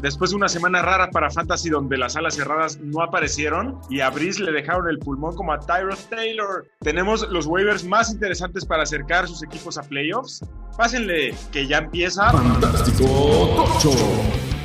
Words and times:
después 0.00 0.30
de 0.30 0.36
una 0.36 0.48
semana 0.48 0.82
rara 0.82 1.10
para 1.10 1.30
Fantasy 1.30 1.70
donde 1.70 1.98
las 1.98 2.16
alas 2.16 2.34
cerradas 2.34 2.78
no 2.78 3.02
aparecieron 3.02 3.80
y 3.90 4.00
a 4.00 4.10
Brice 4.10 4.42
le 4.42 4.52
dejaron 4.52 4.88
el 4.88 4.98
pulmón 4.98 5.34
como 5.34 5.52
a 5.52 5.60
Tyrod 5.60 5.98
Taylor. 6.08 6.66
Tenemos 6.80 7.28
los 7.28 7.46
waivers 7.46 7.84
más 7.84 8.10
interesantes 8.10 8.64
para 8.64 8.84
acercar 8.84 9.26
sus 9.26 9.42
equipos 9.42 9.78
a 9.78 9.82
playoffs. 9.82 10.44
Pásenle, 10.76 11.34
que 11.52 11.66
ya 11.66 11.78
empieza. 11.78 12.30
Fantástico 12.30 13.04
Tocho. 13.04 13.92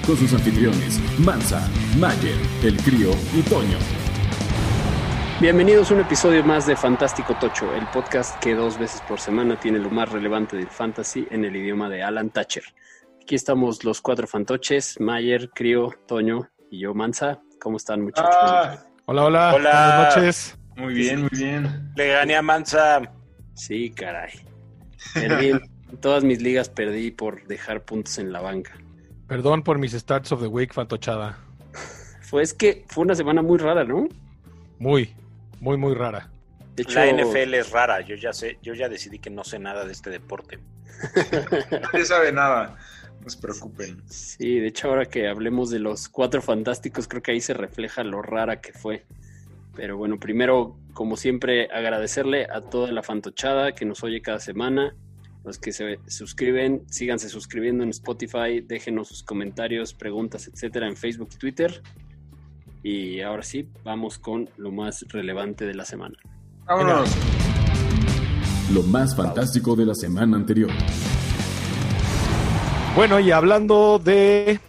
Con 0.05 0.17
sus 0.17 0.33
anfitriones, 0.33 0.99
Mansa, 1.19 1.65
Mayer, 1.97 2.37
El 2.61 2.77
Crío 2.77 3.11
y 3.33 3.41
Toño. 3.43 3.77
Bienvenidos 5.39 5.91
a 5.91 5.95
un 5.95 6.01
episodio 6.01 6.43
más 6.43 6.67
de 6.67 6.75
Fantástico 6.75 7.35
Tocho, 7.39 7.73
el 7.73 7.85
podcast 7.87 8.39
que 8.39 8.53
dos 8.53 8.77
veces 8.77 9.01
por 9.07 9.19
semana 9.19 9.59
tiene 9.59 9.79
lo 9.79 9.89
más 9.89 10.09
relevante 10.09 10.55
del 10.55 10.67
fantasy 10.67 11.27
en 11.31 11.43
el 11.43 11.55
idioma 11.55 11.89
de 11.89 12.03
Alan 12.03 12.29
Thatcher. 12.29 12.63
Aquí 13.23 13.35
estamos 13.35 13.85
los 13.85 14.01
cuatro 14.01 14.27
fantoches, 14.27 14.99
Mayer, 14.99 15.49
Crío, 15.51 15.93
Toño 16.07 16.49
y 16.69 16.81
yo, 16.81 16.93
Mansa. 16.93 17.39
¿Cómo 17.61 17.77
están, 17.77 18.01
muchachos? 18.01 18.35
Ah, 18.37 18.83
Hola, 19.05 19.23
hola. 19.23 19.53
Hola. 19.55 19.71
Buenas 19.71 20.15
noches. 20.17 20.59
muy 20.75 20.93
bien, 20.93 21.21
muy 21.21 21.29
bien. 21.31 21.93
Le 21.95 22.07
gané 22.09 22.35
a 22.35 22.41
Mansa. 22.41 23.01
Sí, 23.53 23.91
caray. 23.91 24.33
Perdí 25.13 25.51
en 25.51 25.61
todas 26.01 26.25
mis 26.25 26.41
ligas, 26.41 26.67
perdí 26.67 27.11
por 27.11 27.47
dejar 27.47 27.85
puntos 27.85 28.17
en 28.17 28.33
la 28.33 28.41
banca. 28.41 28.73
Perdón 29.29 29.63
por 29.63 29.79
mis 29.79 29.93
starts 29.93 30.33
of 30.33 30.41
the 30.41 30.47
week, 30.47 30.73
fantochada. 30.73 31.37
Fue 32.19 32.43
es 32.43 32.53
que 32.53 32.83
fue 32.89 33.05
una 33.05 33.15
semana 33.15 33.41
muy 33.41 33.57
rara, 33.57 33.85
¿no? 33.85 34.09
Muy, 34.79 35.15
muy, 35.61 35.77
muy 35.77 35.93
rara. 35.93 36.29
De 36.75 36.83
hecho, 36.83 36.99
La 36.99 37.09
NFL 37.09 37.53
es 37.53 37.71
rara. 37.71 38.01
Yo 38.01 38.15
ya 38.15 38.33
sé, 38.33 38.57
yo 38.61 38.73
ya 38.73 38.89
decidí 38.89 39.19
que 39.19 39.29
no 39.29 39.45
sé 39.45 39.59
nada 39.59 39.85
de 39.85 39.93
este 39.93 40.09
deporte. 40.09 40.59
Nadie 41.93 42.05
sabe 42.05 42.33
nada. 42.33 42.77
No 43.23 43.29
se 43.29 43.39
preocupen. 43.39 44.01
Sí, 44.07 44.59
de 44.59 44.67
hecho, 44.67 44.89
ahora 44.89 45.05
que 45.05 45.27
hablemos 45.27 45.69
de 45.69 45.79
los 45.79 46.09
cuatro 46.09 46.41
fantásticos, 46.41 47.07
creo 47.07 47.21
que 47.21 47.31
ahí 47.31 47.41
se 47.41 47.53
refleja 47.53 48.03
lo 48.03 48.21
rara 48.21 48.59
que 48.61 48.73
fue. 48.73 49.05
Pero 49.75 49.97
bueno, 49.97 50.19
primero, 50.19 50.77
como 50.93 51.17
siempre, 51.17 51.67
agradecerle 51.71 52.45
a 52.45 52.61
toda 52.61 52.91
la 52.91 53.01
fantochada 53.01 53.73
que 53.73 53.85
nos 53.85 54.03
oye 54.03 54.21
cada 54.21 54.39
semana. 54.39 54.95
Los 55.43 55.57
que 55.57 55.71
se 55.71 55.99
suscriben, 56.07 56.83
síganse 56.89 57.27
suscribiendo 57.27 57.83
en 57.83 57.89
Spotify, 57.89 58.61
déjenos 58.61 59.09
sus 59.09 59.23
comentarios, 59.23 59.93
preguntas, 59.93 60.47
etcétera, 60.47 60.87
en 60.87 60.95
Facebook 60.95 61.29
y 61.33 61.37
Twitter. 61.37 61.81
Y 62.83 63.21
ahora 63.21 63.43
sí, 63.43 63.67
vamos 63.83 64.19
con 64.19 64.49
lo 64.57 64.71
más 64.71 65.05
relevante 65.09 65.65
de 65.65 65.73
la 65.73 65.85
semana. 65.85 66.17
Vámonos. 66.65 67.09
Lo 68.73 68.83
más 68.83 69.15
fantástico 69.15 69.75
de 69.75 69.85
la 69.85 69.95
semana 69.95 70.37
anterior. 70.37 70.71
Bueno, 72.95 73.19
y 73.19 73.31
hablando 73.31 73.97
de 73.97 74.59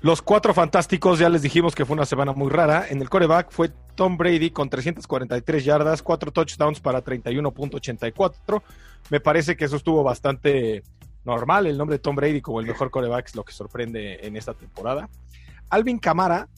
los 0.00 0.22
cuatro 0.22 0.52
fantásticos, 0.52 1.20
ya 1.20 1.28
les 1.28 1.42
dijimos 1.42 1.76
que 1.76 1.84
fue 1.84 1.94
una 1.94 2.04
semana 2.04 2.32
muy 2.32 2.50
rara. 2.50 2.86
En 2.88 3.00
el 3.00 3.08
coreback 3.08 3.52
fue 3.52 3.70
Tom 3.94 4.16
Brady 4.16 4.50
con 4.50 4.68
343 4.68 5.64
yardas, 5.64 6.02
cuatro 6.02 6.32
touchdowns 6.32 6.80
para 6.80 7.04
31.84. 7.04 8.62
Me 9.10 9.20
parece 9.20 9.56
que 9.56 9.66
eso 9.66 9.76
estuvo 9.76 10.02
bastante 10.02 10.82
normal. 11.24 11.68
El 11.68 11.78
nombre 11.78 11.94
de 11.94 11.98
Tom 12.00 12.16
Brady 12.16 12.40
como 12.40 12.58
el 12.58 12.66
mejor 12.66 12.90
coreback 12.90 13.28
es 13.28 13.36
lo 13.36 13.44
que 13.44 13.52
sorprende 13.52 14.18
en 14.26 14.36
esta 14.36 14.52
temporada. 14.52 15.08
Alvin 15.68 16.00
Kamara 16.00 16.48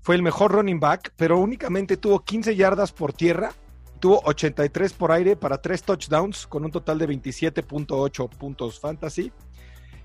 fue 0.00 0.14
el 0.14 0.22
mejor 0.22 0.52
running 0.52 0.80
back, 0.80 1.12
pero 1.16 1.38
únicamente 1.38 1.98
tuvo 1.98 2.20
15 2.20 2.56
yardas 2.56 2.92
por 2.92 3.12
tierra. 3.12 3.52
Tuvo 4.00 4.22
83 4.24 4.94
por 4.94 5.12
aire 5.12 5.36
para 5.36 5.60
3 5.60 5.82
touchdowns 5.82 6.46
con 6.46 6.64
un 6.64 6.70
total 6.70 6.98
de 6.98 7.08
27.8 7.10 8.28
puntos 8.30 8.80
fantasy. 8.80 9.30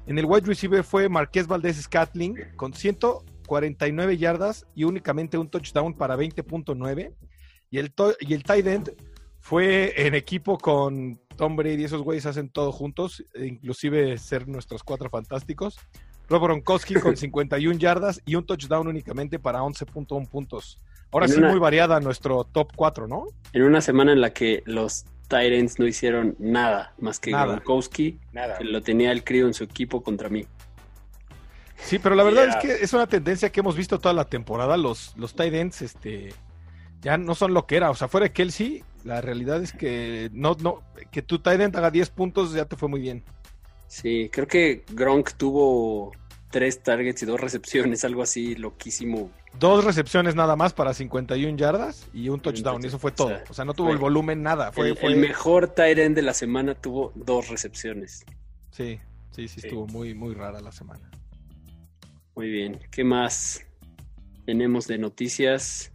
En 0.08 0.18
el 0.18 0.26
wide 0.26 0.48
receiver 0.48 0.84
fue 0.84 1.10
Marqués 1.10 1.48
Valdés 1.48 1.82
Scatling 1.82 2.36
con 2.56 2.74
149 2.74 4.18
yardas 4.18 4.66
y 4.74 4.84
únicamente 4.86 5.38
un 5.38 5.50
touchdown 5.50 5.94
para 5.94 6.16
20.9. 6.18 7.14
Y 7.70 7.78
el, 7.80 7.94
y 8.22 8.34
el 8.34 8.44
tight 8.44 8.68
end 8.68 8.92
fue 9.40 9.94
en 10.08 10.16
equipo 10.16 10.58
con 10.58 11.20
Tom 11.36 11.56
Brady. 11.58 11.84
Esos 11.84 12.02
güeyes 12.02 12.26
hacen 12.26 12.50
todo 12.50 12.72
juntos, 12.72 13.24
e 13.34 13.46
inclusive 13.48 14.18
ser 14.18 14.48
nuestros 14.48 14.84
cuatro 14.84 15.10
fantásticos. 15.10 15.78
Rob 16.30 16.44
Gronkowski 16.44 16.96
con 16.96 17.16
51 17.18 17.78
yardas 17.78 18.22
y 18.26 18.36
un 18.36 18.46
touchdown 18.46 18.88
únicamente 18.88 19.40
para 19.40 19.60
11.1 19.62 20.30
puntos. 20.30 20.80
Ahora 21.12 21.26
En 21.26 21.32
sí, 21.34 21.38
una- 21.40 21.50
muy 21.52 21.60
variada 21.60 22.00
nuestro 22.00 22.46
top 22.46 22.72
4, 22.76 23.08
¿no? 23.08 23.26
En 23.54 23.64
una 23.64 23.82
semana 23.82 24.12
en 24.14 24.22
la 24.22 24.32
que 24.34 24.64
los 24.66 25.06
Tyrants 25.28 25.80
no 25.80 25.86
hicieron 25.88 26.36
nada 26.40 26.94
más 27.00 27.20
que 27.20 27.32
Nada. 27.32 27.46
Gronkowski, 27.56 28.20
Nada. 28.32 28.58
que 28.58 28.64
lo 28.64 28.82
tenía 28.82 29.12
el 29.12 29.24
crío 29.24 29.48
en 29.48 29.54
su 29.54 29.64
equipo 29.64 30.02
contra 30.04 30.30
mí. 30.30 30.46
Sí, 31.78 32.00
pero 32.00 32.16
la 32.16 32.24
verdad 32.24 32.44
Yeah. 32.46 32.50
es 32.50 32.56
que 32.80 32.84
es 32.84 32.94
una 32.94 33.08
tendencia 33.08 33.52
que 33.52 33.60
hemos 33.60 33.76
visto 33.76 34.00
toda 34.00 34.14
la 34.14 34.26
temporada. 34.26 34.78
Los, 34.78 35.16
los 35.18 35.36
tight 35.36 35.54
ends, 35.54 35.82
este, 35.82 36.34
ya 37.02 37.18
no 37.18 37.36
son 37.36 37.54
lo 37.54 37.66
que 37.68 37.78
era. 37.78 37.92
O 37.92 37.96
sea, 37.96 38.08
fuera 38.08 38.26
de 38.26 38.34
Kelsey, 38.34 38.84
la 39.04 39.22
realidad 39.22 39.62
es 39.62 39.74
que 39.74 40.30
no, 40.34 40.56
no, 40.62 40.82
que 41.12 41.22
tu 41.22 41.40
tight 41.40 41.62
end 41.62 41.76
haga 41.78 41.92
10 41.92 42.10
puntos 42.10 42.54
ya 42.54 42.66
te 42.66 42.76
fue 42.76 42.90
muy 42.90 43.00
bien. 43.00 43.24
Sí, 43.88 44.30
creo 44.34 44.48
que 44.48 44.84
Gronk 44.92 45.34
tuvo 45.34 46.12
tres 46.50 46.82
targets 46.82 47.24
y 47.24 47.26
dos 47.26 47.40
recepciones, 47.40 48.04
algo 48.06 48.22
así 48.24 48.56
loquísimo. 48.56 49.32
Dos 49.60 49.84
recepciones 49.84 50.36
nada 50.36 50.56
más 50.56 50.74
para 50.74 50.94
51 50.94 51.58
yardas 51.58 52.08
y 52.14 52.30
un 52.30 52.40
touchdown. 52.40 52.82
Y 52.84 52.88
eso 52.88 53.00
fue 53.00 53.12
todo. 53.12 53.28
O 53.28 53.32
sea, 53.32 53.44
O 53.50 53.54
sea, 53.54 53.66
no 53.66 53.74
tuvo 53.74 53.88
fue- 53.88 53.94
el 53.96 54.00
volumen, 54.00 54.44
nada. 54.44 54.72
Fue, 54.72 54.90
el, 54.90 54.98
fue- 54.98 55.10
el 55.12 55.18
mejor 55.18 55.68
tight 55.70 55.98
end 55.98 56.16
de 56.16 56.22
la 56.22 56.34
semana 56.34 56.76
tuvo 56.76 57.12
dos 57.16 57.50
recepciones. 57.50 58.26
Sí, 58.72 59.00
sí, 59.32 59.48
sí, 59.48 59.60
Sí. 59.62 59.68
estuvo 59.68 59.88
muy, 59.88 60.14
muy 60.14 60.34
rara 60.36 60.62
la 60.62 60.72
semana. 60.72 61.10
Muy 62.36 62.50
bien, 62.50 62.80
¿qué 62.92 63.04
más 63.04 63.66
tenemos 64.46 64.88
de 64.88 64.98
noticias? 65.00 65.92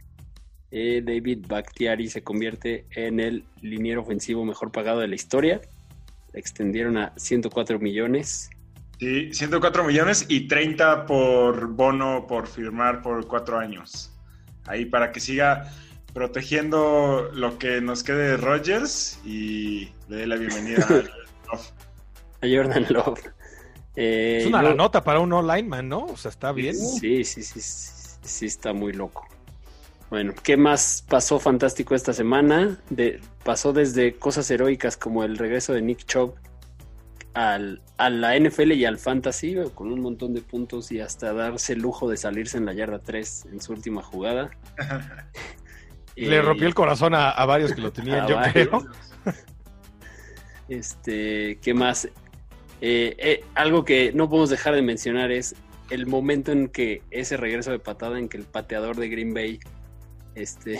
Eh, 0.71 1.01
David 1.05 1.45
Bakhtiari 1.47 2.09
se 2.09 2.23
convierte 2.23 2.85
en 2.91 3.19
el 3.19 3.45
liniero 3.61 4.01
ofensivo 4.01 4.43
mejor 4.43 4.71
pagado 4.71 4.99
de 4.99 5.07
la 5.07 5.15
historia. 5.15 5.61
Extendieron 6.33 6.97
a 6.97 7.13
104 7.15 7.79
millones. 7.79 8.49
Sí, 9.03 9.33
104 9.33 9.83
millones 9.83 10.25
y 10.29 10.47
30 10.47 11.05
por 11.05 11.67
bono 11.67 12.25
por 12.25 12.47
firmar 12.47 13.01
por 13.01 13.27
cuatro 13.27 13.59
años. 13.59 14.13
Ahí 14.65 14.85
para 14.85 15.11
que 15.11 15.19
siga 15.19 15.69
protegiendo 16.13 17.29
lo 17.33 17.57
que 17.57 17.81
nos 17.81 18.01
quede 18.01 18.29
de 18.29 18.37
Rogers 18.37 19.19
y 19.25 19.89
le 20.07 20.15
dé 20.15 20.27
la 20.27 20.37
bienvenida 20.37 20.85
a 20.87 20.93
Love. 21.51 21.71
A 22.41 22.47
Jordan 22.47 22.85
Love. 22.91 23.19
Eh, 23.97 24.37
Es 24.43 24.47
una 24.47 24.61
nota 24.73 25.03
para 25.03 25.19
un 25.19 25.33
all-lineman, 25.33 25.89
¿no? 25.89 26.05
O 26.05 26.15
sea, 26.15 26.29
está 26.31 26.53
bien. 26.53 26.73
Sí, 26.73 27.25
sí, 27.25 27.43
sí, 27.43 27.59
sí, 27.59 28.17
sí 28.21 28.45
está 28.45 28.71
muy 28.71 28.93
loco. 28.93 29.27
Bueno, 30.11 30.33
¿qué 30.43 30.55
más 30.55 31.03
pasó 31.09 31.41
fantástico 31.41 31.93
esta 31.93 32.13
semana? 32.13 32.79
De, 32.89 33.19
pasó 33.43 33.73
desde 33.73 34.13
cosas 34.13 34.49
heroicas 34.49 34.95
como 34.95 35.25
el 35.25 35.37
regreso 35.37 35.73
de 35.73 35.81
Nick 35.81 36.05
Chubb 36.05 36.35
al, 37.33 37.81
a 37.97 38.09
la 38.09 38.37
NFL 38.39 38.73
y 38.73 38.85
al 38.85 38.97
Fantasy 38.97 39.55
con 39.73 39.91
un 39.91 40.01
montón 40.01 40.33
de 40.33 40.41
puntos 40.41 40.91
y 40.91 40.99
hasta 40.99 41.33
darse 41.33 41.73
el 41.73 41.79
lujo 41.79 42.09
de 42.09 42.17
salirse 42.17 42.57
en 42.57 42.65
la 42.65 42.73
yarda 42.73 42.99
3 42.99 43.47
en 43.51 43.61
su 43.61 43.73
última 43.73 44.01
jugada. 44.03 44.51
Le 46.15 46.37
Eh, 46.37 46.41
rompió 46.41 46.67
el 46.67 46.75
corazón 46.75 47.15
a, 47.15 47.29
a 47.31 47.45
varios 47.45 47.73
que 47.73 47.81
lo 47.81 47.91
tenían, 47.93 48.27
yo 48.27 48.35
varios. 48.35 48.67
creo. 48.69 48.85
Este, 50.69 51.59
¿qué 51.61 51.73
más? 51.73 52.05
Eh, 52.81 53.15
eh, 53.17 53.43
algo 53.55 53.83
que 53.85 54.11
no 54.13 54.29
podemos 54.29 54.49
dejar 54.49 54.75
de 54.75 54.81
mencionar 54.81 55.31
es 55.31 55.55
el 55.89 56.07
momento 56.07 56.51
en 56.51 56.69
que 56.69 57.01
ese 57.11 57.37
regreso 57.37 57.71
de 57.71 57.79
patada 57.79 58.17
en 58.17 58.29
que 58.29 58.37
el 58.37 58.45
pateador 58.45 58.95
de 58.95 59.09
Green 59.09 59.33
Bay 59.33 59.59
este, 60.35 60.79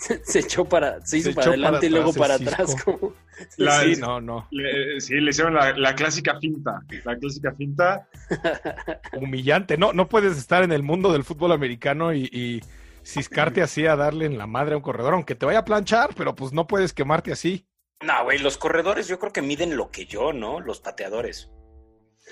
se, 0.00 0.24
se 0.24 0.38
echó 0.40 0.64
para, 0.64 1.04
se 1.04 1.18
hizo 1.18 1.28
Se 1.30 1.34
para 1.34 1.48
adelante 1.48 1.76
para 1.78 1.86
y 1.86 1.90
luego 1.90 2.12
para 2.14 2.34
atrás. 2.34 2.74
Como, 2.84 3.12
La- 3.56 3.80
Sí, 3.82 3.96
no, 4.00 4.20
no. 4.20 4.46
Le- 4.50 5.00
sí, 5.00 5.14
le 5.20 5.30
hicieron 5.30 5.54
la, 5.54 5.72
la 5.76 5.94
clásica 5.94 6.38
finta. 6.40 6.80
La 7.04 7.16
clásica 7.18 7.52
finta. 7.54 8.08
humillante. 9.20 9.76
No, 9.78 9.92
no 9.92 10.08
puedes 10.08 10.36
estar 10.38 10.62
en 10.62 10.72
el 10.72 10.82
mundo 10.82 11.12
del 11.12 11.24
fútbol 11.24 11.52
americano 11.52 12.12
y, 12.14 12.28
y 12.32 12.60
ciscarte 13.02 13.62
así 13.62 13.86
a 13.86 13.96
darle 13.96 14.26
en 14.26 14.38
la 14.38 14.46
madre 14.46 14.74
a 14.74 14.76
un 14.78 14.82
corredor, 14.82 15.14
aunque 15.14 15.34
te 15.34 15.46
vaya 15.46 15.60
a 15.60 15.64
planchar, 15.64 16.10
pero 16.16 16.34
pues 16.34 16.52
no 16.52 16.66
puedes 16.66 16.92
quemarte 16.92 17.32
así. 17.32 17.66
No, 18.02 18.24
güey, 18.24 18.38
los 18.38 18.56
corredores 18.56 19.08
yo 19.08 19.18
creo 19.18 19.32
que 19.32 19.42
miden 19.42 19.76
lo 19.76 19.90
que 19.90 20.06
yo, 20.06 20.32
¿no? 20.32 20.60
Los 20.60 20.80
pateadores. 20.80 21.50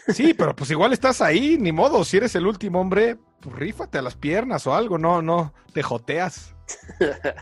Sí, 0.08 0.32
pero 0.32 0.54
pues 0.54 0.70
igual 0.70 0.92
estás 0.92 1.20
ahí, 1.20 1.58
ni 1.58 1.72
modo. 1.72 2.04
Si 2.04 2.16
eres 2.16 2.34
el 2.34 2.46
último 2.46 2.80
hombre, 2.80 3.18
pues 3.40 3.54
rífate 3.56 3.98
a 3.98 4.02
las 4.02 4.14
piernas 4.16 4.66
o 4.66 4.74
algo, 4.74 4.96
no, 4.96 5.20
no, 5.22 5.52
te 5.74 5.82
joteas. 5.82 6.54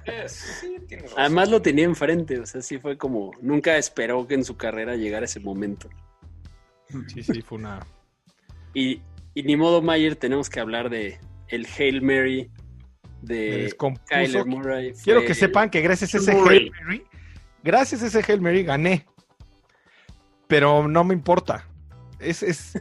Eh, 0.05 0.25
sí, 0.29 0.77
tienes 0.87 1.07
razón. 1.11 1.21
además 1.21 1.51
lo 1.51 1.63
tenía 1.63 1.85
enfrente, 1.85 2.39
o 2.39 2.47
sea, 2.47 2.61
sí 2.63 2.79
fue 2.79 2.97
como, 2.97 3.33
nunca 3.41 3.77
esperó 3.77 4.27
que 4.27 4.35
en 4.35 4.45
su 4.45 4.57
carrera 4.57 4.97
llegara 4.97 5.25
ese 5.25 5.41
momento. 5.41 5.89
Sí, 7.09 7.23
sí, 7.23 7.43
fue 7.43 7.59
una. 7.59 7.85
Y, 8.75 9.01
y 9.35 9.43
ni 9.43 9.57
modo, 9.57 9.83
Mayer, 9.83 10.17
tenemos 10.17 10.49
que 10.51 10.61
hablar 10.61 10.91
de 10.91 11.19
el 11.49 11.67
Hail 11.79 12.03
Mary 12.03 12.51
de. 13.23 13.75
Kyler 14.09 14.45
Murray. 14.47 14.93
Quiero 15.03 15.21
que 15.23 15.29
el- 15.29 15.35
sepan 15.35 15.71
que 15.71 15.81
gracias 15.81 16.15
a 16.15 16.19
ese 16.19 16.35
Murray. 16.35 16.59
Hail 16.59 16.73
Mary, 16.85 17.05
gracias 17.65 18.03
a 18.03 18.07
ese 18.07 18.23
Hail 18.27 18.41
Mary 18.41 18.63
gané. 18.63 19.05
Pero 20.47 20.87
no 20.87 21.03
me 21.03 21.15
importa. 21.15 21.67
Es, 22.21 22.43
es, 22.43 22.79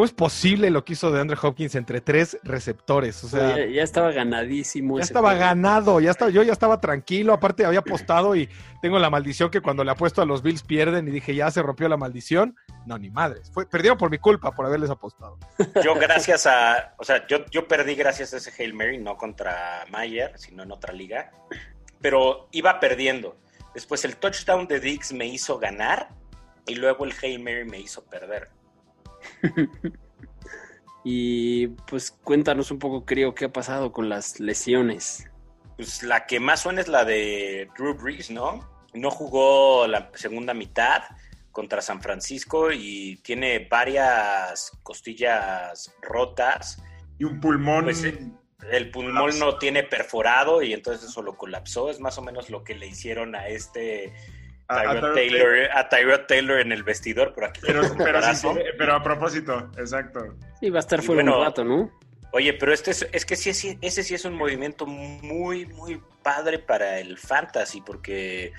¿Cómo 0.00 0.06
es 0.06 0.12
posible 0.14 0.70
lo 0.70 0.82
que 0.82 0.94
hizo 0.94 1.10
de 1.10 1.20
Andre 1.20 1.36
Hopkins 1.42 1.74
entre 1.74 2.00
tres 2.00 2.38
receptores? 2.42 3.22
O 3.22 3.28
sea, 3.28 3.58
ya, 3.58 3.66
ya 3.66 3.82
estaba 3.82 4.10
ganadísimo. 4.12 4.96
ya 4.96 5.02
ese 5.02 5.12
estaba 5.12 5.32
juego. 5.32 5.44
ganado, 5.44 6.00
ya 6.00 6.10
estaba, 6.10 6.30
yo 6.30 6.42
ya 6.42 6.54
estaba 6.54 6.80
tranquilo, 6.80 7.34
aparte 7.34 7.66
había 7.66 7.80
apostado 7.80 8.34
y 8.34 8.48
tengo 8.80 8.98
la 8.98 9.10
maldición 9.10 9.50
que 9.50 9.60
cuando 9.60 9.84
le 9.84 9.90
apuesto 9.90 10.22
a 10.22 10.24
los 10.24 10.42
Bills 10.42 10.62
pierden 10.62 11.06
y 11.06 11.10
dije, 11.10 11.34
ya 11.34 11.50
se 11.50 11.62
rompió 11.62 11.86
la 11.86 11.98
maldición. 11.98 12.56
No, 12.86 12.96
ni 12.96 13.10
madres. 13.10 13.50
Fue, 13.52 13.66
perdieron 13.66 13.98
por 13.98 14.10
mi 14.10 14.16
culpa 14.16 14.52
por 14.52 14.64
haberles 14.64 14.88
apostado. 14.88 15.36
Yo 15.84 15.94
gracias 15.96 16.46
a, 16.46 16.94
o 16.96 17.04
sea, 17.04 17.26
yo, 17.26 17.44
yo 17.50 17.68
perdí 17.68 17.94
gracias 17.94 18.32
a 18.32 18.38
ese 18.38 18.50
Hail 18.58 18.72
Mary, 18.72 18.96
no 18.96 19.18
contra 19.18 19.84
Mayer, 19.90 20.32
sino 20.38 20.62
en 20.62 20.72
otra 20.72 20.94
liga, 20.94 21.30
pero 22.00 22.48
iba 22.52 22.80
perdiendo. 22.80 23.36
Después 23.74 24.06
el 24.06 24.16
touchdown 24.16 24.66
de 24.66 24.80
Diggs 24.80 25.12
me 25.12 25.26
hizo 25.26 25.58
ganar 25.58 26.08
y 26.66 26.76
luego 26.76 27.04
el 27.04 27.12
Hail 27.22 27.38
Mary 27.40 27.66
me 27.66 27.78
hizo 27.78 28.02
perder. 28.06 28.48
Y 31.04 31.68
pues 31.88 32.10
cuéntanos 32.10 32.70
un 32.70 32.78
poco, 32.78 33.04
creo, 33.04 33.34
qué 33.34 33.46
ha 33.46 33.52
pasado 33.52 33.92
con 33.92 34.08
las 34.08 34.38
lesiones. 34.38 35.28
Pues 35.76 36.02
la 36.02 36.26
que 36.26 36.40
más 36.40 36.60
suena 36.60 36.82
es 36.82 36.88
la 36.88 37.04
de 37.04 37.70
Drew 37.76 37.94
Brees, 37.94 38.30
¿no? 38.30 38.68
No 38.92 39.10
jugó 39.10 39.86
la 39.86 40.10
segunda 40.14 40.52
mitad 40.52 41.02
contra 41.52 41.80
San 41.80 42.02
Francisco 42.02 42.70
y 42.70 43.16
tiene 43.22 43.66
varias 43.70 44.72
costillas 44.82 45.94
rotas. 46.02 46.82
Y 47.18 47.24
un 47.24 47.40
pulmón. 47.40 47.84
Pues, 47.84 48.04
eh, 48.04 48.18
El 48.70 48.90
pulmón 48.90 49.38
no 49.38 49.56
tiene 49.56 49.84
perforado 49.84 50.60
y 50.60 50.74
entonces 50.74 51.08
eso 51.08 51.22
lo 51.22 51.36
colapsó. 51.38 51.88
Es 51.88 51.98
más 51.98 52.18
o 52.18 52.22
menos 52.22 52.50
lo 52.50 52.62
que 52.62 52.74
le 52.74 52.86
hicieron 52.86 53.34
a 53.34 53.48
este 53.48 54.12
a- 54.70 54.80
a 54.80 54.94
Tyrod 54.94 55.14
Taylor, 55.14 55.70
a 55.74 55.88
Tyrod 55.88 56.20
Taylor 56.26 56.60
en 56.60 56.72
el 56.72 56.82
vestidor, 56.82 57.32
pero 57.34 57.48
aquí 57.48 57.60
Pero, 57.62 57.80
fue 57.80 57.88
con 57.96 57.98
pero, 57.98 58.20
sí, 58.20 58.26
brazo. 58.28 58.54
sí, 58.54 58.60
pero 58.78 58.94
a 58.94 59.02
propósito, 59.02 59.70
exacto. 59.76 60.20
Sí, 60.60 60.70
va 60.70 60.78
a 60.78 60.80
estar 60.80 61.02
fuera 61.02 61.22
bueno, 61.22 61.38
un 61.38 61.44
rato, 61.44 61.64
¿no? 61.64 61.90
Oye, 62.32 62.52
pero 62.54 62.72
este 62.72 62.92
es, 62.92 63.08
es 63.12 63.26
que 63.26 63.34
sí, 63.36 63.52
sí, 63.52 63.76
ese 63.80 64.04
sí 64.04 64.14
es 64.14 64.24
un 64.24 64.34
movimiento 64.34 64.86
muy, 64.86 65.66
muy 65.66 66.00
padre 66.22 66.60
para 66.60 67.00
el 67.00 67.18
fantasy, 67.18 67.80
porque 67.80 68.52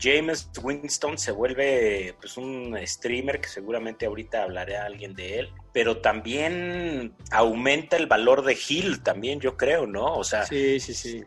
James 0.00 0.50
Winston 0.62 1.18
se 1.18 1.32
vuelve 1.32 2.14
pues 2.20 2.36
un 2.36 2.76
streamer 2.86 3.40
que 3.40 3.48
seguramente 3.48 4.06
ahorita 4.06 4.42
hablaré 4.44 4.76
a 4.76 4.84
alguien 4.84 5.14
de 5.14 5.40
él, 5.40 5.52
pero 5.72 5.98
también 5.98 7.14
aumenta 7.32 7.96
el 7.96 8.06
valor 8.06 8.44
de 8.44 8.56
Hill 8.68 9.02
también, 9.02 9.40
yo 9.40 9.56
creo, 9.56 9.86
¿no? 9.86 10.14
O 10.14 10.22
sea, 10.24 10.44
Sí, 10.44 10.78
sí, 10.78 10.94
sí. 10.94 11.24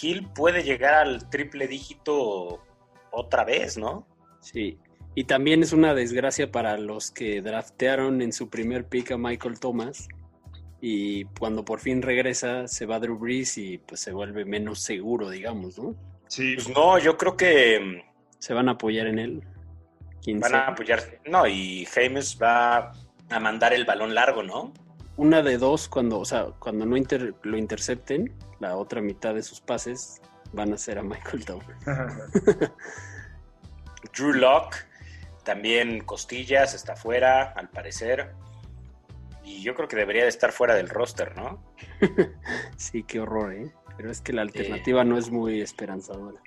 Hill 0.00 0.28
puede 0.34 0.62
llegar 0.62 0.94
al 0.94 1.28
triple 1.28 1.66
dígito 1.66 2.62
otra 3.12 3.44
vez, 3.44 3.76
¿no? 3.76 4.06
Sí. 4.40 4.78
Y 5.14 5.24
también 5.24 5.62
es 5.62 5.72
una 5.72 5.92
desgracia 5.94 6.50
para 6.50 6.78
los 6.78 7.10
que 7.10 7.42
draftearon 7.42 8.22
en 8.22 8.32
su 8.32 8.48
primer 8.48 8.86
pick 8.86 9.10
a 9.12 9.18
Michael 9.18 9.58
Thomas. 9.58 10.08
Y 10.80 11.24
cuando 11.38 11.64
por 11.64 11.80
fin 11.80 12.00
regresa, 12.00 12.66
se 12.68 12.86
va 12.86 13.00
Drew 13.00 13.18
Brees 13.18 13.58
y 13.58 13.78
pues 13.78 14.00
se 14.00 14.12
vuelve 14.12 14.44
menos 14.44 14.80
seguro, 14.80 15.28
digamos, 15.28 15.78
¿no? 15.78 15.94
Sí. 16.28 16.54
Pues 16.54 16.68
no, 16.70 16.98
yo 16.98 17.16
creo 17.16 17.36
que 17.36 18.02
Se 18.38 18.54
van 18.54 18.68
a 18.68 18.72
apoyar 18.72 19.06
en 19.08 19.18
él. 19.18 19.42
¿Quién 20.22 20.40
van 20.40 20.54
a 20.54 20.68
apoyar. 20.68 21.20
No, 21.26 21.46
y 21.46 21.84
James 21.86 22.38
va 22.40 22.92
a 23.30 23.40
mandar 23.40 23.72
el 23.74 23.84
balón 23.84 24.14
largo, 24.14 24.42
¿no? 24.42 24.72
Una 25.16 25.42
de 25.42 25.58
dos, 25.58 25.88
cuando, 25.88 26.18
o 26.20 26.24
sea, 26.24 26.46
cuando 26.58 26.86
no 26.86 26.96
inter- 26.96 27.34
lo 27.42 27.58
intercepten, 27.58 28.32
la 28.60 28.76
otra 28.76 29.02
mitad 29.02 29.34
de 29.34 29.42
sus 29.42 29.60
pases 29.60 30.22
van 30.52 30.72
a 30.72 30.78
ser 30.78 30.98
a 30.98 31.02
Michael 31.02 31.44
Thomas. 31.44 31.84
Drew 34.14 34.32
Lock, 34.32 34.76
también 35.44 36.00
costillas, 36.00 36.74
está 36.74 36.96
fuera, 36.96 37.52
al 37.52 37.68
parecer. 37.68 38.32
Y 39.44 39.62
yo 39.62 39.74
creo 39.74 39.88
que 39.88 39.96
debería 39.96 40.22
de 40.22 40.28
estar 40.28 40.52
fuera 40.52 40.74
del 40.74 40.88
roster, 40.88 41.36
¿no? 41.36 41.62
Sí, 42.76 43.02
qué 43.02 43.20
horror, 43.20 43.52
¿eh? 43.54 43.72
Pero 43.96 44.10
es 44.10 44.20
que 44.20 44.32
la 44.32 44.42
alternativa 44.42 45.04
no 45.04 45.18
es 45.18 45.30
muy 45.30 45.60
esperanzadora. 45.60 46.40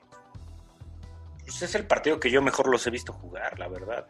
Pues 1.44 1.61
es 1.61 1.75
el 1.75 1.85
partido 1.85 2.19
que 2.19 2.31
yo 2.31 2.41
mejor 2.41 2.67
los 2.67 2.88
he 2.88 2.89
visto 2.89 3.13
jugar, 3.13 3.59
la 3.59 3.67
verdad. 3.67 4.07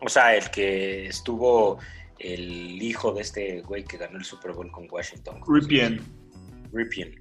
O 0.00 0.08
sea, 0.08 0.34
el 0.34 0.50
que 0.50 1.06
estuvo 1.06 1.78
el 2.18 2.82
hijo 2.82 3.12
de 3.12 3.22
este 3.22 3.60
güey 3.62 3.84
que 3.84 3.98
ganó 3.98 4.18
el 4.18 4.24
Super 4.24 4.52
Bowl 4.52 4.70
con 4.70 4.88
Washington. 4.90 5.40
Ripien. 5.46 6.02
Ripien. 6.72 7.14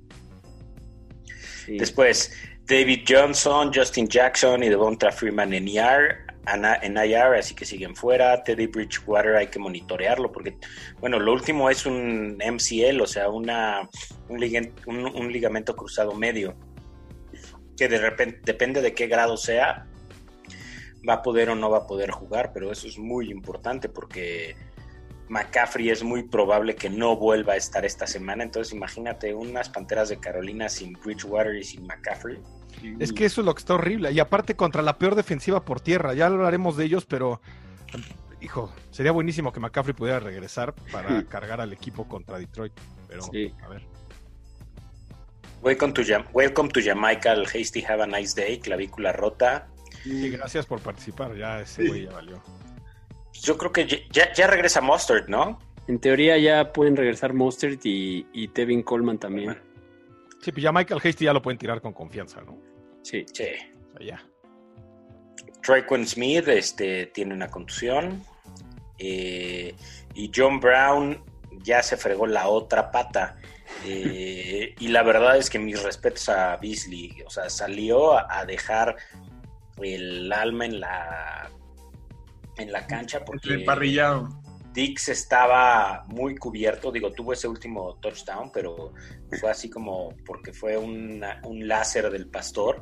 Después, 1.77 2.31
David 2.65 3.01
Johnson, 3.07 3.71
Justin 3.73 4.07
Jackson 4.07 4.63
y 4.63 4.69
Devonta 4.69 5.11
Freeman 5.11 5.53
en 5.53 5.67
IR, 5.67 6.25
en 6.81 6.97
IR, 6.97 7.35
así 7.37 7.53
que 7.55 7.65
siguen 7.65 7.95
fuera. 7.95 8.41
Teddy 8.43 8.67
Bridgewater 8.67 9.35
hay 9.35 9.47
que 9.47 9.59
monitorearlo 9.59 10.31
porque, 10.31 10.57
bueno, 10.99 11.19
lo 11.19 11.33
último 11.33 11.69
es 11.69 11.85
un 11.85 12.37
MCL, 12.37 13.01
o 13.01 13.07
sea, 13.07 13.29
una, 13.29 13.89
un, 14.29 14.39
un- 14.85 15.05
un 15.15 15.31
ligamento 15.31 15.75
cruzado 15.75 16.13
medio, 16.13 16.55
que 17.77 17.87
de 17.89 17.97
repente, 17.97 18.39
depende 18.45 18.81
de 18.81 18.93
qué 18.93 19.07
grado 19.07 19.35
sea, 19.37 19.85
va 21.07 21.15
a 21.15 21.21
poder 21.21 21.49
o 21.49 21.55
no 21.55 21.69
va 21.69 21.79
a 21.79 21.87
poder 21.87 22.11
jugar, 22.11 22.51
pero 22.53 22.71
eso 22.71 22.87
es 22.87 22.97
muy 22.97 23.29
importante 23.29 23.87
porque 23.89 24.55
McCaffrey 25.29 25.89
es 25.89 26.03
muy 26.03 26.23
probable 26.23 26.75
que 26.75 26.89
no 26.89 27.15
vuelva 27.17 27.53
a 27.53 27.55
estar 27.57 27.85
esta 27.85 28.07
semana. 28.07 28.43
Entonces, 28.43 28.73
imagínate 28.73 29.33
unas 29.33 29.69
panteras 29.69 30.09
de 30.09 30.19
Carolina 30.19 30.69
sin 30.69 30.93
Bridgewater 30.93 31.55
y 31.55 31.63
sin 31.63 31.85
McCaffrey. 31.85 32.39
Es 32.99 33.11
que 33.11 33.25
eso 33.25 33.41
es 33.41 33.45
lo 33.45 33.53
que 33.55 33.59
está 33.59 33.73
horrible. 33.73 34.11
Y 34.11 34.19
aparte 34.19 34.55
contra 34.55 34.81
la 34.81 34.97
peor 34.97 35.15
defensiva 35.15 35.63
por 35.65 35.81
tierra. 35.81 36.13
Ya 36.13 36.27
hablaremos 36.27 36.77
de 36.77 36.85
ellos, 36.85 37.05
pero 37.05 37.41
hijo, 38.41 38.71
sería 38.91 39.11
buenísimo 39.11 39.51
que 39.51 39.59
McCaffrey 39.59 39.95
pudiera 39.95 40.19
regresar 40.19 40.73
para 40.91 41.23
cargar 41.25 41.59
al 41.59 41.73
equipo 41.73 42.07
contra 42.07 42.37
Detroit. 42.37 42.73
Pero 43.07 43.23
Sí. 43.23 43.53
a 43.63 43.67
ver. 43.67 43.83
Welcome 45.61 45.93
to, 45.93 46.01
welcome 46.33 46.69
to 46.69 46.79
Jamaica, 46.83 47.33
el 47.33 47.45
Hasty 47.45 47.83
Have 47.83 48.03
a 48.03 48.07
Nice 48.07 48.39
Day, 48.39 48.59
clavícula 48.59 49.11
rota. 49.11 49.67
Y 50.05 50.29
gracias 50.29 50.65
por 50.65 50.79
participar. 50.79 51.35
Ya 51.35 51.61
ese 51.61 51.87
güey 51.87 52.05
ya 52.05 52.11
valió. 52.11 52.41
Yo 53.43 53.57
creo 53.57 53.71
que 53.71 53.85
ya- 54.11 54.33
ya, 54.33 54.47
regresa 54.47 54.81
Mustard, 54.81 55.27
¿no? 55.29 55.59
En 55.87 55.99
teoría 55.99 56.37
ya 56.37 56.73
pueden 56.73 56.95
regresar 56.97 57.33
Mostert 57.33 57.85
y, 57.85 58.27
y 58.33 58.49
Tevin 58.49 58.83
Coleman 58.83 59.17
también. 59.17 59.57
Sí, 60.41 60.51
pues 60.51 60.61
ya 60.63 60.71
Michael 60.71 60.99
Hasty 61.03 61.25
ya 61.25 61.33
lo 61.33 61.41
pueden 61.41 61.57
tirar 61.57 61.81
con 61.81 61.93
confianza, 61.93 62.41
¿no? 62.41 62.57
Sí. 63.03 63.25
Sí. 63.33 63.45
O 63.93 63.97
sea, 63.97 64.05
ya. 64.05 64.23
Traquan 65.61 66.05
Smith 66.07 66.47
este, 66.47 67.07
tiene 67.07 67.33
una 67.33 67.49
contusión. 67.49 68.23
Eh, 68.99 69.75
y 70.13 70.31
John 70.35 70.59
Brown 70.59 71.21
ya 71.63 71.81
se 71.83 71.97
fregó 71.97 72.27
la 72.27 72.47
otra 72.49 72.91
pata. 72.91 73.37
Eh, 73.85 74.75
y 74.79 74.87
la 74.89 75.03
verdad 75.03 75.37
es 75.37 75.49
que 75.49 75.59
mis 75.59 75.81
respetos 75.83 76.29
a 76.29 76.57
Beasley. 76.57 77.21
O 77.25 77.29
sea, 77.29 77.49
salió 77.49 78.17
a, 78.17 78.27
a 78.39 78.45
dejar 78.45 78.95
el 79.81 80.31
alma 80.33 80.65
en 80.65 80.79
la, 80.79 81.49
en 82.57 82.71
la 82.71 82.85
cancha 82.87 83.23
porque 83.25 83.53
Emparrillado. 83.55 84.29
Dix 84.73 85.09
estaba 85.09 86.03
muy 86.07 86.35
cubierto. 86.35 86.91
Digo, 86.91 87.11
tuvo 87.11 87.33
ese 87.33 87.47
último 87.47 87.95
touchdown, 88.01 88.51
pero 88.53 88.93
fue 89.39 89.49
así 89.49 89.69
como 89.69 90.13
porque 90.25 90.53
fue 90.53 90.77
una- 90.77 91.41
un 91.43 91.67
láser 91.67 92.11
del 92.11 92.27
pastor. 92.27 92.81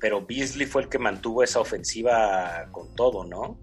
Pero 0.00 0.24
Beasley 0.26 0.66
fue 0.66 0.82
el 0.82 0.88
que 0.88 0.98
mantuvo 0.98 1.42
esa 1.42 1.60
ofensiva 1.60 2.66
con 2.72 2.94
todo, 2.94 3.24
¿no? 3.24 3.58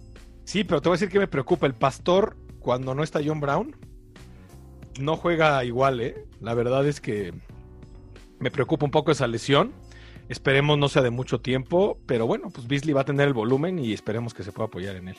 Sí, 0.46 0.64
pero 0.64 0.82
te 0.82 0.90
voy 0.90 0.96
a 0.96 0.98
decir 1.00 1.10
que 1.12 1.20
me 1.20 1.28
preocupa. 1.28 1.66
El 1.66 1.74
pastor, 1.74 2.38
cuando 2.60 2.94
no 2.96 3.04
está 3.04 3.20
John 3.26 3.40
Brown, 3.40 3.76
no 5.00 5.18
juega 5.18 5.64
igual, 5.64 6.02
¿eh? 6.02 6.26
La 6.42 6.54
verdad 6.54 6.86
es 6.88 7.02
que 7.02 7.34
me 8.40 8.52
preocupa 8.52 8.86
un 8.86 8.92
poco 8.92 9.12
esa 9.12 9.28
lesión. 9.28 9.74
Esperemos 10.30 10.78
no 10.78 10.88
sea 10.90 11.02
de 11.02 11.10
mucho 11.10 11.42
tiempo, 11.42 11.98
pero 12.06 12.26
bueno, 12.28 12.50
pues 12.52 12.68
Beasley 12.68 12.94
va 12.94 13.02
a 13.02 13.06
tener 13.06 13.28
el 13.28 13.34
volumen 13.34 13.80
y 13.80 13.92
esperemos 13.94 14.34
que 14.34 14.44
se 14.44 14.52
pueda 14.52 14.68
apoyar 14.68 14.96
en 14.96 15.10
él. 15.10 15.18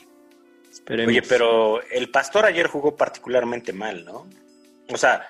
Esperemos. 0.71 1.09
Oye, 1.09 1.21
pero 1.21 1.81
el 1.91 2.09
pastor 2.09 2.45
ayer 2.45 2.67
jugó 2.67 2.95
particularmente 2.95 3.73
mal, 3.73 4.05
¿no? 4.05 4.25
O 4.89 4.97
sea, 4.97 5.27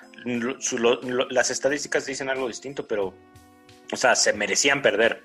su- 0.60 0.78
lo- 0.78 1.00
lo- 1.02 1.28
las 1.30 1.50
estadísticas 1.50 2.06
dicen 2.06 2.28
algo 2.30 2.46
distinto, 2.46 2.86
pero, 2.86 3.12
o 3.92 3.96
sea, 3.96 4.14
se 4.14 4.32
merecían 4.32 4.80
perder. 4.82 5.24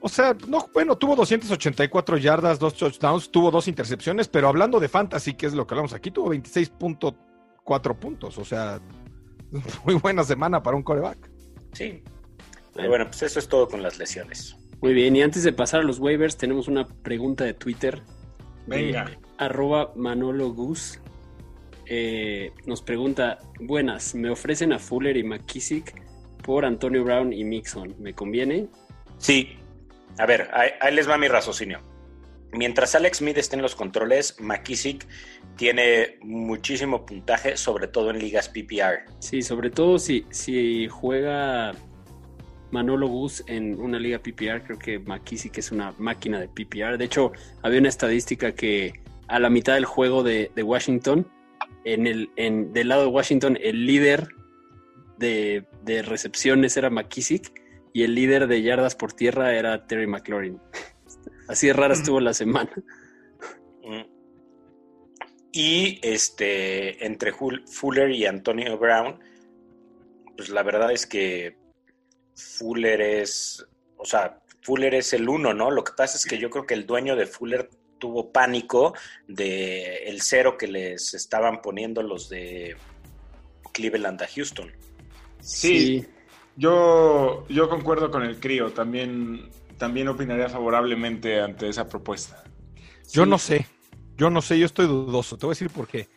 O 0.00 0.08
sea, 0.08 0.36
no, 0.46 0.68
bueno, 0.74 0.96
tuvo 0.96 1.16
284 1.16 2.16
yardas, 2.18 2.58
dos 2.58 2.74
touchdowns, 2.74 3.30
tuvo 3.30 3.50
dos 3.50 3.66
intercepciones, 3.68 4.28
pero 4.28 4.48
hablando 4.48 4.78
de 4.80 4.88
fantasy, 4.88 5.34
que 5.34 5.46
es 5.46 5.54
lo 5.54 5.66
que 5.66 5.74
hablamos 5.74 5.92
aquí, 5.94 6.10
tuvo 6.10 6.30
26.4 6.30 7.94
puntos. 7.96 8.36
O 8.38 8.44
sea, 8.44 8.80
muy 9.84 9.94
buena 9.94 10.24
semana 10.24 10.62
para 10.62 10.76
un 10.76 10.82
coreback. 10.82 11.30
Sí. 11.72 12.02
Pero 12.76 12.88
bueno, 12.88 13.06
pues 13.06 13.22
eso 13.22 13.38
es 13.38 13.48
todo 13.48 13.68
con 13.68 13.82
las 13.82 13.98
lesiones. 13.98 14.56
Muy 14.80 14.92
bien, 14.92 15.16
y 15.16 15.22
antes 15.22 15.42
de 15.42 15.52
pasar 15.52 15.80
a 15.80 15.82
los 15.84 15.98
waivers, 15.98 16.36
tenemos 16.36 16.68
una 16.68 16.86
pregunta 16.86 17.44
de 17.44 17.54
Twitter. 17.54 18.02
de 18.66 18.76
Venga. 18.76 19.10
arroba 19.38 19.92
Manolo 19.96 20.50
Gus. 20.52 21.00
Eh, 21.86 22.52
nos 22.66 22.82
pregunta, 22.82 23.38
buenas, 23.60 24.14
me 24.14 24.28
ofrecen 24.28 24.72
a 24.72 24.78
Fuller 24.78 25.16
y 25.16 25.22
McKissick 25.22 25.94
por 26.42 26.64
Antonio 26.64 27.04
Brown 27.04 27.32
y 27.32 27.44
Mixon. 27.44 27.94
¿Me 27.98 28.12
conviene? 28.12 28.68
Sí. 29.18 29.56
A 30.18 30.26
ver, 30.26 30.48
ahí, 30.52 30.70
ahí 30.80 30.94
les 30.94 31.08
va 31.08 31.16
mi 31.16 31.28
raciocinio. 31.28 31.80
mientras 32.52 32.94
Alex 32.94 33.18
Smith 33.18 33.36
esté 33.38 33.56
en 33.56 33.62
los 33.62 33.74
controles, 33.74 34.36
McKissick 34.40 35.06
tiene 35.56 36.18
muchísimo 36.22 37.04
puntaje, 37.06 37.56
sobre 37.56 37.86
todo 37.88 38.10
en 38.10 38.18
ligas 38.18 38.48
PPR. 38.48 39.04
Sí, 39.20 39.42
sobre 39.42 39.70
todo 39.70 39.98
si, 39.98 40.26
si 40.30 40.88
juega 40.88 41.72
Manolo 42.70 43.08
Gus 43.08 43.44
en 43.46 43.80
una 43.80 43.98
liga 43.98 44.18
PPR, 44.18 44.62
creo 44.64 44.78
que 44.78 44.98
McKissick 44.98 45.58
es 45.58 45.72
una 45.72 45.94
máquina 45.98 46.40
de 46.40 46.48
PPR. 46.48 46.98
De 46.98 47.04
hecho, 47.04 47.32
había 47.62 47.80
una 47.80 47.88
estadística 47.88 48.52
que 48.52 48.92
a 49.28 49.38
la 49.38 49.50
mitad 49.50 49.74
del 49.74 49.84
juego 49.84 50.22
de, 50.22 50.50
de 50.54 50.62
Washington, 50.62 51.26
en 51.84 52.06
el, 52.06 52.30
en, 52.36 52.72
del 52.72 52.88
lado 52.88 53.02
de 53.02 53.08
Washington, 53.08 53.58
el 53.60 53.86
líder 53.86 54.28
de, 55.18 55.64
de 55.84 56.02
recepciones 56.02 56.76
era 56.76 56.90
McKissick 56.90 57.52
y 57.92 58.02
el 58.02 58.14
líder 58.14 58.46
de 58.46 58.62
yardas 58.62 58.94
por 58.94 59.12
tierra 59.12 59.54
era 59.54 59.86
Terry 59.86 60.06
McLaurin. 60.06 60.60
Así 61.48 61.68
de 61.68 61.72
rara 61.72 61.94
estuvo 61.94 62.20
la 62.20 62.34
semana. 62.34 62.70
Y 65.52 65.98
este, 66.02 67.06
entre 67.06 67.32
Fuller 67.32 68.10
y 68.10 68.26
Antonio 68.26 68.76
Brown, 68.76 69.18
pues 70.36 70.50
la 70.50 70.62
verdad 70.62 70.92
es 70.92 71.06
que 71.06 71.56
Fuller 72.36 73.00
es, 73.00 73.66
o 73.96 74.04
sea, 74.04 74.40
Fuller 74.62 74.94
es 74.94 75.12
el 75.12 75.28
uno, 75.28 75.54
¿no? 75.54 75.70
Lo 75.70 75.82
que 75.82 75.92
pasa 75.96 76.16
es 76.16 76.26
que 76.26 76.38
yo 76.38 76.50
creo 76.50 76.66
que 76.66 76.74
el 76.74 76.86
dueño 76.86 77.16
de 77.16 77.26
Fuller 77.26 77.70
tuvo 77.98 78.30
pánico 78.30 78.94
de 79.26 80.08
el 80.08 80.20
cero 80.20 80.56
que 80.58 80.68
les 80.68 81.14
estaban 81.14 81.62
poniendo 81.62 82.02
los 82.02 82.28
de 82.28 82.76
Cleveland 83.72 84.22
a 84.22 84.28
Houston. 84.28 84.70
Sí, 85.40 86.06
Yo, 86.56 87.46
yo 87.48 87.68
concuerdo 87.68 88.10
con 88.10 88.22
el 88.22 88.40
crío, 88.40 88.72
también, 88.72 89.50
también 89.78 90.08
opinaría 90.08 90.48
favorablemente 90.48 91.40
ante 91.40 91.68
esa 91.68 91.88
propuesta. 91.88 92.42
Yo 93.12 93.24
no 93.24 93.38
sé, 93.38 93.66
yo 94.16 94.30
no 94.30 94.42
sé, 94.42 94.58
yo 94.58 94.66
estoy 94.66 94.86
dudoso, 94.86 95.38
te 95.38 95.46
voy 95.46 95.52
a 95.52 95.54
decir 95.54 95.70
por 95.70 95.86
qué. 95.86 96.08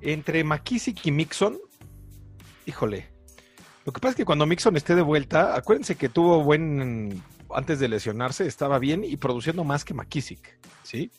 Entre 0.00 0.42
McKissick 0.44 1.04
y 1.06 1.10
Mixon, 1.10 1.58
híjole, 2.66 3.13
lo 3.84 3.92
que 3.92 4.00
pasa 4.00 4.10
es 4.10 4.16
que 4.16 4.24
cuando 4.24 4.46
Mixon 4.46 4.76
esté 4.76 4.94
de 4.94 5.02
vuelta, 5.02 5.56
acuérdense 5.56 5.96
que 5.96 6.08
tuvo 6.08 6.42
buen, 6.42 7.22
antes 7.54 7.78
de 7.80 7.88
lesionarse, 7.88 8.46
estaba 8.46 8.78
bien 8.78 9.04
y 9.04 9.16
produciendo 9.16 9.64
más 9.64 9.84
que 9.84 9.94
McKissick, 9.94 10.58
¿sí? 10.82 11.10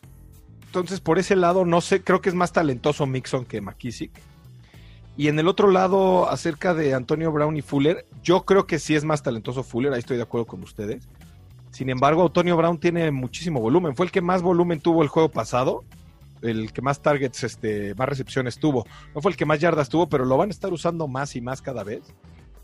Entonces, 0.66 1.00
por 1.00 1.20
ese 1.20 1.36
lado, 1.36 1.64
no 1.64 1.80
sé, 1.80 2.04
creo 2.04 2.22
que 2.22 2.30
es 2.30 2.36
más 2.36 2.52
talentoso 2.52 3.06
Mixon 3.06 3.46
que 3.46 3.62
McKissick. 3.62 4.12
Y 5.18 5.30
en 5.30 5.40
el 5.40 5.48
otro 5.48 5.72
lado, 5.72 6.30
acerca 6.30 6.74
de 6.74 6.94
Antonio 6.94 7.32
Brown 7.32 7.56
y 7.56 7.62
Fuller, 7.62 8.06
yo 8.22 8.44
creo 8.44 8.68
que 8.68 8.80
sí 8.80 8.96
es 8.96 9.06
más 9.06 9.24
talentoso 9.24 9.64
Fuller, 9.64 9.94
ahí 9.94 10.00
estoy 10.00 10.18
de 10.18 10.24
acuerdo 10.24 10.46
con 10.48 10.62
ustedes. 10.64 11.08
Sin 11.72 11.90
embargo, 11.90 12.24
Antonio 12.24 12.58
Brown 12.58 12.78
tiene 12.80 13.12
muchísimo 13.12 13.62
volumen. 13.62 13.96
Fue 13.96 14.06
el 14.06 14.12
que 14.12 14.22
más 14.22 14.42
volumen 14.42 14.82
tuvo 14.82 15.04
el 15.04 15.08
juego 15.08 15.30
pasado, 15.30 15.84
el 16.42 16.74
que 16.74 16.82
más 16.82 17.02
targets, 17.02 17.44
este, 17.44 17.96
más 17.96 18.10
recepciones 18.10 18.60
tuvo. 18.60 18.86
No 19.14 19.22
fue 19.22 19.32
el 19.32 19.38
que 19.38 19.46
más 19.46 19.60
yardas 19.60 19.88
tuvo, 19.88 20.10
pero 20.10 20.26
lo 20.26 20.36
van 20.36 20.50
a 20.50 20.52
estar 20.52 20.74
usando 20.74 21.08
más 21.08 21.36
y 21.36 21.42
más 21.42 21.62
cada 21.62 21.84
vez. 21.84 22.02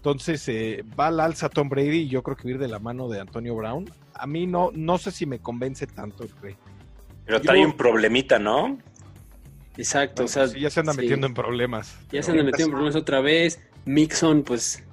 Entonces 0.02 0.50
eh, 0.50 0.84
va 1.00 1.10
al 1.10 1.20
alza 1.20 1.48
Tom 1.48 1.70
Brady 1.70 2.00
y 2.00 2.08
yo 2.08 2.24
creo 2.24 2.36
que 2.36 2.50
ir 2.50 2.58
de 2.58 2.68
la 2.68 2.80
mano 2.80 3.08
de 3.08 3.20
Antonio 3.20 3.54
Brown. 3.54 3.88
A 4.16 4.26
mí 4.26 4.48
no, 4.48 4.72
no 4.74 4.98
sé 4.98 5.12
si 5.12 5.28
me 5.28 5.38
convence 5.38 5.86
tanto 5.86 6.24
el 6.24 6.32
Rey. 6.42 6.56
Pero 7.24 7.40
trae 7.40 7.64
un 7.64 7.78
problemita, 7.78 8.40
¿no? 8.40 8.80
Exacto, 9.78 10.24
Bueno, 10.24 10.26
o 10.26 10.48
sea, 10.48 10.60
ya 10.60 10.72
se 10.72 10.80
anda 10.80 10.94
sí. 10.94 11.02
metiendo 11.02 11.28
en 11.28 11.36
problemas. 11.36 12.00
Ya 12.12 12.24
se 12.24 12.32
han 12.32 12.44
metido 12.44 12.66
en 12.66 12.72
problemas 12.72 12.96
otra 12.96 13.22
vez. 13.22 13.62
Mixon, 13.86 14.42
pues. 14.42 14.84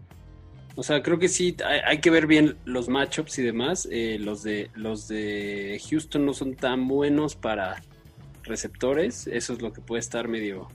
O 0.77 0.83
sea, 0.83 1.03
creo 1.03 1.19
que 1.19 1.31
sí, 1.31 1.57
hay, 1.65 1.81
hay 1.87 2.01
que 2.03 2.11
ver 2.11 2.27
bien 2.27 2.59
los 2.67 2.91
matchups 2.91 3.39
y 3.39 3.43
demás. 3.43 3.89
Eh, 3.91 4.19
los, 4.21 4.43
de, 4.43 4.71
los 4.75 5.09
de 5.09 5.81
Houston 5.89 6.27
no 6.27 6.35
son 6.35 6.55
tan 6.55 6.87
buenos 6.87 7.35
para 7.35 7.83
receptores. 8.43 9.27
Eso 9.27 9.55
es 9.55 9.63
lo 9.63 9.73
que 9.73 9.81
puede 9.81 10.01
estar 10.01 10.29
medio 10.29 10.69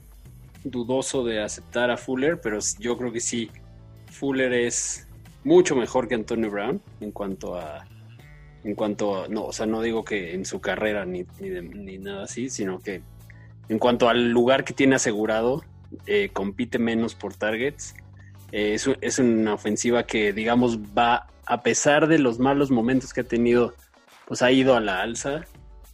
dudoso 0.64 1.22
de 1.22 1.40
aceptar 1.40 1.92
a 1.92 1.96
Fuller, 1.96 2.40
pero 2.40 2.58
yo 2.80 2.98
creo 2.98 3.12
que 3.12 3.20
sí, 3.20 3.48
Fuller 4.14 4.52
es 4.52 5.06
mucho 5.44 5.76
mejor 5.76 6.08
que 6.08 6.14
Antonio 6.14 6.50
Brown 6.50 6.80
en 7.00 7.10
cuanto 7.12 7.56
a. 7.56 7.84
En 8.64 8.74
cuanto 8.74 9.24
a. 9.24 9.28
No, 9.28 9.44
o 9.44 9.52
sea, 9.52 9.66
no 9.66 9.82
digo 9.82 10.04
que 10.04 10.34
en 10.34 10.44
su 10.44 10.60
carrera 10.60 11.04
ni, 11.04 11.24
ni, 11.40 11.48
de- 11.50 11.62
ni 11.62 11.98
nada 11.98 12.24
así, 12.24 12.48
sino 12.48 12.80
que 12.80 13.02
en 13.68 13.78
cuanto 13.78 14.08
al 14.08 14.30
lugar 14.30 14.64
que 14.64 14.72
tiene 14.72 14.94
asegurado, 14.96 15.62
eh, 16.06 16.30
compite 16.32 16.78
menos 16.78 17.14
por 17.14 17.34
targets. 17.34 17.94
Eh, 18.52 18.74
es, 18.74 18.88
es 19.00 19.18
una 19.18 19.54
ofensiva 19.54 20.04
que, 20.06 20.32
digamos, 20.32 20.78
va, 20.78 21.26
a 21.46 21.62
pesar 21.62 22.06
de 22.06 22.18
los 22.18 22.38
malos 22.38 22.70
momentos 22.70 23.12
que 23.12 23.20
ha 23.22 23.24
tenido, 23.24 23.74
pues 24.26 24.42
ha 24.42 24.50
ido 24.52 24.76
a 24.76 24.80
la 24.80 25.02
alza. 25.02 25.44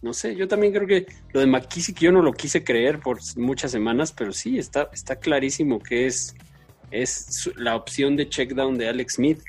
No 0.02 0.12
sé, 0.12 0.34
yo 0.36 0.46
también 0.48 0.72
creo 0.72 0.86
que 0.86 1.06
lo 1.32 1.40
de 1.40 1.46
McKissick 1.46 1.98
yo 1.98 2.12
no 2.12 2.22
lo 2.22 2.32
quise 2.32 2.62
creer 2.64 3.00
por 3.00 3.18
muchas 3.36 3.70
semanas, 3.70 4.12
pero 4.12 4.32
sí, 4.32 4.58
está, 4.58 4.88
está 4.92 5.16
clarísimo 5.16 5.78
que 5.80 6.06
es, 6.06 6.34
es 6.90 7.50
la 7.56 7.76
opción 7.76 8.16
de 8.16 8.28
check 8.28 8.52
down 8.54 8.76
de 8.78 8.88
Alex 8.88 9.14
Smith. 9.14 9.40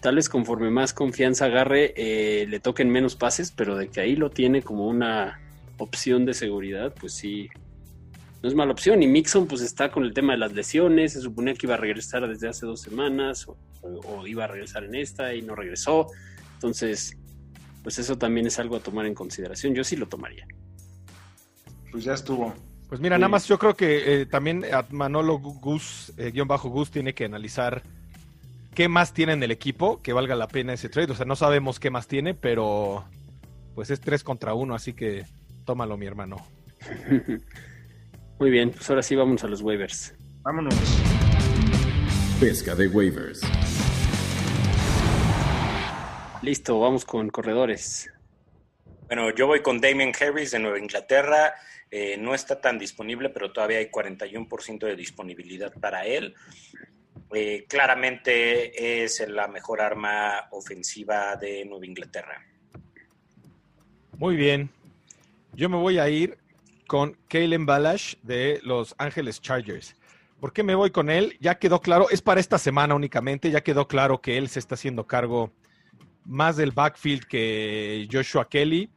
Tal 0.00 0.16
vez 0.16 0.28
conforme 0.28 0.70
más 0.70 0.92
confianza 0.92 1.46
agarre, 1.46 1.92
eh, 1.96 2.46
le 2.48 2.60
toquen 2.60 2.88
menos 2.90 3.16
pases, 3.16 3.50
pero 3.50 3.76
de 3.76 3.88
que 3.88 4.00
ahí 4.00 4.14
lo 4.16 4.30
tiene 4.30 4.62
como 4.62 4.86
una 4.86 5.40
opción 5.78 6.24
de 6.24 6.34
seguridad, 6.34 6.94
pues 6.98 7.14
sí, 7.14 7.48
no 8.42 8.48
es 8.48 8.54
mala 8.54 8.72
opción. 8.72 9.02
Y 9.02 9.08
Mixon 9.08 9.46
pues 9.48 9.60
está 9.62 9.90
con 9.90 10.04
el 10.04 10.14
tema 10.14 10.32
de 10.34 10.38
las 10.38 10.52
lesiones, 10.52 11.14
se 11.14 11.20
suponía 11.20 11.54
que 11.54 11.66
iba 11.66 11.74
a 11.74 11.78
regresar 11.78 12.28
desde 12.28 12.48
hace 12.48 12.64
dos 12.66 12.80
semanas 12.80 13.48
o- 13.48 13.56
o 13.82 14.26
iba 14.26 14.44
a 14.44 14.46
regresar 14.46 14.84
en 14.84 14.94
esta 14.94 15.34
y 15.34 15.42
no 15.42 15.54
regresó. 15.56 16.06
Entonces, 16.54 17.16
pues 17.82 17.98
eso 17.98 18.18
también 18.18 18.46
es 18.46 18.58
algo 18.58 18.76
a 18.76 18.80
tomar 18.80 19.06
en 19.06 19.14
consideración. 19.14 19.74
Yo 19.74 19.82
sí 19.84 19.96
lo 19.96 20.06
tomaría. 20.06 20.46
Pues 21.90 22.04
ya 22.04 22.14
estuvo. 22.14 22.54
Pues 22.88 23.00
mira, 23.00 23.16
Sí. 23.16 23.20
nada 23.20 23.28
más 23.28 23.46
yo 23.46 23.58
creo 23.58 23.74
que 23.76 24.22
eh, 24.22 24.26
también 24.26 24.64
Manolo 24.90 25.38
Gus, 25.38 26.12
eh, 26.16 26.30
guion 26.30 26.48
bajo 26.48 26.68
Gus, 26.70 26.90
tiene 26.90 27.14
que 27.14 27.26
analizar 27.26 27.82
qué 28.74 28.88
más 28.88 29.12
tiene 29.12 29.32
en 29.34 29.42
el 29.42 29.50
equipo 29.50 30.00
que 30.02 30.12
valga 30.12 30.34
la 30.34 30.48
pena 30.48 30.72
ese 30.72 30.88
trade. 30.88 31.12
O 31.12 31.14
sea, 31.16 31.26
no 31.26 31.36
sabemos 31.36 31.78
qué 31.80 31.90
más 31.90 32.06
tiene, 32.06 32.34
pero 32.34 33.04
pues 33.74 33.90
es 33.90 34.00
3 34.00 34.24
contra 34.24 34.54
1, 34.54 34.74
así 34.74 34.92
que 34.94 35.26
tómalo, 35.66 35.96
mi 35.96 36.06
hermano. 36.06 36.36
Muy 38.38 38.50
bien, 38.50 38.70
pues 38.70 38.88
ahora 38.88 39.02
sí 39.02 39.16
vamos 39.16 39.42
a 39.44 39.48
los 39.48 39.60
waivers. 39.62 40.14
Vámonos. 40.42 40.74
Pesca 42.40 42.74
de 42.74 42.86
waivers. 42.88 43.40
Listo, 46.42 46.78
vamos 46.78 47.04
con 47.04 47.28
corredores. 47.30 48.10
Bueno, 49.08 49.34
yo 49.34 49.46
voy 49.46 49.60
con 49.60 49.80
Damien 49.80 50.12
Harris 50.18 50.52
de 50.52 50.58
Nueva 50.60 50.78
Inglaterra. 50.78 51.54
Eh, 51.90 52.16
no 52.18 52.34
está 52.34 52.60
tan 52.60 52.78
disponible, 52.78 53.30
pero 53.30 53.52
todavía 53.52 53.78
hay 53.78 53.90
41% 53.90 54.86
de 54.86 54.96
disponibilidad 54.96 55.72
para 55.80 56.04
él. 56.04 56.34
Eh, 57.34 57.66
claramente 57.68 59.04
es 59.04 59.26
la 59.28 59.48
mejor 59.48 59.80
arma 59.80 60.48
ofensiva 60.50 61.36
de 61.36 61.64
Nueva 61.64 61.86
Inglaterra. 61.86 62.44
Muy 64.16 64.36
bien. 64.36 64.70
Yo 65.54 65.68
me 65.68 65.76
voy 65.76 65.98
a 65.98 66.08
ir 66.08 66.38
con 66.86 67.16
Kalen 67.28 67.66
Balash 67.66 68.14
de 68.22 68.60
Los 68.62 68.94
Ángeles 68.98 69.40
Chargers. 69.40 69.94
¿Por 70.40 70.52
qué 70.52 70.62
me 70.62 70.74
voy 70.74 70.90
con 70.90 71.10
él? 71.10 71.36
Ya 71.40 71.58
quedó 71.58 71.80
claro, 71.80 72.08
es 72.10 72.22
para 72.22 72.40
esta 72.40 72.58
semana 72.58 72.94
únicamente, 72.94 73.50
ya 73.50 73.62
quedó 73.62 73.88
claro 73.88 74.20
que 74.20 74.38
él 74.38 74.48
se 74.48 74.60
está 74.60 74.76
haciendo 74.76 75.06
cargo 75.06 75.52
más 76.24 76.56
del 76.56 76.70
backfield 76.70 77.24
que 77.24 78.08
Joshua 78.10 78.48
Kelly. 78.48 78.90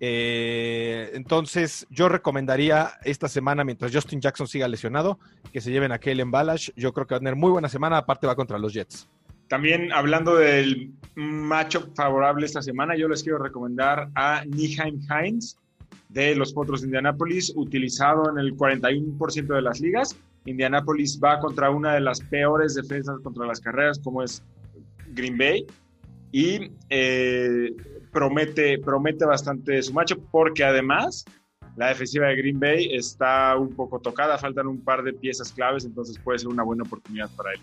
Eh, 0.00 1.10
entonces, 1.14 1.86
yo 1.90 2.08
recomendaría 2.08 2.92
esta 3.04 3.28
semana, 3.28 3.64
mientras 3.64 3.92
Justin 3.92 4.20
Jackson 4.20 4.46
siga 4.46 4.68
lesionado, 4.68 5.18
que 5.52 5.60
se 5.60 5.70
lleven 5.70 5.92
a 5.92 5.98
Kalen 5.98 6.30
Balash. 6.30 6.70
Yo 6.76 6.92
creo 6.92 7.06
que 7.06 7.14
va 7.14 7.16
a 7.16 7.20
tener 7.20 7.36
muy 7.36 7.50
buena 7.50 7.68
semana, 7.68 7.98
aparte 7.98 8.26
va 8.26 8.36
contra 8.36 8.58
los 8.58 8.72
Jets. 8.72 9.08
También 9.48 9.92
hablando 9.92 10.36
del 10.36 10.92
matchup 11.14 11.94
favorable 11.94 12.46
esta 12.46 12.62
semana, 12.62 12.96
yo 12.96 13.08
les 13.08 13.22
quiero 13.22 13.38
recomendar 13.38 14.10
a 14.14 14.44
Niheim 14.44 15.00
Hines 15.08 15.56
de 16.08 16.34
los 16.34 16.52
Potros 16.52 16.80
de 16.80 16.88
Indianápolis, 16.88 17.52
utilizado 17.54 18.30
en 18.30 18.38
el 18.38 18.56
41% 18.56 19.54
de 19.54 19.62
las 19.62 19.80
ligas. 19.80 20.16
Indianápolis 20.46 21.20
va 21.22 21.38
contra 21.40 21.70
una 21.70 21.94
de 21.94 22.00
las 22.00 22.20
peores 22.20 22.74
defensas 22.74 23.18
contra 23.22 23.46
las 23.46 23.60
carreras, 23.60 23.98
como 23.98 24.22
es 24.22 24.42
Green 25.14 25.38
Bay, 25.38 25.66
y 26.32 26.70
eh, 26.90 27.72
promete, 28.16 28.78
promete 28.78 29.26
bastante 29.26 29.82
su 29.82 29.92
matchup, 29.92 30.24
porque 30.30 30.64
además 30.64 31.26
la 31.76 31.88
defensiva 31.88 32.28
de 32.28 32.36
Green 32.36 32.58
Bay 32.58 32.88
está 32.94 33.54
un 33.58 33.76
poco 33.76 34.00
tocada, 34.00 34.38
faltan 34.38 34.66
un 34.66 34.82
par 34.82 35.02
de 35.02 35.12
piezas 35.12 35.52
claves, 35.52 35.84
entonces 35.84 36.18
puede 36.18 36.38
ser 36.38 36.48
una 36.48 36.62
buena 36.62 36.84
oportunidad 36.84 37.28
para 37.36 37.52
él. 37.52 37.60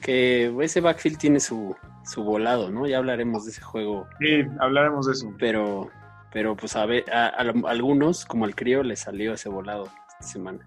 Que 0.00 0.50
ese 0.62 0.80
backfield 0.80 1.18
tiene 1.18 1.38
su, 1.38 1.76
su 2.10 2.24
volado, 2.24 2.70
¿no? 2.70 2.86
Ya 2.86 2.96
hablaremos 2.96 3.44
de 3.44 3.50
ese 3.50 3.60
juego 3.60 4.06
Sí, 4.18 4.42
hablaremos 4.58 5.06
de 5.06 5.12
eso. 5.12 5.34
pero, 5.38 5.90
pero 6.32 6.56
pues 6.56 6.74
a, 6.76 6.86
ver, 6.86 7.04
a, 7.12 7.26
a 7.26 7.52
algunos, 7.68 8.24
como 8.24 8.46
al 8.46 8.54
crío, 8.54 8.82
le 8.82 8.96
salió 8.96 9.34
ese 9.34 9.50
volado 9.50 9.90
esta 10.08 10.22
semana. 10.32 10.64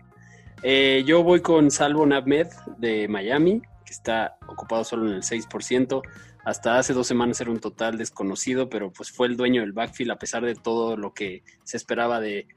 Eh, 0.61 1.03
yo 1.07 1.23
voy 1.23 1.41
con 1.41 1.71
Salvo 1.71 2.03
Ahmed 2.03 2.49
de 2.77 3.07
Miami, 3.07 3.61
que 3.61 3.67
que 3.85 3.91
está 3.93 4.37
ocupado 4.47 4.83
solo 4.83 5.07
en 5.07 5.15
el 5.15 5.23
6%. 5.23 6.01
Hasta 6.43 6.77
hace 6.77 6.93
dos 6.93 7.07
semanas 7.07 7.39
era 7.39 7.51
un 7.51 7.59
total 7.59 7.97
desconocido, 7.97 8.69
pero 8.69 8.91
pues 8.91 9.11
fue 9.11 9.27
el 9.27 9.37
dueño 9.37 9.61
del 9.61 9.71
backfield 9.71 10.11
a 10.11 10.19
pesar 10.19 10.43
de 10.43 10.55
todo 10.55 10.97
lo 10.97 11.13
que 11.13 11.43
se 11.63 11.77
esperaba 11.77 12.19
de, 12.19 12.47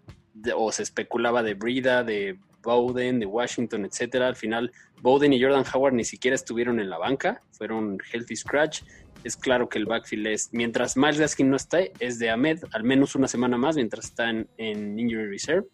o 0.57 0.73
se 0.73 0.83
especulaba 0.83 1.43
de 1.45 1.55
Brida, 1.55 2.03
de 2.03 2.37
Bowden, 2.63 3.21
de 3.21 3.27
Washington, 3.27 3.85
etcétera. 3.85 4.27
Al 4.27 4.35
final, 4.35 4.73
Bowden 5.01 5.33
y 5.33 5.41
Jordan 5.41 5.65
Howard 5.73 5.95
ni 5.95 6.05
siquiera 6.05 6.35
estuvieron 6.35 6.81
en 6.81 6.91
la 6.91 6.99
banca, 6.99 7.41
fueron 7.53 7.99
healthy 8.13 8.35
scratch. 8.35 8.83
Es 9.23 9.37
claro 9.37 9.69
que 9.69 9.79
el 9.79 9.87
backfield 9.87 10.27
es, 10.27 10.51
mientras 10.53 10.97
Miles 10.97 11.19
Gaskin 11.19 11.49
no 11.49 11.57
está, 11.57 11.79
es 12.01 12.19
de 12.19 12.31
Ahmed, 12.31 12.65
al 12.73 12.83
menos 12.83 13.15
una 13.15 13.29
semana 13.29 13.57
más, 13.57 13.77
mientras 13.77 14.07
está 14.07 14.31
en, 14.31 14.49
en 14.57 14.99
Injury 14.99 15.29
Reserve. 15.29 15.67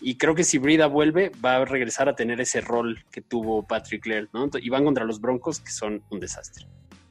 Y 0.00 0.18
creo 0.18 0.34
que 0.34 0.44
si 0.44 0.58
Brida 0.58 0.86
vuelve, 0.86 1.32
va 1.44 1.56
a 1.56 1.64
regresar 1.64 2.08
a 2.08 2.14
tener 2.14 2.40
ese 2.40 2.60
rol 2.60 3.04
que 3.10 3.22
tuvo 3.22 3.66
Patrick 3.66 4.06
Laird, 4.06 4.28
¿no? 4.32 4.48
Y 4.60 4.68
van 4.68 4.84
contra 4.84 5.04
los 5.04 5.20
Broncos, 5.20 5.60
que 5.60 5.70
son 5.70 6.02
un 6.10 6.20
desastre. 6.20 6.66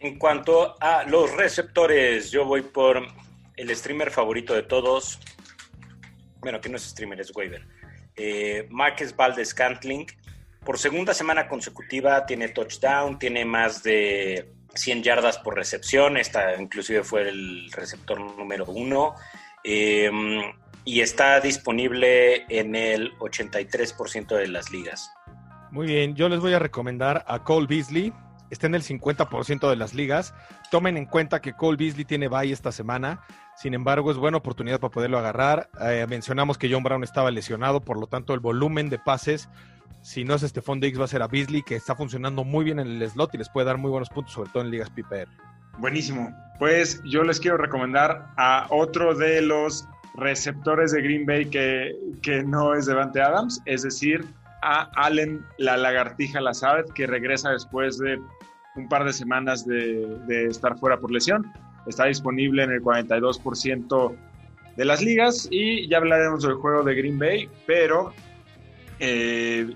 En 0.05 0.19
cuanto 0.19 0.75
a 0.79 1.03
los 1.05 1.35
receptores, 1.35 2.29
yo 2.29 2.45
voy 2.45 2.61
por 2.61 3.07
el 3.55 3.75
streamer 3.75 4.11
favorito 4.11 4.53
de 4.53 4.61
todos. 4.61 5.19
Bueno, 6.41 6.61
que 6.61 6.69
no 6.69 6.77
es 6.77 6.83
streamer, 6.83 7.19
es 7.21 7.35
waiver. 7.35 7.65
Eh, 8.15 8.67
Marques 8.69 9.15
Valdez 9.15 9.51
Cantling. 9.55 10.05
Por 10.63 10.77
segunda 10.77 11.11
semana 11.15 11.47
consecutiva 11.47 12.23
tiene 12.27 12.49
touchdown, 12.49 13.17
tiene 13.17 13.45
más 13.45 13.81
de 13.81 14.53
100 14.75 15.01
yardas 15.01 15.39
por 15.39 15.55
recepción. 15.55 16.17
Esta 16.17 16.55
inclusive 16.61 17.03
fue 17.03 17.27
el 17.27 17.71
receptor 17.71 18.19
número 18.19 18.65
uno. 18.65 19.15
Eh, 19.63 20.11
y 20.83 21.01
está 21.01 21.39
disponible 21.39 22.45
en 22.47 22.75
el 22.75 23.17
83% 23.17 24.35
de 24.35 24.49
las 24.49 24.69
ligas. 24.69 25.11
Muy 25.71 25.87
bien, 25.87 26.13
yo 26.13 26.29
les 26.29 26.41
voy 26.41 26.53
a 26.53 26.59
recomendar 26.59 27.25
a 27.27 27.43
Cole 27.43 27.65
Beasley. 27.65 28.13
Está 28.49 28.67
en 28.67 28.75
el 28.75 28.83
50% 28.83 29.69
de 29.69 29.75
las 29.75 29.93
ligas. 29.93 30.33
Tomen 30.71 30.97
en 30.97 31.05
cuenta 31.05 31.41
que 31.41 31.53
Cole 31.53 31.77
Beasley 31.77 32.05
tiene 32.05 32.27
bye 32.27 32.51
esta 32.51 32.71
semana. 32.71 33.21
Sin 33.55 33.73
embargo, 33.73 34.11
es 34.11 34.17
buena 34.17 34.37
oportunidad 34.37 34.79
para 34.79 34.91
poderlo 34.91 35.17
agarrar. 35.17 35.69
Eh, 35.81 36.05
mencionamos 36.07 36.57
que 36.57 36.71
John 36.71 36.83
Brown 36.83 37.03
estaba 37.03 37.31
lesionado, 37.31 37.81
por 37.81 37.99
lo 37.99 38.07
tanto, 38.07 38.33
el 38.33 38.39
volumen 38.39 38.89
de 38.89 38.99
pases, 38.99 39.49
si 40.05 40.23
no 40.23 40.35
es 40.35 40.43
Stephon 40.43 40.79
Diggs, 40.79 40.99
va 40.99 41.05
a 41.05 41.07
ser 41.07 41.23
a 41.23 41.27
Beasley, 41.27 41.63
que 41.63 41.75
está 41.75 41.95
funcionando 41.95 42.43
muy 42.43 42.63
bien 42.63 42.77
en 42.77 42.87
el 42.87 43.09
slot 43.09 43.33
y 43.33 43.39
les 43.39 43.49
puede 43.49 43.65
dar 43.65 43.79
muy 43.79 43.89
buenos 43.89 44.09
puntos, 44.09 44.33
sobre 44.33 44.51
todo 44.51 44.61
en 44.61 44.69
ligas 44.69 44.91
PPR. 44.91 45.27
Buenísimo. 45.79 46.31
Pues 46.59 47.01
yo 47.05 47.23
les 47.23 47.39
quiero 47.39 47.57
recomendar 47.57 48.27
a 48.37 48.67
otro 48.69 49.15
de 49.15 49.41
los 49.41 49.87
receptores 50.15 50.91
de 50.91 51.01
Green 51.01 51.25
Bay 51.25 51.47
que, 51.47 51.95
que 52.21 52.43
no 52.43 52.75
es 52.75 52.85
Devante 52.85 53.19
Adams, 53.19 53.61
es 53.65 53.81
decir, 53.81 54.23
a 54.65 54.89
Allen 54.95 55.45
la 55.57 55.77
lagartija 55.77 56.41
Lazard, 56.41 56.85
que 56.93 57.05
regresa 57.05 57.51
después 57.51 57.99
de 57.99 58.19
un 58.75 58.89
par 58.89 59.05
de 59.05 59.13
semanas 59.13 59.65
de, 59.65 60.19
de 60.27 60.47
estar 60.47 60.77
fuera 60.79 60.99
por 60.99 61.11
lesión. 61.11 61.53
Está 61.85 62.05
disponible 62.05 62.63
en 62.63 62.71
el 62.71 62.81
42% 62.81 64.15
de 64.75 64.85
las 64.85 65.01
ligas 65.01 65.47
y 65.51 65.87
ya 65.87 65.97
hablaremos 65.97 66.43
del 66.43 66.55
juego 66.55 66.83
de 66.83 66.95
Green 66.95 67.19
Bay, 67.19 67.47
pero 67.67 68.11
eh, 68.99 69.69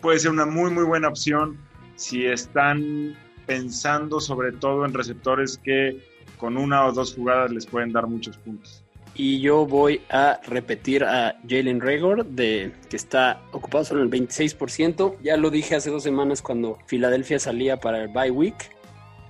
puede 0.00 0.20
ser 0.20 0.30
una 0.30 0.46
muy, 0.46 0.70
muy 0.70 0.84
buena 0.84 1.08
opción 1.08 1.58
si 1.96 2.24
están 2.24 3.16
pensando 3.46 4.20
sobre 4.20 4.52
todo 4.52 4.84
en 4.84 4.94
receptores 4.94 5.58
que 5.58 6.00
con 6.36 6.56
una 6.56 6.86
o 6.86 6.92
dos 6.92 7.14
jugadas 7.14 7.50
les 7.50 7.66
pueden 7.66 7.92
dar 7.92 8.06
muchos 8.06 8.38
puntos 8.38 8.84
y 9.18 9.40
yo 9.40 9.66
voy 9.66 10.00
a 10.10 10.40
repetir 10.46 11.02
a 11.02 11.36
Jalen 11.46 11.80
Regor, 11.80 12.24
de, 12.24 12.72
que 12.88 12.96
está 12.96 13.42
ocupado 13.50 13.84
solo 13.84 14.02
el 14.04 14.10
26%. 14.10 15.16
Ya 15.24 15.36
lo 15.36 15.50
dije 15.50 15.74
hace 15.74 15.90
dos 15.90 16.04
semanas 16.04 16.40
cuando 16.40 16.78
Filadelfia 16.86 17.40
salía 17.40 17.78
para 17.78 18.00
el 18.00 18.08
bye 18.08 18.30
week. 18.30 18.70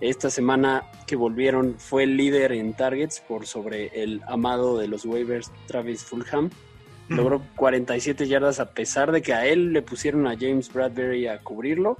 Esta 0.02 0.28
semana 0.28 0.85
que 1.07 1.16
volvieron 1.16 1.76
fue 1.78 2.02
el 2.04 2.18
líder 2.18 2.52
en 2.52 2.75
targets 2.75 3.21
por 3.21 3.47
sobre 3.47 3.87
el 4.02 4.21
amado 4.28 4.76
de 4.76 4.88
los 4.88 5.07
waivers, 5.07 5.50
Travis 5.66 6.04
Fulham. 6.04 6.50
Logró 7.09 7.42
47 7.57 8.28
yardas 8.28 8.61
a 8.61 8.75
pesar 8.75 9.11
de 9.11 9.23
que 9.23 9.33
a 9.33 9.47
él 9.47 9.73
le 9.73 9.80
pusieron 9.80 10.26
a 10.26 10.37
James 10.38 10.71
Bradbury 10.71 11.28
a 11.28 11.38
cubrirlo 11.38 11.97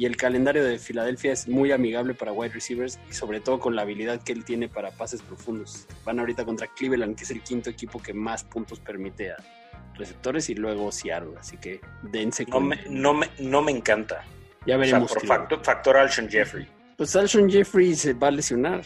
y 0.00 0.06
el 0.06 0.16
calendario 0.16 0.64
de 0.64 0.78
Filadelfia 0.78 1.30
es 1.30 1.46
muy 1.46 1.72
amigable 1.72 2.14
para 2.14 2.32
wide 2.32 2.54
receivers 2.54 2.98
y 3.10 3.12
sobre 3.12 3.38
todo 3.38 3.60
con 3.60 3.76
la 3.76 3.82
habilidad 3.82 4.22
que 4.22 4.32
él 4.32 4.46
tiene 4.46 4.66
para 4.66 4.92
pases 4.92 5.20
profundos. 5.20 5.86
Van 6.06 6.18
ahorita 6.18 6.46
contra 6.46 6.68
Cleveland, 6.68 7.16
que 7.16 7.24
es 7.24 7.30
el 7.30 7.42
quinto 7.42 7.68
equipo 7.68 8.00
que 8.00 8.14
más 8.14 8.42
puntos 8.42 8.80
permite 8.80 9.32
a 9.32 9.36
receptores 9.96 10.48
y 10.48 10.54
luego 10.54 10.90
Seattle, 10.90 11.32
así 11.38 11.58
que 11.58 11.82
dense 12.00 12.46
no 12.46 12.60
me, 12.60 12.78
no 12.88 13.12
me, 13.12 13.28
no 13.40 13.60
me 13.60 13.72
encanta. 13.72 14.24
Ya 14.64 14.78
veremos. 14.78 15.12
por 15.12 15.26
factor, 15.26 15.62
factor 15.62 15.98
Alshon 15.98 16.30
Jeffrey. 16.30 16.66
Pues 16.96 17.14
Alshon 17.14 17.50
Jeffrey 17.50 17.94
se 17.94 18.14
va 18.14 18.28
a 18.28 18.30
lesionar. 18.30 18.80